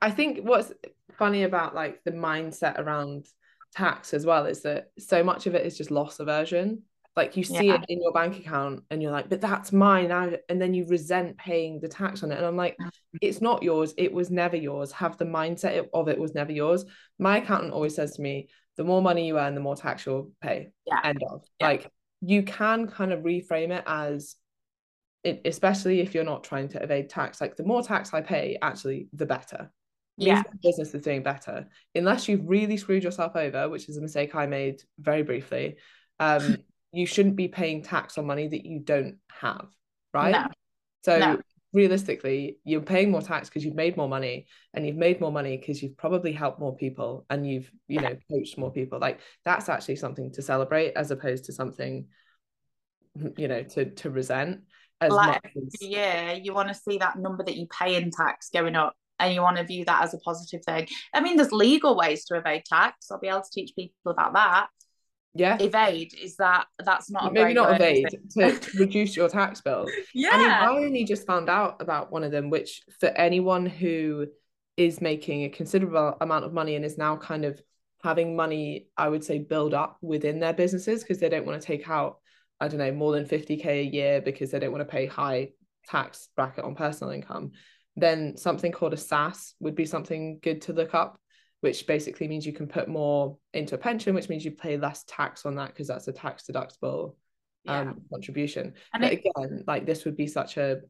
I 0.00 0.10
think 0.10 0.40
what's 0.40 0.72
funny 1.18 1.44
about 1.44 1.74
like 1.74 2.02
the 2.04 2.12
mindset 2.12 2.78
around 2.78 3.26
tax 3.74 4.14
as 4.14 4.24
well 4.24 4.46
is 4.46 4.62
that 4.62 4.90
so 4.98 5.22
much 5.22 5.46
of 5.46 5.54
it 5.54 5.66
is 5.66 5.76
just 5.76 5.90
loss 5.90 6.20
aversion. 6.20 6.82
Like 7.16 7.36
you 7.36 7.44
see 7.44 7.68
yeah. 7.68 7.74
it 7.74 7.84
in 7.88 8.02
your 8.02 8.12
bank 8.12 8.38
account 8.38 8.82
and 8.90 9.00
you're 9.00 9.12
like 9.12 9.28
but 9.28 9.40
that's 9.40 9.72
mine 9.72 10.08
now 10.08 10.32
and 10.48 10.60
then 10.60 10.74
you 10.74 10.84
resent 10.88 11.36
paying 11.36 11.80
the 11.80 11.88
tax 11.88 12.24
on 12.24 12.32
it. 12.32 12.38
And 12.38 12.46
i'm 12.46 12.56
like 12.56 12.76
it's 13.22 13.40
not 13.40 13.62
yours. 13.62 13.94
It 13.96 14.12
was 14.12 14.30
never 14.30 14.56
yours. 14.56 14.90
Have 14.92 15.16
the 15.16 15.24
mindset 15.24 15.86
of 15.94 16.08
it 16.08 16.18
was 16.18 16.34
never 16.34 16.50
yours. 16.50 16.84
My 17.20 17.38
accountant 17.38 17.72
always 17.72 17.94
says 17.94 18.16
to 18.16 18.22
me 18.22 18.48
the 18.76 18.84
more 18.84 19.00
money 19.00 19.28
you 19.28 19.38
earn 19.38 19.54
the 19.54 19.60
more 19.60 19.76
tax 19.76 20.06
you'll 20.06 20.32
pay. 20.40 20.70
Yeah. 20.86 21.00
end 21.04 21.22
of. 21.28 21.44
Yeah. 21.60 21.68
like 21.68 21.90
you 22.20 22.42
can 22.42 22.88
kind 22.88 23.12
of 23.12 23.20
reframe 23.20 23.70
it 23.70 23.84
as 23.86 24.36
it, 25.22 25.42
especially 25.44 26.00
if 26.00 26.14
you're 26.14 26.24
not 26.24 26.44
trying 26.44 26.68
to 26.68 26.82
evade 26.82 27.08
tax 27.08 27.40
like 27.40 27.56
the 27.56 27.64
more 27.64 27.82
tax 27.82 28.12
i 28.12 28.20
pay 28.20 28.58
actually 28.60 29.08
the 29.12 29.26
better 29.26 29.70
yeah. 30.16 30.42
business 30.62 30.94
is 30.94 31.02
doing 31.02 31.22
better. 31.22 31.68
Unless 31.94 32.28
you've 32.28 32.46
really 32.48 32.76
screwed 32.76 33.04
yourself 33.04 33.36
over 33.36 33.68
which 33.68 33.88
is 33.88 33.96
a 33.96 34.00
mistake 34.00 34.34
i 34.34 34.46
made 34.46 34.82
very 34.98 35.22
briefly 35.22 35.76
um 36.20 36.56
you 36.92 37.06
shouldn't 37.06 37.36
be 37.36 37.48
paying 37.48 37.82
tax 37.82 38.16
on 38.18 38.26
money 38.26 38.46
that 38.46 38.64
you 38.64 38.78
don't 38.78 39.16
have 39.28 39.66
right? 40.14 40.32
No. 40.32 40.46
so 41.04 41.18
no. 41.18 41.40
realistically 41.74 42.58
you're 42.64 42.80
paying 42.80 43.10
more 43.10 43.20
tax 43.20 43.48
because 43.48 43.64
you've 43.64 43.74
made 43.74 43.96
more 43.96 44.08
money 44.08 44.46
and 44.72 44.86
you've 44.86 44.96
made 44.96 45.20
more 45.20 45.32
money 45.32 45.58
because 45.58 45.82
you've 45.82 45.96
probably 45.96 46.32
helped 46.32 46.60
more 46.60 46.74
people 46.76 47.26
and 47.28 47.46
you've 47.46 47.70
you 47.88 48.00
know 48.00 48.16
coached 48.30 48.56
more 48.56 48.72
people. 48.72 48.98
Like 48.98 49.20
that's 49.44 49.68
actually 49.68 49.96
something 49.96 50.32
to 50.32 50.42
celebrate 50.42 50.92
as 50.92 51.10
opposed 51.10 51.46
to 51.46 51.52
something 51.52 52.06
you 53.36 53.48
know 53.48 53.64
to 53.64 53.90
to 53.90 54.10
resent 54.10 54.60
as 55.00 55.12
like, 55.12 55.42
much 55.42 55.52
as... 55.56 55.74
yeah 55.80 56.32
you 56.32 56.54
want 56.54 56.68
to 56.68 56.74
see 56.74 56.98
that 56.98 57.18
number 57.18 57.42
that 57.44 57.56
you 57.56 57.66
pay 57.66 57.96
in 57.96 58.10
tax 58.10 58.48
going 58.50 58.76
up 58.76 58.94
and 59.18 59.34
you 59.34 59.40
want 59.40 59.56
to 59.56 59.64
view 59.64 59.84
that 59.84 60.02
as 60.02 60.14
a 60.14 60.18
positive 60.18 60.64
thing. 60.64 60.88
I 61.12 61.20
mean, 61.20 61.36
there's 61.36 61.52
legal 61.52 61.96
ways 61.96 62.24
to 62.26 62.36
evade 62.36 62.64
tax. 62.64 63.10
I'll 63.10 63.20
be 63.20 63.28
able 63.28 63.42
to 63.42 63.50
teach 63.52 63.72
people 63.76 64.12
about 64.12 64.34
that. 64.34 64.68
Yeah. 65.36 65.56
Evade 65.60 66.14
is 66.14 66.36
that 66.36 66.66
that's 66.84 67.10
not 67.10 67.32
maybe 67.32 67.54
not 67.54 67.74
evade 67.74 68.06
to, 68.36 68.60
reduce 68.78 69.16
your 69.16 69.28
tax 69.28 69.60
bill. 69.60 69.86
Yeah. 70.14 70.30
I 70.32 70.38
mean, 70.38 70.50
I 70.50 70.66
only 70.68 71.04
just 71.04 71.26
found 71.26 71.50
out 71.50 71.82
about 71.82 72.12
one 72.12 72.22
of 72.22 72.30
them, 72.30 72.50
which 72.50 72.82
for 73.00 73.08
anyone 73.08 73.66
who 73.66 74.28
is 74.76 75.00
making 75.00 75.42
a 75.42 75.48
considerable 75.48 76.16
amount 76.20 76.44
of 76.44 76.52
money 76.52 76.76
and 76.76 76.84
is 76.84 76.98
now 76.98 77.16
kind 77.16 77.44
of 77.44 77.60
having 78.04 78.36
money, 78.36 78.88
I 78.96 79.08
would 79.08 79.24
say, 79.24 79.38
build 79.38 79.74
up 79.74 79.96
within 80.02 80.38
their 80.38 80.52
businesses 80.52 81.02
because 81.02 81.18
they 81.18 81.28
don't 81.28 81.46
want 81.46 81.60
to 81.60 81.66
take 81.66 81.88
out, 81.88 82.18
I 82.60 82.68
don't 82.68 82.78
know, 82.78 82.92
more 82.92 83.12
than 83.12 83.24
50k 83.24 83.66
a 83.66 83.82
year 83.82 84.20
because 84.20 84.52
they 84.52 84.60
don't 84.60 84.72
want 84.72 84.82
to 84.82 84.92
pay 84.92 85.06
high 85.06 85.50
tax 85.86 86.28
bracket 86.36 86.64
on 86.64 86.74
personal 86.74 87.12
income 87.12 87.52
then 87.96 88.36
something 88.36 88.72
called 88.72 88.92
a 88.92 88.96
SSAS 88.96 89.54
would 89.60 89.74
be 89.74 89.86
something 89.86 90.38
good 90.42 90.62
to 90.62 90.72
look 90.72 90.94
up, 90.94 91.18
which 91.60 91.86
basically 91.86 92.28
means 92.28 92.44
you 92.44 92.52
can 92.52 92.66
put 92.66 92.88
more 92.88 93.38
into 93.52 93.74
a 93.74 93.78
pension, 93.78 94.14
which 94.14 94.28
means 94.28 94.44
you 94.44 94.50
pay 94.50 94.76
less 94.76 95.04
tax 95.06 95.46
on 95.46 95.54
that 95.56 95.68
because 95.68 95.88
that's 95.88 96.08
a 96.08 96.12
tax 96.12 96.44
deductible 96.50 97.14
yeah. 97.64 97.80
um, 97.80 98.02
contribution. 98.12 98.74
And 98.92 99.02
but 99.02 99.12
it, 99.12 99.24
again, 99.24 99.64
like 99.66 99.86
this 99.86 100.04
would 100.04 100.16
be 100.16 100.26
such 100.26 100.56
a 100.56 100.80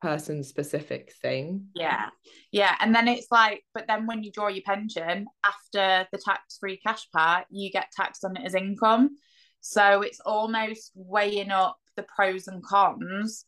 person 0.00 0.42
specific 0.42 1.12
thing. 1.20 1.66
Yeah. 1.74 2.06
Yeah. 2.52 2.74
And 2.80 2.94
then 2.94 3.08
it's 3.08 3.26
like, 3.30 3.64
but 3.74 3.86
then 3.86 4.06
when 4.06 4.22
you 4.22 4.32
draw 4.32 4.48
your 4.48 4.62
pension 4.64 5.26
after 5.44 6.08
the 6.10 6.18
tax 6.18 6.58
free 6.58 6.78
cash 6.78 7.06
part, 7.12 7.46
you 7.50 7.70
get 7.70 7.92
taxed 7.94 8.24
on 8.24 8.36
it 8.36 8.46
as 8.46 8.54
income. 8.54 9.10
So 9.60 10.02
it's 10.02 10.20
almost 10.20 10.92
weighing 10.94 11.50
up 11.50 11.76
the 11.96 12.04
pros 12.04 12.48
and 12.48 12.62
cons 12.64 13.44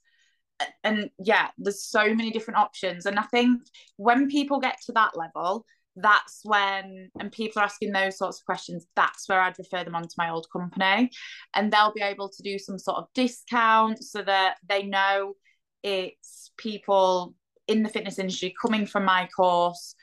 and 0.84 1.10
yeah 1.18 1.48
there's 1.58 1.84
so 1.84 2.14
many 2.14 2.30
different 2.30 2.58
options. 2.58 3.06
And 3.06 3.18
i 3.18 3.22
think 3.22 3.62
when 3.96 4.28
people 4.28 4.60
get 4.60 4.78
to 4.86 4.92
that 4.92 5.16
level 5.16 5.64
that's 5.96 6.40
when 6.44 7.10
and 7.20 7.30
people 7.30 7.60
are 7.60 7.66
asking 7.66 7.92
those 7.92 8.16
sorts 8.16 8.40
of 8.40 8.46
questions 8.46 8.86
that's 8.96 9.28
where 9.28 9.42
i'd 9.42 9.58
refer 9.58 9.84
them 9.84 9.94
on 9.94 10.02
to 10.02 10.14
my 10.16 10.30
old 10.30 10.46
company. 10.52 11.10
And 11.54 11.72
they'll 11.72 11.92
be 11.92 12.02
able 12.02 12.28
to 12.28 12.42
do 12.42 12.58
some 12.58 12.78
sort 12.78 12.98
of 12.98 13.08
discount 13.14 14.02
so 14.02 14.22
that 14.22 14.56
they 14.68 14.84
know 14.84 15.34
it's 15.82 16.50
people 16.56 17.34
in 17.68 17.82
the 17.82 17.88
fitness 17.88 18.18
industry 18.18 18.54
coming 18.60 18.86
from 18.86 19.04
my 19.04 19.28
course 19.34 19.94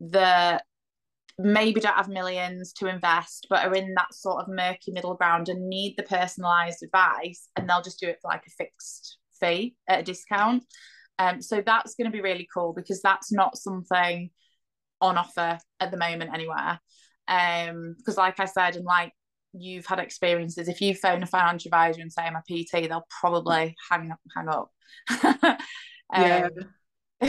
that 0.00 0.64
maybe 1.38 1.80
don't 1.80 1.94
have 1.94 2.08
millions 2.08 2.72
to 2.74 2.86
invest 2.86 3.46
but 3.48 3.64
are 3.64 3.74
in 3.74 3.94
that 3.94 4.12
sort 4.12 4.40
of 4.40 4.48
murky 4.48 4.92
middle 4.92 5.14
ground 5.14 5.48
and 5.48 5.68
need 5.68 5.94
the 5.96 6.02
personalized 6.02 6.82
advice 6.82 7.48
and 7.56 7.68
they'll 7.68 7.82
just 7.82 8.00
do 8.00 8.08
it 8.08 8.18
for 8.20 8.28
like 8.28 8.46
a 8.46 8.50
fixed 8.50 9.18
fee 9.42 9.74
at 9.88 10.00
a 10.00 10.02
discount. 10.02 10.64
Um, 11.18 11.42
so 11.42 11.62
that's 11.64 11.94
going 11.94 12.10
to 12.10 12.16
be 12.16 12.22
really 12.22 12.48
cool 12.52 12.72
because 12.72 13.00
that's 13.02 13.32
not 13.32 13.56
something 13.56 14.30
on 15.00 15.18
offer 15.18 15.58
at 15.80 15.90
the 15.90 15.96
moment 15.96 16.30
anywhere. 16.32 16.80
Um, 17.28 17.94
because 17.98 18.16
like 18.16 18.40
I 18.40 18.46
said, 18.46 18.76
and 18.76 18.84
like 18.84 19.12
you've 19.52 19.86
had 19.86 19.98
experiences, 19.98 20.68
if 20.68 20.80
you 20.80 20.94
phone 20.94 21.22
a 21.22 21.26
financial 21.26 21.68
advisor 21.68 22.00
and 22.00 22.12
say 22.12 22.22
I'm 22.22 22.36
a 22.36 22.42
PT, 22.42 22.88
they'll 22.88 23.06
probably 23.20 23.76
hang 23.90 24.10
up, 24.10 24.20
hang 24.34 24.48
up. 24.48 24.70
um, 25.44 25.58
yeah. 26.14 26.48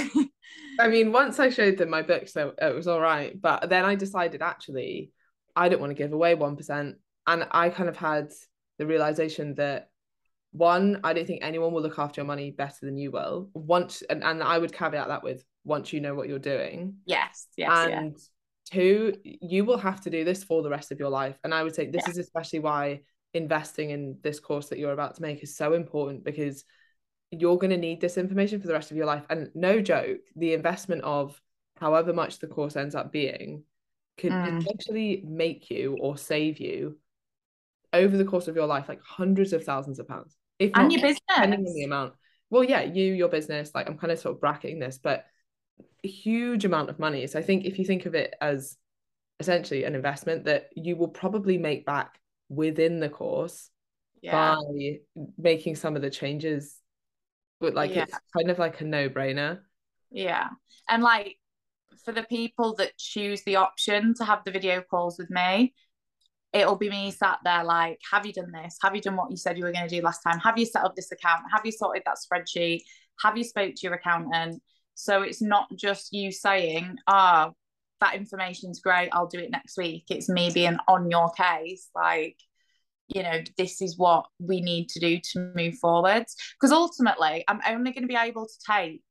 I 0.79 0.87
mean, 0.87 1.11
once 1.11 1.39
I 1.39 1.49
showed 1.49 1.77
them 1.77 1.89
my 1.89 2.01
book, 2.01 2.27
so 2.27 2.53
it 2.59 2.73
was 2.73 2.87
all 2.87 2.99
right. 2.99 3.39
But 3.39 3.69
then 3.69 3.85
I 3.85 3.95
decided 3.95 4.41
actually, 4.41 5.11
I 5.55 5.69
don't 5.69 5.79
want 5.79 5.91
to 5.91 5.95
give 5.95 6.13
away 6.13 6.35
1%. 6.35 6.93
And 7.25 7.47
I 7.51 7.69
kind 7.69 7.89
of 7.89 7.97
had 7.97 8.31
the 8.79 8.87
realization 8.87 9.55
that 9.55 9.89
one, 10.53 10.99
I 11.03 11.13
don't 11.13 11.25
think 11.25 11.43
anyone 11.43 11.73
will 11.73 11.81
look 11.81 11.99
after 11.99 12.21
your 12.21 12.27
money 12.27 12.51
better 12.51 12.85
than 12.85 12.97
you 12.97 13.11
will. 13.11 13.49
Once, 13.53 14.03
and, 14.03 14.23
and 14.23 14.41
I 14.41 14.59
would 14.59 14.71
caveat 14.71 15.07
that 15.07 15.23
with 15.23 15.43
once 15.65 15.91
you 15.91 15.99
know 15.99 16.13
what 16.13 16.29
you're 16.29 16.39
doing. 16.39 16.95
Yes, 17.05 17.47
yes. 17.57 17.89
And 17.89 18.15
yeah. 18.15 18.17
two, 18.71 19.13
you 19.23 19.65
will 19.65 19.79
have 19.79 20.01
to 20.01 20.11
do 20.11 20.23
this 20.23 20.43
for 20.43 20.61
the 20.61 20.69
rest 20.69 20.91
of 20.91 20.99
your 20.99 21.09
life. 21.09 21.37
And 21.43 21.53
I 21.53 21.63
would 21.63 21.73
say 21.73 21.87
this 21.87 22.03
yeah. 22.05 22.11
is 22.11 22.17
especially 22.19 22.59
why 22.59 23.01
investing 23.33 23.89
in 23.89 24.19
this 24.21 24.39
course 24.39 24.69
that 24.69 24.77
you're 24.77 24.93
about 24.93 25.15
to 25.15 25.23
make 25.23 25.41
is 25.41 25.57
so 25.57 25.73
important 25.73 26.23
because 26.23 26.63
you're 27.31 27.57
going 27.57 27.71
to 27.71 27.77
need 27.77 27.99
this 27.99 28.19
information 28.19 28.61
for 28.61 28.67
the 28.67 28.73
rest 28.73 28.91
of 28.91 28.97
your 28.97 29.07
life. 29.07 29.25
And 29.31 29.49
no 29.55 29.81
joke, 29.81 30.19
the 30.35 30.53
investment 30.53 31.01
of 31.01 31.41
however 31.79 32.13
much 32.13 32.37
the 32.37 32.47
course 32.47 32.75
ends 32.75 32.93
up 32.93 33.11
being 33.11 33.63
could 34.19 34.31
mm. 34.31 34.59
potentially 34.59 35.23
make 35.25 35.71
you 35.71 35.97
or 35.99 36.15
save 36.15 36.59
you 36.59 36.99
over 37.91 38.15
the 38.15 38.25
course 38.25 38.47
of 38.47 38.55
your 38.55 38.67
life 38.67 38.87
like 38.87 39.01
hundreds 39.01 39.51
of 39.51 39.63
thousands 39.63 39.97
of 39.97 40.07
pounds 40.07 40.37
if 40.63 40.71
and 40.75 40.91
your 40.91 41.01
business. 41.01 41.19
depending 41.27 41.65
on 41.65 41.73
the 41.73 41.83
amount. 41.83 42.13
Well 42.49 42.63
yeah 42.63 42.81
you 42.81 43.13
your 43.13 43.29
business 43.29 43.71
like 43.73 43.89
i'm 43.89 43.97
kind 43.97 44.11
of 44.11 44.19
sort 44.19 44.35
of 44.35 44.41
bracketing 44.41 44.79
this 44.79 44.99
but 45.01 45.25
a 46.03 46.07
huge 46.07 46.65
amount 46.65 46.89
of 46.89 46.99
money. 46.99 47.25
So 47.27 47.39
i 47.39 47.41
think 47.41 47.65
if 47.65 47.79
you 47.79 47.85
think 47.85 48.05
of 48.05 48.15
it 48.15 48.35
as 48.41 48.77
essentially 49.39 49.83
an 49.83 49.95
investment 49.95 50.45
that 50.45 50.69
you 50.75 50.95
will 50.95 51.07
probably 51.07 51.57
make 51.57 51.85
back 51.85 52.19
within 52.49 52.99
the 52.99 53.09
course 53.09 53.69
yeah. 54.21 54.55
by 54.55 54.99
making 55.37 55.75
some 55.75 55.95
of 55.95 56.01
the 56.01 56.09
changes 56.09 56.79
but 57.63 57.73
like 57.73 57.95
yeah. 57.95 58.03
it's 58.03 58.17
kind 58.35 58.51
of 58.51 58.59
like 58.59 58.81
a 58.81 58.83
no-brainer. 58.83 59.59
Yeah. 60.11 60.49
And 60.89 61.01
like 61.01 61.37
for 62.03 62.11
the 62.11 62.23
people 62.23 62.75
that 62.75 62.97
choose 62.97 63.41
the 63.43 63.55
option 63.55 64.13
to 64.15 64.25
have 64.25 64.43
the 64.43 64.51
video 64.51 64.81
calls 64.81 65.17
with 65.17 65.29
me 65.29 65.73
it'll 66.53 66.75
be 66.75 66.89
me 66.89 67.11
sat 67.11 67.39
there 67.43 67.63
like, 67.63 67.99
have 68.11 68.25
you 68.25 68.33
done 68.33 68.51
this? 68.51 68.77
Have 68.81 68.95
you 68.95 69.01
done 69.01 69.15
what 69.15 69.31
you 69.31 69.37
said 69.37 69.57
you 69.57 69.63
were 69.63 69.71
going 69.71 69.87
to 69.87 69.95
do 69.95 70.01
last 70.01 70.21
time? 70.21 70.39
Have 70.39 70.57
you 70.57 70.65
set 70.65 70.83
up 70.83 70.95
this 70.95 71.11
account? 71.11 71.41
Have 71.51 71.65
you 71.65 71.71
sorted 71.71 72.03
that 72.05 72.17
spreadsheet? 72.17 72.81
Have 73.21 73.37
you 73.37 73.43
spoke 73.43 73.73
to 73.75 73.81
your 73.83 73.95
accountant? 73.95 74.61
So 74.93 75.23
it's 75.23 75.41
not 75.41 75.67
just 75.75 76.13
you 76.13 76.31
saying, 76.31 76.97
ah, 77.07 77.49
oh, 77.49 77.55
that 78.01 78.15
information's 78.15 78.81
great, 78.81 79.09
I'll 79.11 79.27
do 79.27 79.39
it 79.39 79.49
next 79.49 79.77
week. 79.77 80.05
It's 80.09 80.29
me 80.29 80.51
being 80.53 80.77
on 80.87 81.09
your 81.09 81.31
case, 81.31 81.89
like 81.95 82.37
you 83.07 83.21
know 83.23 83.41
this 83.57 83.81
is 83.81 83.97
what 83.97 84.25
we 84.39 84.61
need 84.61 84.89
to 84.89 84.99
do 84.99 85.19
to 85.19 85.51
move 85.55 85.77
forwards 85.77 86.35
because 86.53 86.71
ultimately 86.71 87.43
i'm 87.47 87.59
only 87.67 87.91
going 87.91 88.03
to 88.03 88.07
be 88.07 88.15
able 88.15 88.45
to 88.45 88.53
take 88.65 89.01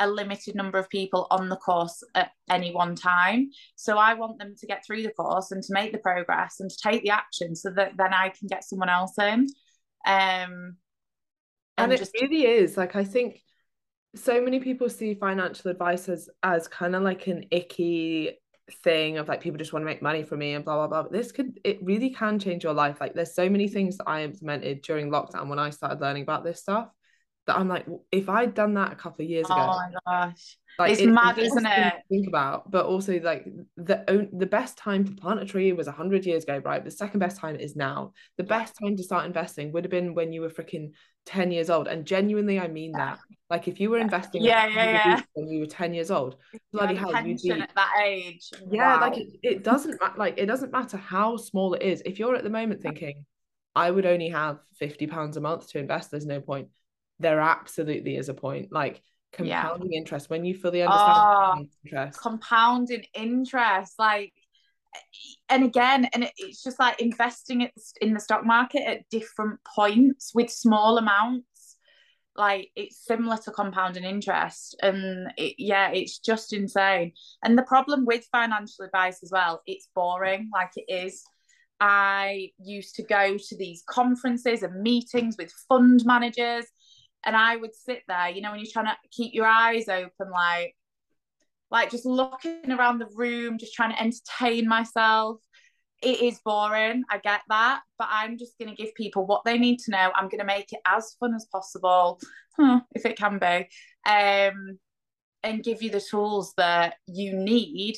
a 0.00 0.08
limited 0.08 0.54
number 0.54 0.78
of 0.78 0.88
people 0.88 1.26
on 1.30 1.48
the 1.48 1.56
course 1.56 2.02
at 2.14 2.30
any 2.48 2.72
one 2.72 2.94
time 2.96 3.48
so 3.76 3.98
i 3.98 4.14
want 4.14 4.38
them 4.38 4.54
to 4.58 4.66
get 4.66 4.84
through 4.84 5.02
the 5.02 5.10
course 5.10 5.52
and 5.52 5.62
to 5.62 5.72
make 5.72 5.92
the 5.92 5.98
progress 5.98 6.56
and 6.60 6.70
to 6.70 6.76
take 6.82 7.02
the 7.02 7.10
action 7.10 7.54
so 7.54 7.70
that 7.70 7.92
then 7.96 8.12
i 8.12 8.28
can 8.30 8.48
get 8.48 8.64
someone 8.64 8.88
else 8.88 9.16
in 9.18 9.46
um 10.06 10.76
and, 11.76 11.84
and 11.84 11.92
it 11.92 11.98
just... 11.98 12.12
really 12.20 12.46
is 12.46 12.76
like 12.76 12.96
i 12.96 13.04
think 13.04 13.40
so 14.16 14.40
many 14.40 14.58
people 14.58 14.88
see 14.88 15.14
financial 15.14 15.70
advice 15.70 16.08
as 16.08 16.28
as 16.42 16.66
kind 16.66 16.96
of 16.96 17.02
like 17.02 17.26
an 17.28 17.44
icky 17.50 18.36
thing 18.84 19.18
of 19.18 19.28
like 19.28 19.40
people 19.40 19.58
just 19.58 19.72
want 19.72 19.82
to 19.82 19.86
make 19.86 20.02
money 20.02 20.22
from 20.22 20.38
me 20.38 20.54
and 20.54 20.64
blah 20.64 20.76
blah 20.76 20.86
blah. 20.86 21.02
But 21.02 21.12
this 21.12 21.32
could 21.32 21.60
it 21.64 21.82
really 21.82 22.10
can 22.10 22.38
change 22.38 22.64
your 22.64 22.72
life. 22.72 23.00
Like 23.00 23.14
there's 23.14 23.34
so 23.34 23.48
many 23.48 23.68
things 23.68 23.96
that 23.98 24.08
I 24.08 24.22
implemented 24.22 24.82
during 24.82 25.10
lockdown 25.10 25.48
when 25.48 25.58
I 25.58 25.70
started 25.70 26.00
learning 26.00 26.22
about 26.22 26.44
this 26.44 26.60
stuff 26.60 26.88
that 27.50 27.58
I'm 27.58 27.68
like, 27.68 27.86
if 28.12 28.28
I'd 28.28 28.54
done 28.54 28.74
that 28.74 28.92
a 28.92 28.94
couple 28.94 29.24
of 29.24 29.30
years 29.30 29.46
ago, 29.46 29.56
oh 29.58 29.66
my 29.66 29.90
gosh, 30.06 30.56
like 30.78 30.92
it's, 30.92 31.02
mad, 31.02 31.36
isn't 31.38 31.66
it? 31.66 31.94
Think 32.08 32.28
about, 32.28 32.70
but 32.70 32.86
also 32.86 33.18
like 33.20 33.44
the 33.76 34.28
the 34.32 34.46
best 34.46 34.78
time 34.78 35.04
to 35.04 35.12
plant 35.12 35.40
a 35.40 35.44
tree 35.44 35.72
was 35.72 35.88
hundred 35.88 36.24
years 36.24 36.44
ago, 36.44 36.62
right? 36.64 36.84
The 36.84 36.90
second 36.90 37.18
best 37.18 37.38
time 37.38 37.56
is 37.56 37.74
now. 37.74 38.12
The 38.36 38.44
best 38.44 38.74
time 38.80 38.96
to 38.96 39.02
start 39.02 39.26
investing 39.26 39.72
would 39.72 39.84
have 39.84 39.90
been 39.90 40.14
when 40.14 40.32
you 40.32 40.42
were 40.42 40.48
freaking 40.48 40.92
10 41.26 41.52
years 41.52 41.68
old 41.68 41.86
and 41.86 42.06
genuinely 42.06 42.58
i 42.58 42.66
mean 42.66 42.92
that. 42.92 43.18
Like 43.50 43.68
if 43.68 43.78
you 43.78 43.90
were 43.90 43.98
investing 43.98 44.42
yeah 44.42 44.66
yeah 44.68 44.84
yeah. 44.84 45.20
when 45.34 45.48
you 45.48 45.60
were 45.60 45.66
10 45.66 45.92
years 45.92 46.10
old 46.10 46.36
bloody 46.72 46.94
hell 46.94 47.12
you'd 47.26 47.42
be 47.42 47.50
at 47.50 47.70
that 47.74 47.92
age 48.02 48.50
yeah 48.70 48.94
wow. 48.94 49.00
like 49.00 49.18
it, 49.18 49.28
it 49.42 49.64
doesn't 49.64 50.00
like 50.16 50.38
it 50.38 50.46
doesn't 50.46 50.72
matter 50.72 50.96
how 50.96 51.36
small 51.36 51.74
it 51.74 51.82
is. 51.82 52.02
If 52.06 52.18
you're 52.18 52.34
at 52.34 52.42
the 52.42 52.50
moment 52.50 52.80
thinking 52.80 53.26
i 53.76 53.90
would 53.90 54.06
only 54.06 54.30
have 54.30 54.60
50 54.78 55.08
pounds 55.08 55.36
a 55.36 55.40
month 55.40 55.68
to 55.70 55.78
invest 55.78 56.10
there's 56.10 56.26
no 56.26 56.40
point 56.40 56.68
there 57.20 57.40
absolutely 57.40 58.16
is 58.16 58.28
a 58.28 58.34
point. 58.34 58.72
Like 58.72 59.02
compounding 59.32 59.92
yeah. 59.92 59.98
interest. 59.98 60.30
When 60.30 60.44
you 60.44 60.54
fully 60.54 60.82
understand 60.82 61.18
oh, 61.18 61.66
interest. 61.84 62.20
compounding 62.20 63.04
interest 63.14 63.94
like 63.98 64.32
eh, 64.94 64.98
and 65.48 65.64
again 65.64 66.08
and 66.12 66.28
it's 66.36 66.62
just 66.62 66.80
like 66.80 67.00
investing 67.00 67.60
it 67.60 67.72
in 68.00 68.14
the 68.14 68.20
stock 68.20 68.44
market 68.44 68.82
at 68.86 69.08
different 69.10 69.60
points 69.76 70.32
with 70.34 70.50
small 70.50 70.98
amounts. 70.98 71.76
Like 72.36 72.70
it's 72.74 73.04
similar 73.04 73.36
to 73.44 73.50
compounding 73.50 74.04
interest 74.04 74.76
and 74.82 75.32
it, 75.36 75.56
yeah 75.58 75.90
it's 75.90 76.18
just 76.18 76.52
insane. 76.52 77.12
And 77.44 77.56
the 77.56 77.62
problem 77.64 78.06
with 78.06 78.26
financial 78.32 78.84
advice 78.84 79.22
as 79.22 79.30
well 79.30 79.62
it's 79.66 79.88
boring 79.94 80.50
like 80.52 80.70
it 80.76 80.92
is. 80.92 81.22
I 81.82 82.50
used 82.58 82.96
to 82.96 83.02
go 83.02 83.38
to 83.38 83.56
these 83.56 83.82
conferences 83.88 84.62
and 84.62 84.82
meetings 84.82 85.36
with 85.38 85.50
fund 85.66 86.02
managers 86.04 86.66
and 87.24 87.36
i 87.36 87.56
would 87.56 87.74
sit 87.74 88.02
there 88.08 88.28
you 88.28 88.40
know 88.40 88.50
when 88.50 88.60
you're 88.60 88.72
trying 88.72 88.86
to 88.86 88.96
keep 89.10 89.34
your 89.34 89.46
eyes 89.46 89.88
open 89.88 90.30
like 90.32 90.74
like 91.70 91.90
just 91.90 92.06
looking 92.06 92.70
around 92.70 92.98
the 92.98 93.08
room, 93.14 93.58
just 93.58 93.74
trying 93.74 93.92
to 93.92 94.00
entertain 94.00 94.68
myself. 94.68 95.40
It 96.02 96.20
is 96.20 96.40
boring. 96.44 97.04
I 97.10 97.18
get 97.18 97.42
that. 97.48 97.82
But 97.98 98.08
I'm 98.10 98.38
just 98.38 98.58
going 98.58 98.74
to 98.74 98.82
give 98.82 98.94
people 98.94 99.26
what 99.26 99.44
they 99.44 99.58
need 99.58 99.78
to 99.80 99.90
know. 99.90 100.10
I'm 100.14 100.28
going 100.28 100.40
to 100.40 100.44
make 100.44 100.72
it 100.72 100.80
as 100.86 101.14
fun 101.20 101.34
as 101.34 101.46
possible, 101.52 102.20
if 102.94 103.04
it 103.04 103.16
can 103.16 103.38
be, 103.38 103.68
um, 104.10 104.78
and 105.42 105.62
give 105.62 105.82
you 105.82 105.90
the 105.90 106.00
tools 106.00 106.54
that 106.56 106.94
you 107.06 107.34
need, 107.34 107.96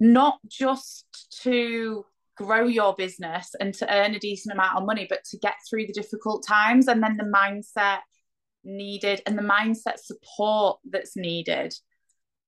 not 0.00 0.38
just 0.48 1.04
to 1.42 2.04
grow 2.36 2.66
your 2.66 2.94
business 2.96 3.54
and 3.60 3.74
to 3.74 3.94
earn 3.94 4.14
a 4.14 4.18
decent 4.18 4.54
amount 4.54 4.78
of 4.78 4.86
money, 4.86 5.06
but 5.08 5.22
to 5.24 5.38
get 5.38 5.54
through 5.68 5.86
the 5.86 5.92
difficult 5.92 6.44
times 6.46 6.88
and 6.88 7.02
then 7.02 7.18
the 7.18 7.24
mindset 7.24 7.98
needed 8.64 9.22
and 9.26 9.36
the 9.36 9.42
mindset 9.42 9.98
support 9.98 10.78
that's 10.90 11.16
needed 11.16 11.74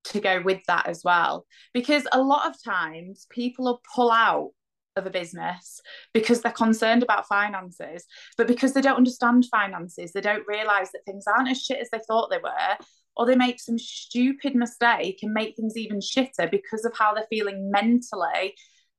to 0.05 0.21
go 0.21 0.43
with 0.43 0.61
that 0.67 0.87
as 0.87 1.03
well. 1.05 1.47
Because 1.73 2.07
a 2.13 2.21
lot 2.21 2.49
of 2.49 2.63
times 2.63 3.27
people 3.31 3.65
will 3.65 3.83
pull 3.95 4.11
out 4.11 4.51
of 4.97 5.07
a 5.07 5.11
business 5.11 5.81
because 6.13 6.43
they're 6.43 6.53
concerned 6.53 7.03
about 7.03 7.27
finances, 7.27 8.05
but 8.37 8.47
because 8.47 8.75
they 8.75 8.81
don't 8.81 8.97
understand 8.97 9.47
finances, 9.51 10.13
they 10.13 10.21
don't 10.21 10.47
realize 10.47 10.91
that 10.93 11.05
things 11.07 11.25
aren't 11.27 11.51
as 11.51 11.63
shit 11.63 11.79
as 11.79 11.89
they 11.91 12.01
thought 12.07 12.31
they 12.31 12.39
were, 12.39 12.77
or 13.17 13.27
they 13.27 13.37
make 13.37 13.61
some 13.61 13.79
stupid 13.79 14.55
mistake 14.55 15.21
and 15.23 15.33
make 15.33 15.57
things 15.57 15.77
even 15.77 16.01
shitter 16.01 16.51
because 16.51 16.85
of 16.85 16.93
how 16.97 17.15
they're 17.15 17.25
feeling 17.31 17.71
mentally 17.71 18.55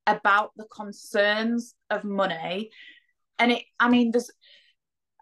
about 0.07 0.51
the 0.55 0.65
concerns 0.65 1.75
of 1.89 2.03
money. 2.03 2.69
And 3.39 3.53
it, 3.53 3.63
I 3.79 3.89
mean, 3.89 4.11
there's 4.11 4.31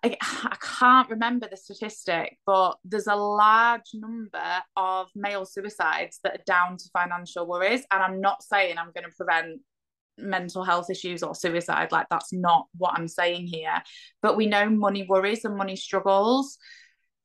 I, 0.04 0.56
can't 0.62 1.10
remember 1.10 1.48
the 1.50 1.58
statistic, 1.58 2.38
but 2.46 2.78
there's 2.84 3.08
a 3.08 3.16
large 3.16 3.92
number 3.94 4.62
of 4.76 5.08
male 5.16 5.46
suicides 5.46 6.20
that 6.24 6.34
are 6.34 6.44
down 6.46 6.78
to 6.78 6.90
financial 6.92 7.48
worries. 7.48 7.86
And 7.92 8.02
I'm 8.02 8.20
not 8.20 8.42
saying 8.42 8.78
I'm 8.78 8.92
going 8.96 9.06
to 9.06 9.16
prevent 9.16 9.62
mental 10.18 10.64
health 10.64 10.90
issues 10.90 11.22
or 11.22 11.36
suicide. 11.36 11.92
Like, 11.92 12.08
that's 12.10 12.34
not 12.34 12.66
what 12.78 12.98
I'm 12.98 13.08
saying 13.08 13.48
here. 13.48 13.82
But 14.22 14.38
we 14.38 14.48
know 14.48 14.70
money 14.70 15.06
worries 15.08 15.46
and 15.46 15.56
money 15.56 15.76
struggles 15.76 16.58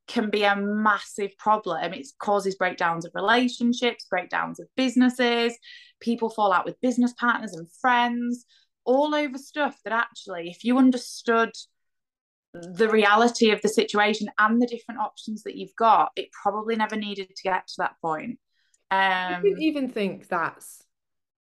can 0.07 0.31
be 0.31 0.45
a 0.45 0.57
massive 0.57 1.37
problem. 1.39 1.93
It 1.95 2.07
causes 2.19 2.57
breakdowns 2.57 3.05
of 3.05 3.13
relationships, 3.15 4.07
breakdowns 4.09 4.61
of 4.61 4.69
businesses. 4.77 5.57
People 6.01 6.29
fall 6.29 6.53
out 6.53 6.65
with 6.65 6.81
business 6.81 7.15
partners 7.19 7.55
and 7.55 7.67
friends, 7.81 8.45
all 8.85 9.15
over 9.15 9.39
stuff 9.39 9.79
that 9.85 9.93
actually, 9.93 10.51
if 10.51 10.63
you 10.63 10.79
understood 10.79 11.51
the 12.75 12.89
reality 12.89 13.51
of 13.51 13.61
the 13.63 13.69
situation 13.69 14.29
and 14.39 14.61
the 14.61 14.67
different 14.67 15.01
options 15.01 15.43
that 15.45 15.57
you've 15.57 15.77
got, 15.77 16.11
it 16.17 16.29
probably 16.33 16.77
never 16.77 16.97
needed 16.97 17.29
to 17.35 17.43
get 17.43 17.67
to 17.69 17.75
that 17.79 17.97
point. 18.01 18.39
Um, 18.91 19.01
I 19.01 19.55
even 19.59 19.89
think 19.89 20.29
that's 20.29 20.83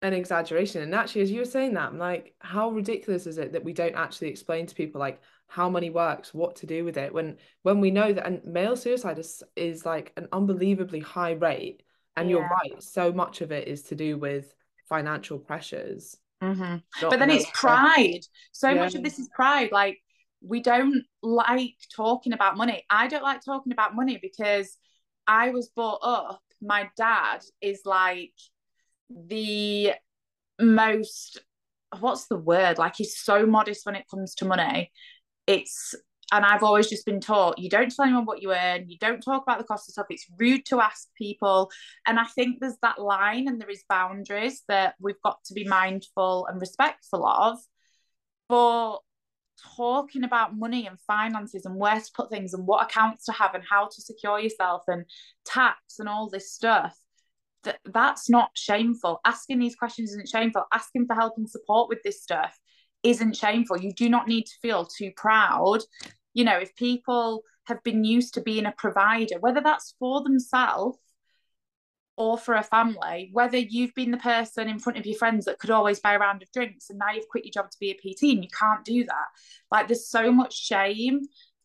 an 0.02 0.12
exaggeration. 0.12 0.82
And 0.82 0.94
actually, 0.94 1.22
as 1.22 1.30
you 1.30 1.40
were 1.40 1.44
saying 1.44 1.74
that, 1.74 1.88
I'm 1.88 1.98
like, 1.98 2.34
how 2.40 2.70
ridiculous 2.70 3.26
is 3.26 3.38
it 3.38 3.52
that 3.52 3.64
we 3.64 3.72
don't 3.72 3.94
actually 3.94 4.28
explain 4.28 4.66
to 4.66 4.74
people 4.74 5.00
like 5.00 5.20
how 5.46 5.68
money 5.68 5.90
works, 5.90 6.32
what 6.32 6.56
to 6.56 6.66
do 6.66 6.84
with 6.84 6.96
it, 6.96 7.12
when 7.12 7.36
when 7.62 7.80
we 7.80 7.90
know 7.90 8.12
that 8.12 8.26
and 8.26 8.44
male 8.44 8.76
suicide 8.76 9.18
is 9.18 9.42
is 9.54 9.84
like 9.84 10.12
an 10.16 10.28
unbelievably 10.32 11.00
high 11.00 11.32
rate. 11.32 11.82
And 12.16 12.28
yeah. 12.28 12.36
you're 12.36 12.48
right, 12.48 12.82
so 12.82 13.10
much 13.12 13.40
of 13.40 13.52
it 13.52 13.68
is 13.68 13.82
to 13.84 13.94
do 13.94 14.18
with 14.18 14.54
financial 14.88 15.38
pressures. 15.38 16.16
Mm-hmm. 16.42 16.76
But 17.00 17.18
then 17.18 17.30
it's 17.30 17.46
pride. 17.54 18.20
So 18.50 18.68
yeah. 18.68 18.82
much 18.82 18.94
of 18.94 19.02
this 19.02 19.18
is 19.18 19.30
pride. 19.34 19.70
Like 19.72 19.98
we 20.44 20.60
don't 20.60 21.04
like 21.22 21.76
talking 21.94 22.32
about 22.32 22.56
money. 22.56 22.84
I 22.90 23.06
don't 23.08 23.22
like 23.22 23.44
talking 23.44 23.72
about 23.72 23.94
money 23.94 24.18
because 24.20 24.76
I 25.26 25.50
was 25.50 25.68
brought 25.68 26.00
up, 26.02 26.40
my 26.60 26.88
dad 26.96 27.40
is 27.60 27.82
like 27.84 28.34
the 29.10 29.92
most 30.60 31.40
what's 32.00 32.26
the 32.26 32.38
word? 32.38 32.78
Like 32.78 32.94
he's 32.96 33.18
so 33.18 33.44
modest 33.46 33.84
when 33.84 33.96
it 33.96 34.06
comes 34.10 34.34
to 34.36 34.44
money. 34.44 34.90
It's 35.46 35.94
and 36.32 36.46
I've 36.46 36.62
always 36.62 36.88
just 36.88 37.04
been 37.04 37.20
taught 37.20 37.58
you 37.58 37.68
don't 37.68 37.94
tell 37.94 38.06
anyone 38.06 38.24
what 38.24 38.40
you 38.40 38.54
earn, 38.54 38.88
you 38.88 38.96
don't 38.98 39.20
talk 39.20 39.42
about 39.42 39.58
the 39.58 39.64
cost 39.64 39.88
of 39.88 39.92
stuff. 39.92 40.06
It's 40.08 40.26
rude 40.38 40.64
to 40.66 40.80
ask 40.80 41.08
people. 41.16 41.70
And 42.06 42.18
I 42.18 42.24
think 42.24 42.58
there's 42.60 42.78
that 42.82 43.00
line 43.00 43.48
and 43.48 43.60
there 43.60 43.70
is 43.70 43.84
boundaries 43.88 44.62
that 44.68 44.94
we've 44.98 45.20
got 45.22 45.44
to 45.44 45.54
be 45.54 45.64
mindful 45.64 46.46
and 46.46 46.60
respectful 46.60 47.26
of. 47.26 47.58
But 48.48 48.98
talking 49.76 50.24
about 50.24 50.56
money 50.56 50.86
and 50.86 51.00
finances 51.00 51.64
and 51.64 51.76
where 51.76 52.00
to 52.00 52.10
put 52.14 52.30
things 52.30 52.54
and 52.54 52.66
what 52.66 52.82
accounts 52.82 53.24
to 53.26 53.32
have 53.32 53.54
and 53.54 53.64
how 53.68 53.86
to 53.86 54.02
secure 54.02 54.38
yourself 54.38 54.82
and 54.88 55.04
tax 55.44 55.98
and 55.98 56.08
all 56.08 56.28
this 56.28 56.52
stuff 56.52 56.96
that 57.64 57.78
that's 57.84 58.28
not 58.28 58.50
shameful. 58.54 59.20
Asking 59.24 59.58
these 59.58 59.76
questions 59.76 60.10
isn't 60.10 60.28
shameful. 60.28 60.64
Asking 60.72 61.06
for 61.06 61.14
help 61.14 61.34
and 61.36 61.48
support 61.48 61.88
with 61.88 62.02
this 62.02 62.22
stuff 62.22 62.58
isn't 63.02 63.36
shameful. 63.36 63.78
You 63.78 63.92
do 63.92 64.08
not 64.08 64.28
need 64.28 64.44
to 64.44 64.58
feel 64.60 64.86
too 64.86 65.12
proud. 65.16 65.80
You 66.34 66.44
know 66.44 66.58
if 66.58 66.74
people 66.76 67.42
have 67.66 67.82
been 67.82 68.04
used 68.04 68.34
to 68.34 68.40
being 68.40 68.66
a 68.66 68.74
provider 68.76 69.36
whether 69.38 69.60
that's 69.60 69.94
for 70.00 70.22
themselves 70.22 70.98
or 72.16 72.36
for 72.36 72.54
a 72.54 72.62
family, 72.62 73.30
whether 73.32 73.56
you've 73.56 73.94
been 73.94 74.10
the 74.10 74.18
person 74.18 74.68
in 74.68 74.78
front 74.78 74.98
of 74.98 75.06
your 75.06 75.16
friends 75.16 75.46
that 75.46 75.58
could 75.58 75.70
always 75.70 75.98
buy 76.00 76.14
a 76.14 76.18
round 76.18 76.42
of 76.42 76.52
drinks 76.52 76.90
and 76.90 76.98
now 76.98 77.10
you've 77.12 77.28
quit 77.28 77.44
your 77.44 77.52
job 77.52 77.70
to 77.70 77.78
be 77.78 77.90
a 77.90 77.94
PT 77.94 78.34
and 78.34 78.44
you 78.44 78.50
can't 78.50 78.84
do 78.84 79.04
that. 79.04 79.26
Like 79.70 79.88
there's 79.88 80.06
so 80.06 80.30
much 80.30 80.54
shame 80.54 81.22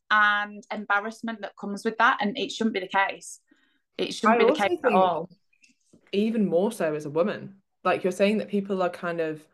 and 0.10 0.64
embarrassment 0.72 1.42
that 1.42 1.58
comes 1.58 1.84
with 1.84 1.98
that, 1.98 2.18
and 2.22 2.38
it 2.38 2.52
shouldn't 2.52 2.74
be 2.74 2.80
the 2.80 2.88
case. 2.88 3.40
It 3.98 4.14
shouldn't 4.14 4.42
I 4.42 4.46
be 4.46 4.52
the 4.52 4.58
case 4.58 4.80
at 4.84 4.94
all. 4.94 5.30
Even 6.14 6.48
more 6.48 6.72
so 6.72 6.94
as 6.94 7.06
a 7.06 7.10
woman. 7.10 7.56
Like 7.84 8.04
you're 8.04 8.12
saying 8.12 8.38
that 8.38 8.48
people 8.48 8.82
are 8.82 8.90
kind 8.90 9.20
of 9.20 9.46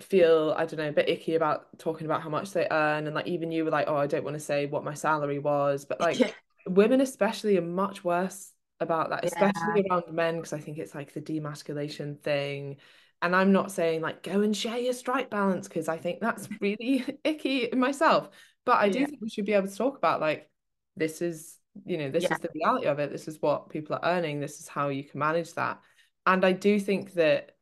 feel 0.00 0.54
I 0.56 0.66
don't 0.66 0.78
know 0.78 0.88
a 0.88 0.92
bit 0.92 1.08
icky 1.08 1.36
about 1.36 1.78
talking 1.78 2.06
about 2.06 2.20
how 2.20 2.28
much 2.28 2.52
they 2.52 2.66
earn 2.68 3.06
and 3.06 3.14
like 3.14 3.28
even 3.28 3.52
you 3.52 3.64
were 3.64 3.70
like 3.70 3.86
oh 3.86 3.94
I 3.94 4.08
don't 4.08 4.24
want 4.24 4.34
to 4.34 4.40
say 4.40 4.66
what 4.66 4.82
my 4.82 4.94
salary 4.94 5.38
was 5.38 5.84
but 5.84 6.00
like 6.00 6.18
yeah. 6.18 6.30
women 6.66 7.00
especially 7.00 7.56
are 7.58 7.62
much 7.62 8.02
worse 8.02 8.53
about 8.80 9.10
that, 9.10 9.24
especially 9.24 9.84
yeah. 9.86 9.94
around 9.94 10.12
men, 10.12 10.36
because 10.36 10.52
I 10.52 10.58
think 10.58 10.78
it's 10.78 10.94
like 10.94 11.12
the 11.12 11.20
demasculation 11.20 12.20
thing. 12.20 12.76
And 13.22 13.34
I'm 13.34 13.52
not 13.52 13.72
saying 13.72 14.02
like 14.02 14.22
go 14.22 14.42
and 14.42 14.56
share 14.56 14.78
your 14.78 14.92
Stripe 14.92 15.30
balance 15.30 15.68
because 15.68 15.88
I 15.88 15.96
think 15.96 16.20
that's 16.20 16.48
really 16.60 17.04
icky 17.24 17.70
myself. 17.72 18.28
But 18.66 18.78
I 18.78 18.88
do 18.88 19.00
yeah. 19.00 19.06
think 19.06 19.20
we 19.20 19.30
should 19.30 19.46
be 19.46 19.54
able 19.54 19.68
to 19.68 19.76
talk 19.76 19.96
about 19.96 20.20
like 20.20 20.50
this 20.96 21.22
is, 21.22 21.58
you 21.84 21.98
know, 21.98 22.10
this 22.10 22.24
yeah. 22.24 22.34
is 22.34 22.40
the 22.40 22.50
reality 22.54 22.86
of 22.86 22.98
it. 22.98 23.10
This 23.10 23.28
is 23.28 23.40
what 23.40 23.70
people 23.70 23.96
are 23.96 24.04
earning. 24.04 24.40
This 24.40 24.60
is 24.60 24.68
how 24.68 24.88
you 24.88 25.04
can 25.04 25.18
manage 25.18 25.54
that. 25.54 25.80
And 26.26 26.44
I 26.44 26.52
do 26.52 26.78
think 26.78 27.14
that 27.14 27.52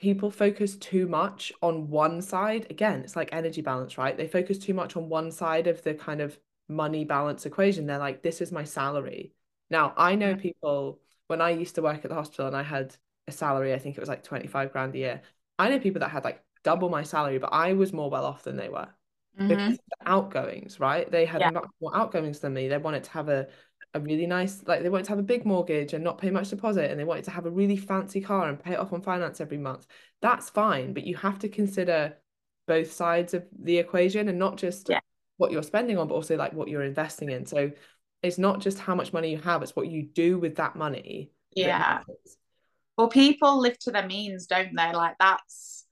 people 0.00 0.30
focus 0.30 0.76
too 0.76 1.06
much 1.06 1.52
on 1.60 1.88
one 1.88 2.22
side. 2.22 2.66
Again, 2.70 3.00
it's 3.00 3.16
like 3.16 3.30
energy 3.32 3.62
balance, 3.62 3.98
right? 3.98 4.16
They 4.16 4.28
focus 4.28 4.58
too 4.58 4.74
much 4.74 4.96
on 4.96 5.08
one 5.08 5.30
side 5.30 5.66
of 5.66 5.82
the 5.82 5.94
kind 5.94 6.20
of 6.20 6.38
money 6.68 7.04
balance 7.04 7.46
equation. 7.46 7.86
They're 7.86 7.98
like, 7.98 8.22
this 8.22 8.40
is 8.40 8.52
my 8.52 8.64
salary. 8.64 9.32
Now, 9.70 9.92
I 9.96 10.14
know 10.14 10.34
people 10.34 11.00
when 11.26 11.40
I 11.40 11.50
used 11.50 11.74
to 11.74 11.82
work 11.82 12.04
at 12.04 12.08
the 12.08 12.14
hospital 12.14 12.46
and 12.46 12.56
I 12.56 12.62
had 12.62 12.96
a 13.26 13.32
salary, 13.32 13.74
I 13.74 13.78
think 13.78 13.96
it 13.96 14.00
was 14.00 14.08
like 14.08 14.24
25 14.24 14.72
grand 14.72 14.94
a 14.94 14.98
year. 14.98 15.22
I 15.58 15.68
know 15.68 15.78
people 15.78 16.00
that 16.00 16.10
had 16.10 16.24
like 16.24 16.42
double 16.64 16.88
my 16.88 17.02
salary, 17.02 17.38
but 17.38 17.52
I 17.52 17.74
was 17.74 17.92
more 17.92 18.10
well 18.10 18.24
off 18.24 18.44
than 18.44 18.56
they 18.56 18.68
were 18.68 18.88
mm-hmm. 19.38 19.48
because 19.48 19.74
of 19.74 19.84
the 20.00 20.08
outgoings, 20.08 20.80
right? 20.80 21.10
They 21.10 21.26
had 21.26 21.40
yeah. 21.40 21.50
much 21.50 21.68
more 21.80 21.96
outgoings 21.96 22.40
than 22.40 22.54
me. 22.54 22.68
They 22.68 22.78
wanted 22.78 23.04
to 23.04 23.10
have 23.10 23.28
a 23.28 23.48
a 23.94 24.00
really 24.00 24.26
nice 24.26 24.62
like 24.66 24.82
they 24.82 24.90
wanted 24.90 25.04
to 25.04 25.10
have 25.10 25.18
a 25.18 25.22
big 25.22 25.46
mortgage 25.46 25.94
and 25.94 26.04
not 26.04 26.18
pay 26.18 26.30
much 26.30 26.50
deposit 26.50 26.90
and 26.90 27.00
they 27.00 27.04
wanted 27.04 27.24
to 27.24 27.30
have 27.30 27.46
a 27.46 27.50
really 27.50 27.76
fancy 27.76 28.20
car 28.20 28.48
and 28.48 28.62
pay 28.62 28.72
it 28.72 28.78
off 28.78 28.92
on 28.92 29.00
finance 29.00 29.40
every 29.40 29.56
month 29.56 29.86
that's 30.20 30.50
fine 30.50 30.92
but 30.92 31.04
you 31.04 31.16
have 31.16 31.38
to 31.38 31.48
consider 31.48 32.14
both 32.66 32.92
sides 32.92 33.32
of 33.32 33.46
the 33.62 33.78
equation 33.78 34.28
and 34.28 34.38
not 34.38 34.58
just 34.58 34.90
yeah. 34.90 35.00
what 35.38 35.50
you're 35.50 35.62
spending 35.62 35.96
on 35.96 36.06
but 36.06 36.14
also 36.14 36.36
like 36.36 36.52
what 36.52 36.68
you're 36.68 36.82
investing 36.82 37.30
in 37.30 37.46
so 37.46 37.70
it's 38.22 38.38
not 38.38 38.60
just 38.60 38.78
how 38.78 38.94
much 38.94 39.12
money 39.12 39.30
you 39.30 39.38
have 39.38 39.62
it's 39.62 39.76
what 39.76 39.88
you 39.88 40.02
do 40.02 40.38
with 40.38 40.56
that 40.56 40.76
money 40.76 41.30
yeah. 41.54 42.00
well 42.96 43.08
people 43.08 43.60
live 43.60 43.78
to 43.78 43.90
their 43.90 44.06
means 44.06 44.46
don't 44.46 44.74
they? 44.76 44.92
Like 44.92 45.16
that's 45.18 45.84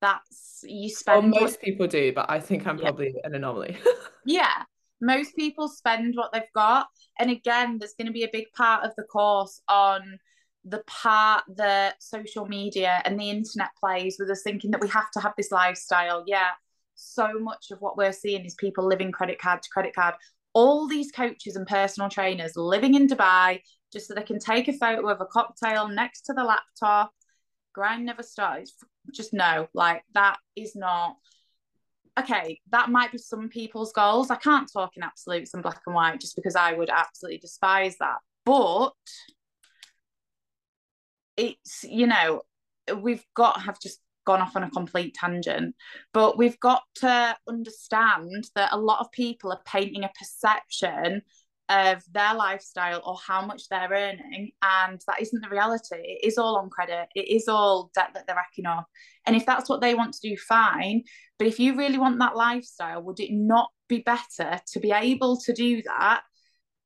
that's 0.00 0.64
you 0.66 0.88
spend 0.88 1.32
well, 1.32 1.42
most 1.42 1.52
what... 1.52 1.60
people 1.62 1.86
do 1.86 2.12
but 2.12 2.30
i 2.30 2.38
think 2.38 2.66
i'm 2.66 2.78
probably 2.78 3.14
an 3.24 3.34
anomaly. 3.34 3.76
Yeah. 4.26 4.62
Most 5.02 5.36
people 5.36 5.68
spend 5.68 6.14
what 6.14 6.32
they've 6.32 6.42
got 6.54 6.86
and 7.18 7.30
again 7.30 7.78
there's 7.78 7.92
going 7.92 8.06
to 8.06 8.12
be 8.12 8.24
a 8.24 8.30
big 8.32 8.46
part 8.56 8.84
of 8.84 8.92
the 8.96 9.02
course 9.02 9.60
on 9.68 10.18
the 10.64 10.82
part 10.86 11.44
that 11.56 12.02
social 12.02 12.46
media 12.46 13.02
and 13.04 13.20
the 13.20 13.28
internet 13.28 13.68
plays 13.78 14.16
with 14.18 14.30
us 14.30 14.40
thinking 14.42 14.70
that 14.70 14.80
we 14.80 14.88
have 14.88 15.10
to 15.10 15.20
have 15.20 15.34
this 15.36 15.52
lifestyle. 15.52 16.24
Yeah 16.26 16.52
so 16.94 17.38
much 17.38 17.70
of 17.70 17.80
what 17.80 17.96
we're 17.96 18.12
seeing 18.12 18.44
is 18.44 18.54
people 18.54 18.86
living 18.86 19.12
credit 19.12 19.38
card 19.38 19.62
to 19.62 19.68
credit 19.70 19.94
card 19.94 20.14
all 20.54 20.88
these 20.88 21.10
coaches 21.10 21.56
and 21.56 21.66
personal 21.66 22.08
trainers 22.08 22.56
living 22.56 22.94
in 22.94 23.06
dubai 23.06 23.60
just 23.92 24.08
so 24.08 24.14
they 24.14 24.22
can 24.22 24.38
take 24.38 24.68
a 24.68 24.72
photo 24.72 25.08
of 25.08 25.20
a 25.20 25.26
cocktail 25.26 25.88
next 25.88 26.22
to 26.22 26.32
the 26.32 26.44
laptop 26.44 27.12
grind 27.72 28.06
never 28.06 28.22
starts 28.22 28.74
just 29.12 29.32
no 29.32 29.66
like 29.74 30.02
that 30.14 30.38
is 30.56 30.74
not 30.74 31.16
okay, 32.18 32.60
that 32.70 32.90
might 32.90 33.12
be 33.12 33.18
some 33.18 33.48
people's 33.48 33.92
goals. 33.92 34.30
I 34.30 34.36
can't 34.36 34.70
talk 34.72 34.96
in 34.96 35.02
absolutes 35.02 35.54
and 35.54 35.62
black 35.62 35.80
and 35.86 35.94
white 35.94 36.20
just 36.20 36.36
because 36.36 36.56
I 36.56 36.72
would 36.72 36.90
absolutely 36.90 37.38
despise 37.38 37.96
that. 37.98 38.18
But 38.44 38.92
it's, 41.36 41.84
you 41.84 42.06
know, 42.06 42.42
we've 42.96 43.24
got 43.34 43.62
have 43.62 43.80
just 43.80 43.98
gone 44.24 44.40
off 44.40 44.56
on 44.56 44.64
a 44.64 44.70
complete 44.70 45.14
tangent, 45.14 45.74
but 46.12 46.38
we've 46.38 46.58
got 46.60 46.82
to 46.96 47.36
understand 47.48 48.48
that 48.54 48.72
a 48.72 48.78
lot 48.78 49.00
of 49.00 49.10
people 49.12 49.52
are 49.52 49.60
painting 49.66 50.04
a 50.04 50.10
perception 50.18 51.22
of 51.68 52.02
their 52.12 52.34
lifestyle 52.34 53.00
or 53.06 53.16
how 53.26 53.44
much 53.44 53.68
they're 53.68 53.88
earning 53.90 54.50
and 54.62 55.00
that 55.06 55.22
isn't 55.22 55.40
the 55.40 55.48
reality. 55.48 55.96
It 55.96 56.26
is 56.26 56.36
all 56.36 56.56
on 56.56 56.68
credit. 56.68 57.08
It 57.14 57.28
is 57.28 57.48
all 57.48 57.90
debt 57.94 58.10
that 58.14 58.26
they're 58.26 58.36
racking 58.36 58.66
up. 58.66 58.86
And 59.26 59.34
if 59.34 59.46
that's 59.46 59.68
what 59.68 59.80
they 59.80 59.94
want 59.94 60.12
to 60.14 60.28
do 60.28 60.36
fine. 60.36 61.04
But 61.38 61.48
if 61.48 61.58
you 61.58 61.76
really 61.76 61.98
want 61.98 62.18
that 62.18 62.36
lifestyle 62.36 63.02
would 63.02 63.18
it 63.18 63.30
not 63.32 63.70
be 63.88 64.00
better 64.00 64.60
to 64.72 64.80
be 64.80 64.92
able 64.92 65.40
to 65.40 65.52
do 65.54 65.82
that 65.82 66.22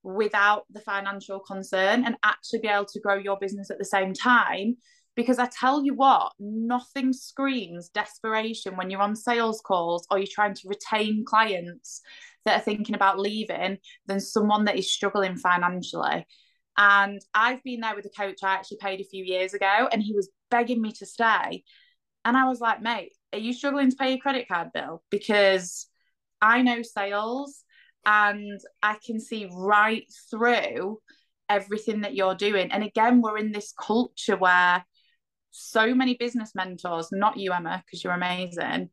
without 0.04 0.64
the 0.70 0.80
financial 0.80 1.40
concern 1.40 2.04
and 2.04 2.16
actually 2.22 2.60
be 2.60 2.68
able 2.68 2.86
to 2.86 3.00
grow 3.00 3.16
your 3.16 3.36
business 3.38 3.70
at 3.70 3.78
the 3.78 3.84
same 3.84 4.14
time 4.14 4.76
because 5.18 5.40
I 5.40 5.46
tell 5.46 5.84
you 5.84 5.94
what, 5.94 6.32
nothing 6.38 7.12
screams 7.12 7.88
desperation 7.88 8.76
when 8.76 8.88
you're 8.88 9.02
on 9.02 9.16
sales 9.16 9.60
calls 9.60 10.06
or 10.12 10.18
you're 10.18 10.28
trying 10.30 10.54
to 10.54 10.68
retain 10.68 11.24
clients 11.24 12.02
that 12.44 12.60
are 12.60 12.62
thinking 12.62 12.94
about 12.94 13.18
leaving 13.18 13.78
than 14.06 14.20
someone 14.20 14.66
that 14.66 14.78
is 14.78 14.92
struggling 14.92 15.36
financially. 15.36 16.24
And 16.76 17.20
I've 17.34 17.64
been 17.64 17.80
there 17.80 17.96
with 17.96 18.06
a 18.06 18.10
coach 18.10 18.44
I 18.44 18.54
actually 18.54 18.76
paid 18.76 19.00
a 19.00 19.04
few 19.04 19.24
years 19.24 19.54
ago, 19.54 19.88
and 19.90 20.00
he 20.00 20.14
was 20.14 20.30
begging 20.52 20.80
me 20.80 20.92
to 20.92 21.04
stay. 21.04 21.64
And 22.24 22.36
I 22.36 22.44
was 22.44 22.60
like, 22.60 22.80
mate, 22.80 23.10
are 23.32 23.40
you 23.40 23.52
struggling 23.52 23.90
to 23.90 23.96
pay 23.96 24.10
your 24.10 24.18
credit 24.18 24.46
card 24.46 24.68
bill? 24.72 25.02
Because 25.10 25.88
I 26.40 26.62
know 26.62 26.82
sales 26.82 27.64
and 28.06 28.60
I 28.84 28.98
can 29.04 29.18
see 29.18 29.50
right 29.52 30.06
through 30.30 31.00
everything 31.48 32.02
that 32.02 32.14
you're 32.14 32.36
doing. 32.36 32.70
And 32.70 32.84
again, 32.84 33.20
we're 33.20 33.38
in 33.38 33.50
this 33.50 33.74
culture 33.76 34.36
where 34.36 34.84
so 35.50 35.94
many 35.94 36.14
business 36.14 36.52
mentors, 36.54 37.08
not 37.12 37.36
you, 37.36 37.52
Emma, 37.52 37.82
because 37.84 38.02
you're 38.02 38.12
amazing, 38.12 38.90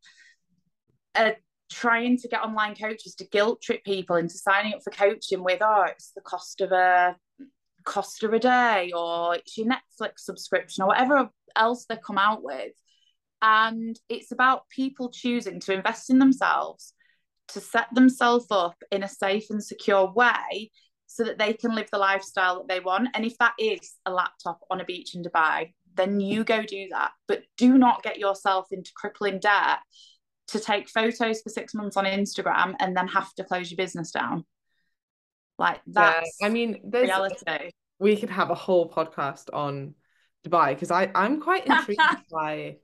are 1.14 1.36
trying 1.70 2.16
to 2.18 2.28
get 2.28 2.42
online 2.42 2.74
coaches 2.74 3.14
to 3.16 3.26
guilt 3.26 3.60
trip 3.62 3.82
people 3.84 4.16
into 4.16 4.36
signing 4.36 4.74
up 4.74 4.80
for 4.82 4.90
coaching 4.90 5.42
with, 5.42 5.60
oh, 5.62 5.84
it's 5.88 6.12
the 6.14 6.20
cost 6.20 6.60
of 6.60 6.72
a 6.72 7.16
cost 7.84 8.22
of 8.22 8.32
a 8.32 8.38
day 8.38 8.92
or 8.96 9.36
it's 9.36 9.56
your 9.56 9.66
Netflix 9.66 10.18
subscription 10.18 10.82
or 10.82 10.88
whatever 10.88 11.30
else 11.54 11.86
they 11.86 11.96
come 11.96 12.18
out 12.18 12.42
with. 12.42 12.72
And 13.42 13.98
it's 14.08 14.32
about 14.32 14.68
people 14.68 15.10
choosing 15.10 15.60
to 15.60 15.72
invest 15.72 16.10
in 16.10 16.18
themselves, 16.18 16.94
to 17.48 17.60
set 17.60 17.86
themselves 17.94 18.46
up 18.50 18.76
in 18.90 19.02
a 19.02 19.08
safe 19.08 19.46
and 19.50 19.62
secure 19.62 20.12
way 20.12 20.70
so 21.06 21.24
that 21.24 21.38
they 21.38 21.52
can 21.52 21.74
live 21.74 21.88
the 21.90 21.98
lifestyle 21.98 22.56
that 22.56 22.68
they 22.68 22.80
want. 22.80 23.08
And 23.14 23.24
if 23.24 23.38
that 23.38 23.54
is 23.58 23.94
a 24.04 24.10
laptop 24.10 24.60
on 24.70 24.80
a 24.80 24.84
beach 24.84 25.14
in 25.14 25.22
Dubai, 25.22 25.72
then 25.96 26.20
you 26.20 26.44
go 26.44 26.62
do 26.62 26.88
that. 26.90 27.12
But 27.26 27.42
do 27.56 27.78
not 27.78 28.02
get 28.02 28.18
yourself 28.18 28.68
into 28.70 28.92
crippling 28.94 29.38
debt 29.40 29.78
to 30.48 30.60
take 30.60 30.88
photos 30.88 31.42
for 31.42 31.50
six 31.50 31.74
months 31.74 31.96
on 31.96 32.04
Instagram 32.04 32.74
and 32.78 32.96
then 32.96 33.08
have 33.08 33.32
to 33.34 33.44
close 33.44 33.70
your 33.70 33.76
business 33.76 34.10
down. 34.10 34.44
Like 35.58 35.80
that's 35.86 36.36
yeah, 36.40 36.46
I 36.46 36.50
mean 36.50 36.80
there's 36.84 37.08
reality. 37.08 37.70
We 37.98 38.16
could 38.16 38.30
have 38.30 38.50
a 38.50 38.54
whole 38.54 38.90
podcast 38.90 39.48
on 39.52 39.94
Dubai 40.46 40.70
because 40.70 40.90
I 40.90 41.10
I'm 41.14 41.40
quite 41.40 41.66
intrigued 41.66 42.00
by 42.30 42.76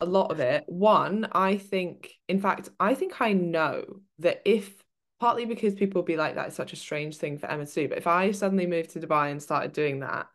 a 0.00 0.06
lot 0.06 0.30
of 0.30 0.40
it. 0.40 0.64
One, 0.66 1.28
I 1.32 1.56
think 1.56 2.12
in 2.28 2.40
fact, 2.40 2.68
I 2.78 2.94
think 2.94 3.20
I 3.20 3.32
know 3.32 3.84
that 4.20 4.42
if 4.44 4.72
partly 5.20 5.44
because 5.44 5.74
people 5.74 6.02
be 6.02 6.16
like 6.16 6.36
that 6.36 6.48
is 6.48 6.54
such 6.54 6.72
a 6.72 6.76
strange 6.76 7.16
thing 7.16 7.38
for 7.38 7.50
Emma 7.50 7.66
to 7.66 7.74
do, 7.74 7.88
but 7.88 7.98
if 7.98 8.06
I 8.06 8.30
suddenly 8.30 8.66
moved 8.66 8.90
to 8.90 9.00
Dubai 9.00 9.30
and 9.30 9.42
started 9.42 9.72
doing 9.72 10.00
that, 10.00 10.26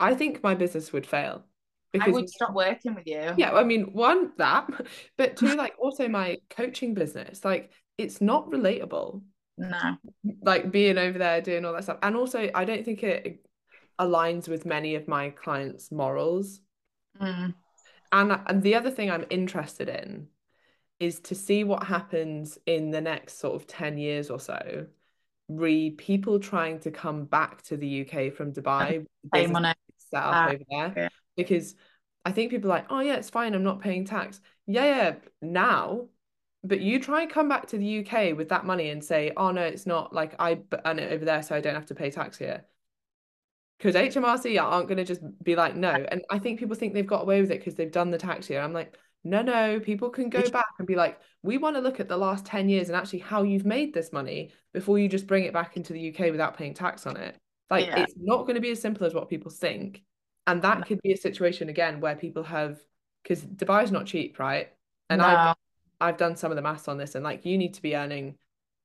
I 0.00 0.14
think 0.14 0.42
my 0.42 0.54
business 0.54 0.92
would 0.92 1.06
fail 1.06 1.44
because 1.92 2.08
I 2.08 2.10
would 2.10 2.28
stop 2.28 2.54
working 2.54 2.94
with 2.94 3.06
you. 3.06 3.34
Yeah, 3.36 3.52
I 3.52 3.64
mean, 3.64 3.92
one 3.92 4.32
that, 4.38 4.68
but 5.16 5.36
two, 5.36 5.54
like 5.56 5.74
also 5.78 6.08
my 6.08 6.38
coaching 6.50 6.94
business, 6.94 7.44
like 7.44 7.72
it's 7.98 8.20
not 8.20 8.50
relatable. 8.50 9.22
No, 9.58 9.96
like 10.42 10.70
being 10.70 10.96
over 10.98 11.18
there 11.18 11.40
doing 11.40 11.64
all 11.64 11.72
that 11.74 11.84
stuff, 11.84 11.98
and 12.02 12.16
also 12.16 12.50
I 12.54 12.64
don't 12.64 12.84
think 12.84 13.02
it 13.02 13.44
aligns 13.98 14.48
with 14.48 14.64
many 14.64 14.94
of 14.94 15.06
my 15.08 15.30
clients' 15.30 15.92
morals. 15.92 16.60
Mm. 17.20 17.54
And 18.12 18.40
and 18.46 18.62
the 18.62 18.74
other 18.74 18.90
thing 18.90 19.10
I'm 19.10 19.26
interested 19.30 19.88
in 19.88 20.28
is 20.98 21.20
to 21.20 21.34
see 21.34 21.64
what 21.64 21.84
happens 21.84 22.58
in 22.66 22.90
the 22.90 23.00
next 23.00 23.38
sort 23.38 23.54
of 23.54 23.66
10 23.66 23.98
years 23.98 24.30
or 24.30 24.38
so 24.38 24.86
re 25.48 25.90
people 25.90 26.38
trying 26.38 26.78
to 26.78 26.90
come 26.90 27.24
back 27.24 27.62
to 27.62 27.76
the 27.76 28.02
UK 28.02 28.32
from 28.32 28.52
Dubai 28.52 29.04
same 29.34 29.56
on 29.56 29.64
it. 29.64 29.76
set 29.96 30.22
up 30.22 30.34
uh, 30.34 30.52
over 30.52 30.64
there 30.70 30.92
yeah 30.96 31.08
because 31.44 31.74
I 32.24 32.32
think 32.32 32.50
people 32.50 32.70
are 32.70 32.76
like, 32.76 32.86
oh 32.90 33.00
yeah, 33.00 33.16
it's 33.16 33.30
fine, 33.30 33.54
I'm 33.54 33.62
not 33.62 33.80
paying 33.80 34.04
tax. 34.04 34.40
Yeah, 34.66 34.84
yeah, 34.84 35.14
now. 35.42 36.06
But 36.62 36.80
you 36.80 37.00
try 37.00 37.22
and 37.22 37.30
come 37.30 37.48
back 37.48 37.68
to 37.68 37.78
the 37.78 38.00
UK 38.00 38.36
with 38.36 38.50
that 38.50 38.66
money 38.66 38.90
and 38.90 39.02
say, 39.02 39.32
oh 39.34 39.50
no, 39.50 39.62
it's 39.62 39.86
not 39.86 40.12
like 40.12 40.34
I 40.38 40.60
earn 40.84 40.98
it 40.98 41.10
over 41.10 41.24
there, 41.24 41.42
so 41.42 41.54
I 41.56 41.60
don't 41.60 41.74
have 41.74 41.86
to 41.86 41.94
pay 41.94 42.10
tax 42.10 42.36
here. 42.36 42.64
Because 43.78 43.94
HMRC 43.94 44.60
aren't 44.62 44.88
going 44.88 44.98
to 44.98 45.04
just 45.04 45.22
be 45.42 45.56
like, 45.56 45.74
no. 45.74 45.90
And 45.90 46.20
I 46.28 46.38
think 46.38 46.58
people 46.58 46.76
think 46.76 46.92
they've 46.92 47.06
got 47.06 47.22
away 47.22 47.40
with 47.40 47.50
it 47.50 47.60
because 47.60 47.76
they've 47.76 47.90
done 47.90 48.10
the 48.10 48.18
tax 48.18 48.46
here. 48.46 48.60
I'm 48.60 48.74
like, 48.74 48.94
no, 49.24 49.40
no, 49.40 49.80
people 49.80 50.10
can 50.10 50.28
go 50.28 50.46
back 50.50 50.66
and 50.78 50.86
be 50.86 50.96
like, 50.96 51.18
we 51.42 51.56
want 51.56 51.76
to 51.76 51.82
look 51.82 51.98
at 51.98 52.08
the 52.08 52.16
last 52.18 52.44
10 52.44 52.68
years 52.68 52.88
and 52.88 52.96
actually 52.96 53.20
how 53.20 53.42
you've 53.42 53.64
made 53.64 53.94
this 53.94 54.12
money 54.12 54.52
before 54.74 54.98
you 54.98 55.08
just 55.08 55.26
bring 55.26 55.44
it 55.44 55.54
back 55.54 55.78
into 55.78 55.94
the 55.94 56.14
UK 56.14 56.30
without 56.30 56.58
paying 56.58 56.74
tax 56.74 57.06
on 57.06 57.16
it. 57.16 57.38
Like, 57.70 57.86
yeah. 57.86 58.00
it's 58.00 58.14
not 58.18 58.42
going 58.42 58.56
to 58.56 58.60
be 58.60 58.70
as 58.70 58.82
simple 58.82 59.06
as 59.06 59.14
what 59.14 59.30
people 59.30 59.50
think 59.50 60.02
and 60.50 60.62
that 60.62 60.86
could 60.86 61.00
be 61.02 61.12
a 61.12 61.16
situation 61.16 61.68
again 61.68 62.00
where 62.00 62.16
people 62.16 62.42
have 62.44 62.78
because 63.22 63.42
Dubai 63.44 63.84
is 63.84 63.92
not 63.92 64.06
cheap, 64.06 64.38
right? 64.38 64.68
And 65.08 65.20
no. 65.20 65.26
I've 65.26 65.56
I've 66.00 66.16
done 66.16 66.36
some 66.36 66.50
of 66.50 66.56
the 66.56 66.62
maths 66.62 66.88
on 66.88 66.98
this, 66.98 67.14
and 67.14 67.24
like 67.24 67.44
you 67.44 67.58
need 67.58 67.74
to 67.74 67.82
be 67.82 67.96
earning 67.96 68.36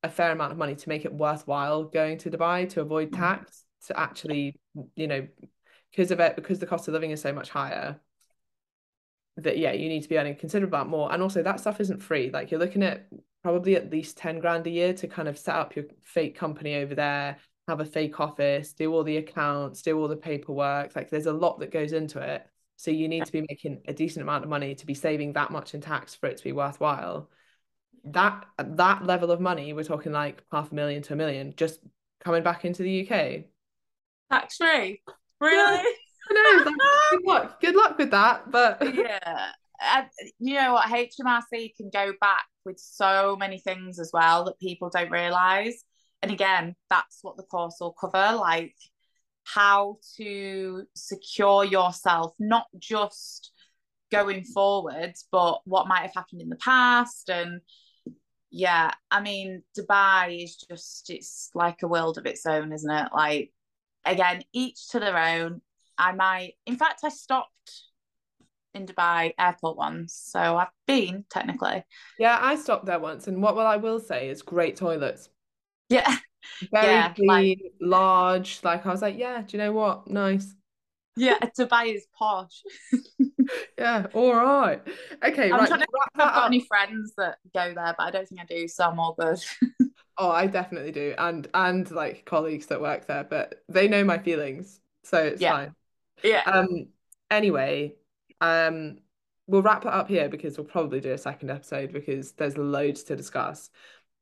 a 0.02 0.10
fair 0.10 0.30
amount 0.30 0.52
of 0.52 0.58
money 0.58 0.76
to 0.76 0.88
make 0.88 1.04
it 1.04 1.12
worthwhile 1.12 1.84
going 1.84 2.18
to 2.18 2.30
Dubai 2.30 2.68
to 2.70 2.80
avoid 2.80 3.10
mm. 3.10 3.16
tax 3.16 3.64
to 3.86 3.98
actually, 3.98 4.56
you 4.94 5.06
know, 5.06 5.26
because 5.90 6.10
of 6.10 6.20
it 6.20 6.36
because 6.36 6.58
the 6.58 6.66
cost 6.66 6.88
of 6.88 6.94
living 6.94 7.10
is 7.10 7.20
so 7.20 7.32
much 7.32 7.50
higher. 7.50 7.98
that 9.38 9.58
yeah 9.58 9.72
you 9.72 9.88
need 9.88 10.02
to 10.02 10.08
be 10.08 10.18
earning 10.18 10.32
a 10.32 10.36
considerable 10.36 10.76
amount 10.76 10.90
more 10.90 11.12
and 11.12 11.22
also 11.22 11.42
that 11.42 11.60
stuff 11.60 11.80
isn't 11.80 12.02
free 12.02 12.30
like 12.30 12.50
you're 12.50 12.60
looking 12.60 12.82
at 12.82 13.06
probably 13.42 13.76
at 13.76 13.90
least 13.90 14.16
10 14.16 14.38
grand 14.40 14.66
a 14.66 14.70
year 14.70 14.92
to 14.94 15.06
kind 15.06 15.28
of 15.28 15.38
set 15.38 15.54
up 15.54 15.76
your 15.76 15.84
fake 16.02 16.36
company 16.36 16.76
over 16.76 16.94
there 16.94 17.36
have 17.68 17.80
a 17.80 17.84
fake 17.84 18.20
office 18.20 18.72
do 18.72 18.92
all 18.92 19.02
the 19.02 19.16
accounts 19.16 19.82
do 19.82 19.98
all 19.98 20.08
the 20.08 20.16
paperwork 20.16 20.94
like 20.94 21.10
there's 21.10 21.26
a 21.26 21.32
lot 21.32 21.58
that 21.58 21.70
goes 21.70 21.92
into 21.92 22.18
it 22.20 22.46
so 22.76 22.90
you 22.90 23.08
need 23.08 23.24
to 23.24 23.32
be 23.32 23.44
making 23.48 23.80
a 23.88 23.92
decent 23.92 24.22
amount 24.22 24.44
of 24.44 24.50
money 24.50 24.74
to 24.74 24.86
be 24.86 24.94
saving 24.94 25.32
that 25.32 25.50
much 25.50 25.74
in 25.74 25.80
tax 25.80 26.14
for 26.14 26.26
it 26.26 26.36
to 26.36 26.44
be 26.44 26.52
worthwhile 26.52 27.28
that 28.04 28.46
that 28.58 29.04
level 29.04 29.30
of 29.30 29.40
money 29.40 29.72
we're 29.72 29.82
talking 29.82 30.12
like 30.12 30.44
half 30.52 30.70
a 30.70 30.74
million 30.74 31.02
to 31.02 31.12
a 31.12 31.16
million 31.16 31.52
just 31.56 31.80
coming 32.20 32.42
back 32.42 32.64
into 32.64 32.82
the 32.82 33.08
UK 33.08 33.44
tax 34.30 34.56
free 34.58 35.00
really 35.40 35.82
I 36.28 36.64
know. 36.64 36.72
good 37.10 37.24
luck. 37.24 37.60
Good 37.60 37.76
luck 37.76 37.98
with 37.98 38.10
that. 38.10 38.50
But 38.50 38.82
yeah, 38.94 39.50
and 39.80 40.06
you 40.38 40.54
know 40.54 40.74
what? 40.74 40.88
HMRC 40.88 41.76
can 41.76 41.90
go 41.92 42.12
back 42.20 42.44
with 42.64 42.78
so 42.78 43.36
many 43.38 43.58
things 43.58 43.98
as 43.98 44.10
well 44.12 44.44
that 44.44 44.58
people 44.58 44.90
don't 44.90 45.10
realize. 45.10 45.84
And 46.22 46.32
again, 46.32 46.74
that's 46.90 47.18
what 47.22 47.36
the 47.36 47.42
course 47.42 47.76
will 47.80 47.92
cover, 47.92 48.36
like 48.36 48.74
how 49.44 49.98
to 50.16 50.84
secure 50.94 51.64
yourself, 51.64 52.34
not 52.38 52.66
just 52.78 53.52
going 54.10 54.44
forwards, 54.44 55.26
but 55.30 55.60
what 55.64 55.88
might 55.88 56.02
have 56.02 56.14
happened 56.14 56.42
in 56.42 56.48
the 56.48 56.56
past. 56.56 57.28
And 57.28 57.60
yeah, 58.50 58.92
I 59.10 59.20
mean, 59.20 59.62
Dubai 59.78 60.44
is 60.44 60.56
just, 60.56 61.10
it's 61.10 61.50
like 61.54 61.82
a 61.82 61.88
world 61.88 62.18
of 62.18 62.26
its 62.26 62.46
own, 62.46 62.72
isn't 62.72 62.90
it? 62.90 63.08
Like, 63.14 63.52
again, 64.04 64.42
each 64.52 64.88
to 64.90 65.00
their 65.00 65.18
own. 65.18 65.60
I 65.98 66.12
might, 66.12 66.54
in 66.66 66.76
fact, 66.76 67.00
I 67.04 67.08
stopped 67.08 67.50
in 68.74 68.86
Dubai 68.86 69.32
airport 69.38 69.76
once, 69.76 70.14
so 70.14 70.56
I've 70.56 70.68
been 70.86 71.24
technically. 71.30 71.84
Yeah, 72.18 72.38
I 72.40 72.56
stopped 72.56 72.86
there 72.86 72.98
once, 72.98 73.26
and 73.26 73.42
what 73.42 73.56
well 73.56 73.66
I 73.66 73.76
will 73.76 73.98
say 73.98 74.28
is 74.28 74.42
great 74.42 74.76
toilets. 74.76 75.30
Yeah, 75.88 76.16
very 76.72 76.86
yeah, 76.86 77.12
clean, 77.12 77.28
like, 77.28 77.58
large. 77.80 78.60
Like 78.62 78.86
I 78.86 78.90
was 78.90 79.02
like, 79.02 79.18
yeah, 79.18 79.42
do 79.42 79.56
you 79.56 79.62
know 79.62 79.72
what? 79.72 80.08
Nice. 80.08 80.54
Yeah, 81.16 81.38
is 81.86 82.06
posh. 82.18 82.62
yeah, 83.78 84.06
all 84.12 84.34
right. 84.34 84.82
Okay, 85.24 85.50
I'm 85.50 85.60
right. 85.60 85.68
Trying 85.68 85.80
to 85.80 85.86
I've 86.14 86.18
got 86.18 86.36
up. 86.36 86.46
any 86.46 86.60
friends 86.60 87.14
that 87.16 87.38
go 87.54 87.72
there, 87.74 87.94
but 87.96 88.00
I 88.00 88.10
don't 88.10 88.28
think 88.28 88.40
I 88.40 88.44
do, 88.44 88.68
so 88.68 88.84
I'm 88.84 89.00
all 89.00 89.16
good. 89.18 89.38
oh, 90.18 90.30
I 90.30 90.46
definitely 90.46 90.92
do, 90.92 91.14
and 91.16 91.48
and 91.54 91.90
like 91.90 92.26
colleagues 92.26 92.66
that 92.66 92.82
work 92.82 93.06
there, 93.06 93.24
but 93.24 93.62
they 93.68 93.88
know 93.88 94.04
my 94.04 94.18
feelings, 94.18 94.80
so 95.04 95.18
it's 95.18 95.40
yeah. 95.40 95.52
fine. 95.52 95.74
Yeah. 96.22 96.42
Um. 96.44 96.88
Anyway, 97.30 97.94
um, 98.42 98.98
we'll 99.46 99.62
wrap 99.62 99.86
it 99.86 99.92
up 99.92 100.08
here 100.08 100.28
because 100.28 100.58
we'll 100.58 100.66
probably 100.66 101.00
do 101.00 101.12
a 101.12 101.18
second 101.18 101.50
episode 101.50 101.92
because 101.92 102.32
there's 102.32 102.58
loads 102.58 103.04
to 103.04 103.16
discuss. 103.16 103.70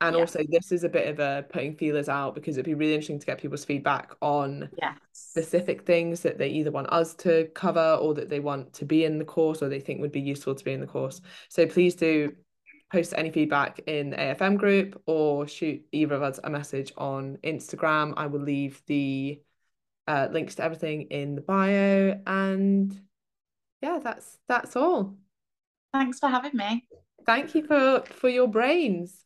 And 0.05 0.15
yeah. 0.15 0.21
also, 0.21 0.41
this 0.47 0.71
is 0.71 0.85
a 0.85 0.89
bit 0.91 1.09
of 1.09 1.19
a 1.19 1.47
putting 1.49 1.75
feelers 1.75 2.11
out 2.11 2.35
because 2.35 2.59
it'd 2.59 2.67
be 2.67 2.75
really 2.75 2.93
interesting 2.93 3.19
to 3.19 3.25
get 3.25 3.41
people's 3.41 3.65
feedback 3.65 4.13
on 4.21 4.69
yes. 4.79 4.99
specific 5.13 5.87
things 5.87 6.21
that 6.21 6.37
they 6.37 6.49
either 6.49 6.71
want 6.71 6.93
us 6.93 7.15
to 7.15 7.49
cover 7.55 7.99
or 8.03 8.13
that 8.13 8.29
they 8.29 8.39
want 8.39 8.75
to 8.75 8.85
be 8.85 9.07
in 9.07 9.17
the 9.17 9.25
course 9.25 9.63
or 9.63 9.71
they 9.71 9.81
think 9.81 10.03
would 10.03 10.13
be 10.13 10.21
useful 10.21 10.55
to 10.55 10.63
be 10.63 10.75
in 10.75 10.83
the 10.83 10.87
course. 10.87 11.23
So 11.49 11.67
please 11.67 11.95
do 11.95 12.35
post 12.93 13.15
any 13.17 13.31
feedback 13.31 13.81
in 13.87 14.11
the 14.11 14.17
AFM 14.19 14.59
group 14.59 15.01
or 15.07 15.49
shoot 15.49 15.83
either 15.91 16.15
of 16.15 16.23
us 16.23 16.39
a 16.45 16.51
message 16.51 16.93
on 16.99 17.39
Instagram. 17.43 18.13
I 18.19 18.27
will 18.27 18.43
leave 18.43 18.83
the 18.87 19.41
uh, 20.07 20.29
links 20.31 20.57
to 20.57 20.65
everything 20.65 21.07
in 21.11 21.35
the 21.35 21.41
bio 21.41 22.21
and 22.27 22.95
yeah, 23.81 24.01
that's 24.05 24.37
that's 24.49 24.77
all. 24.77 25.15
Thanks 25.95 26.19
for 26.19 26.29
having 26.29 26.55
me. 26.55 26.87
Thank 27.25 27.55
you 27.55 27.67
for 27.67 28.03
for 28.05 28.29
your 28.29 28.49
brains. 28.49 29.24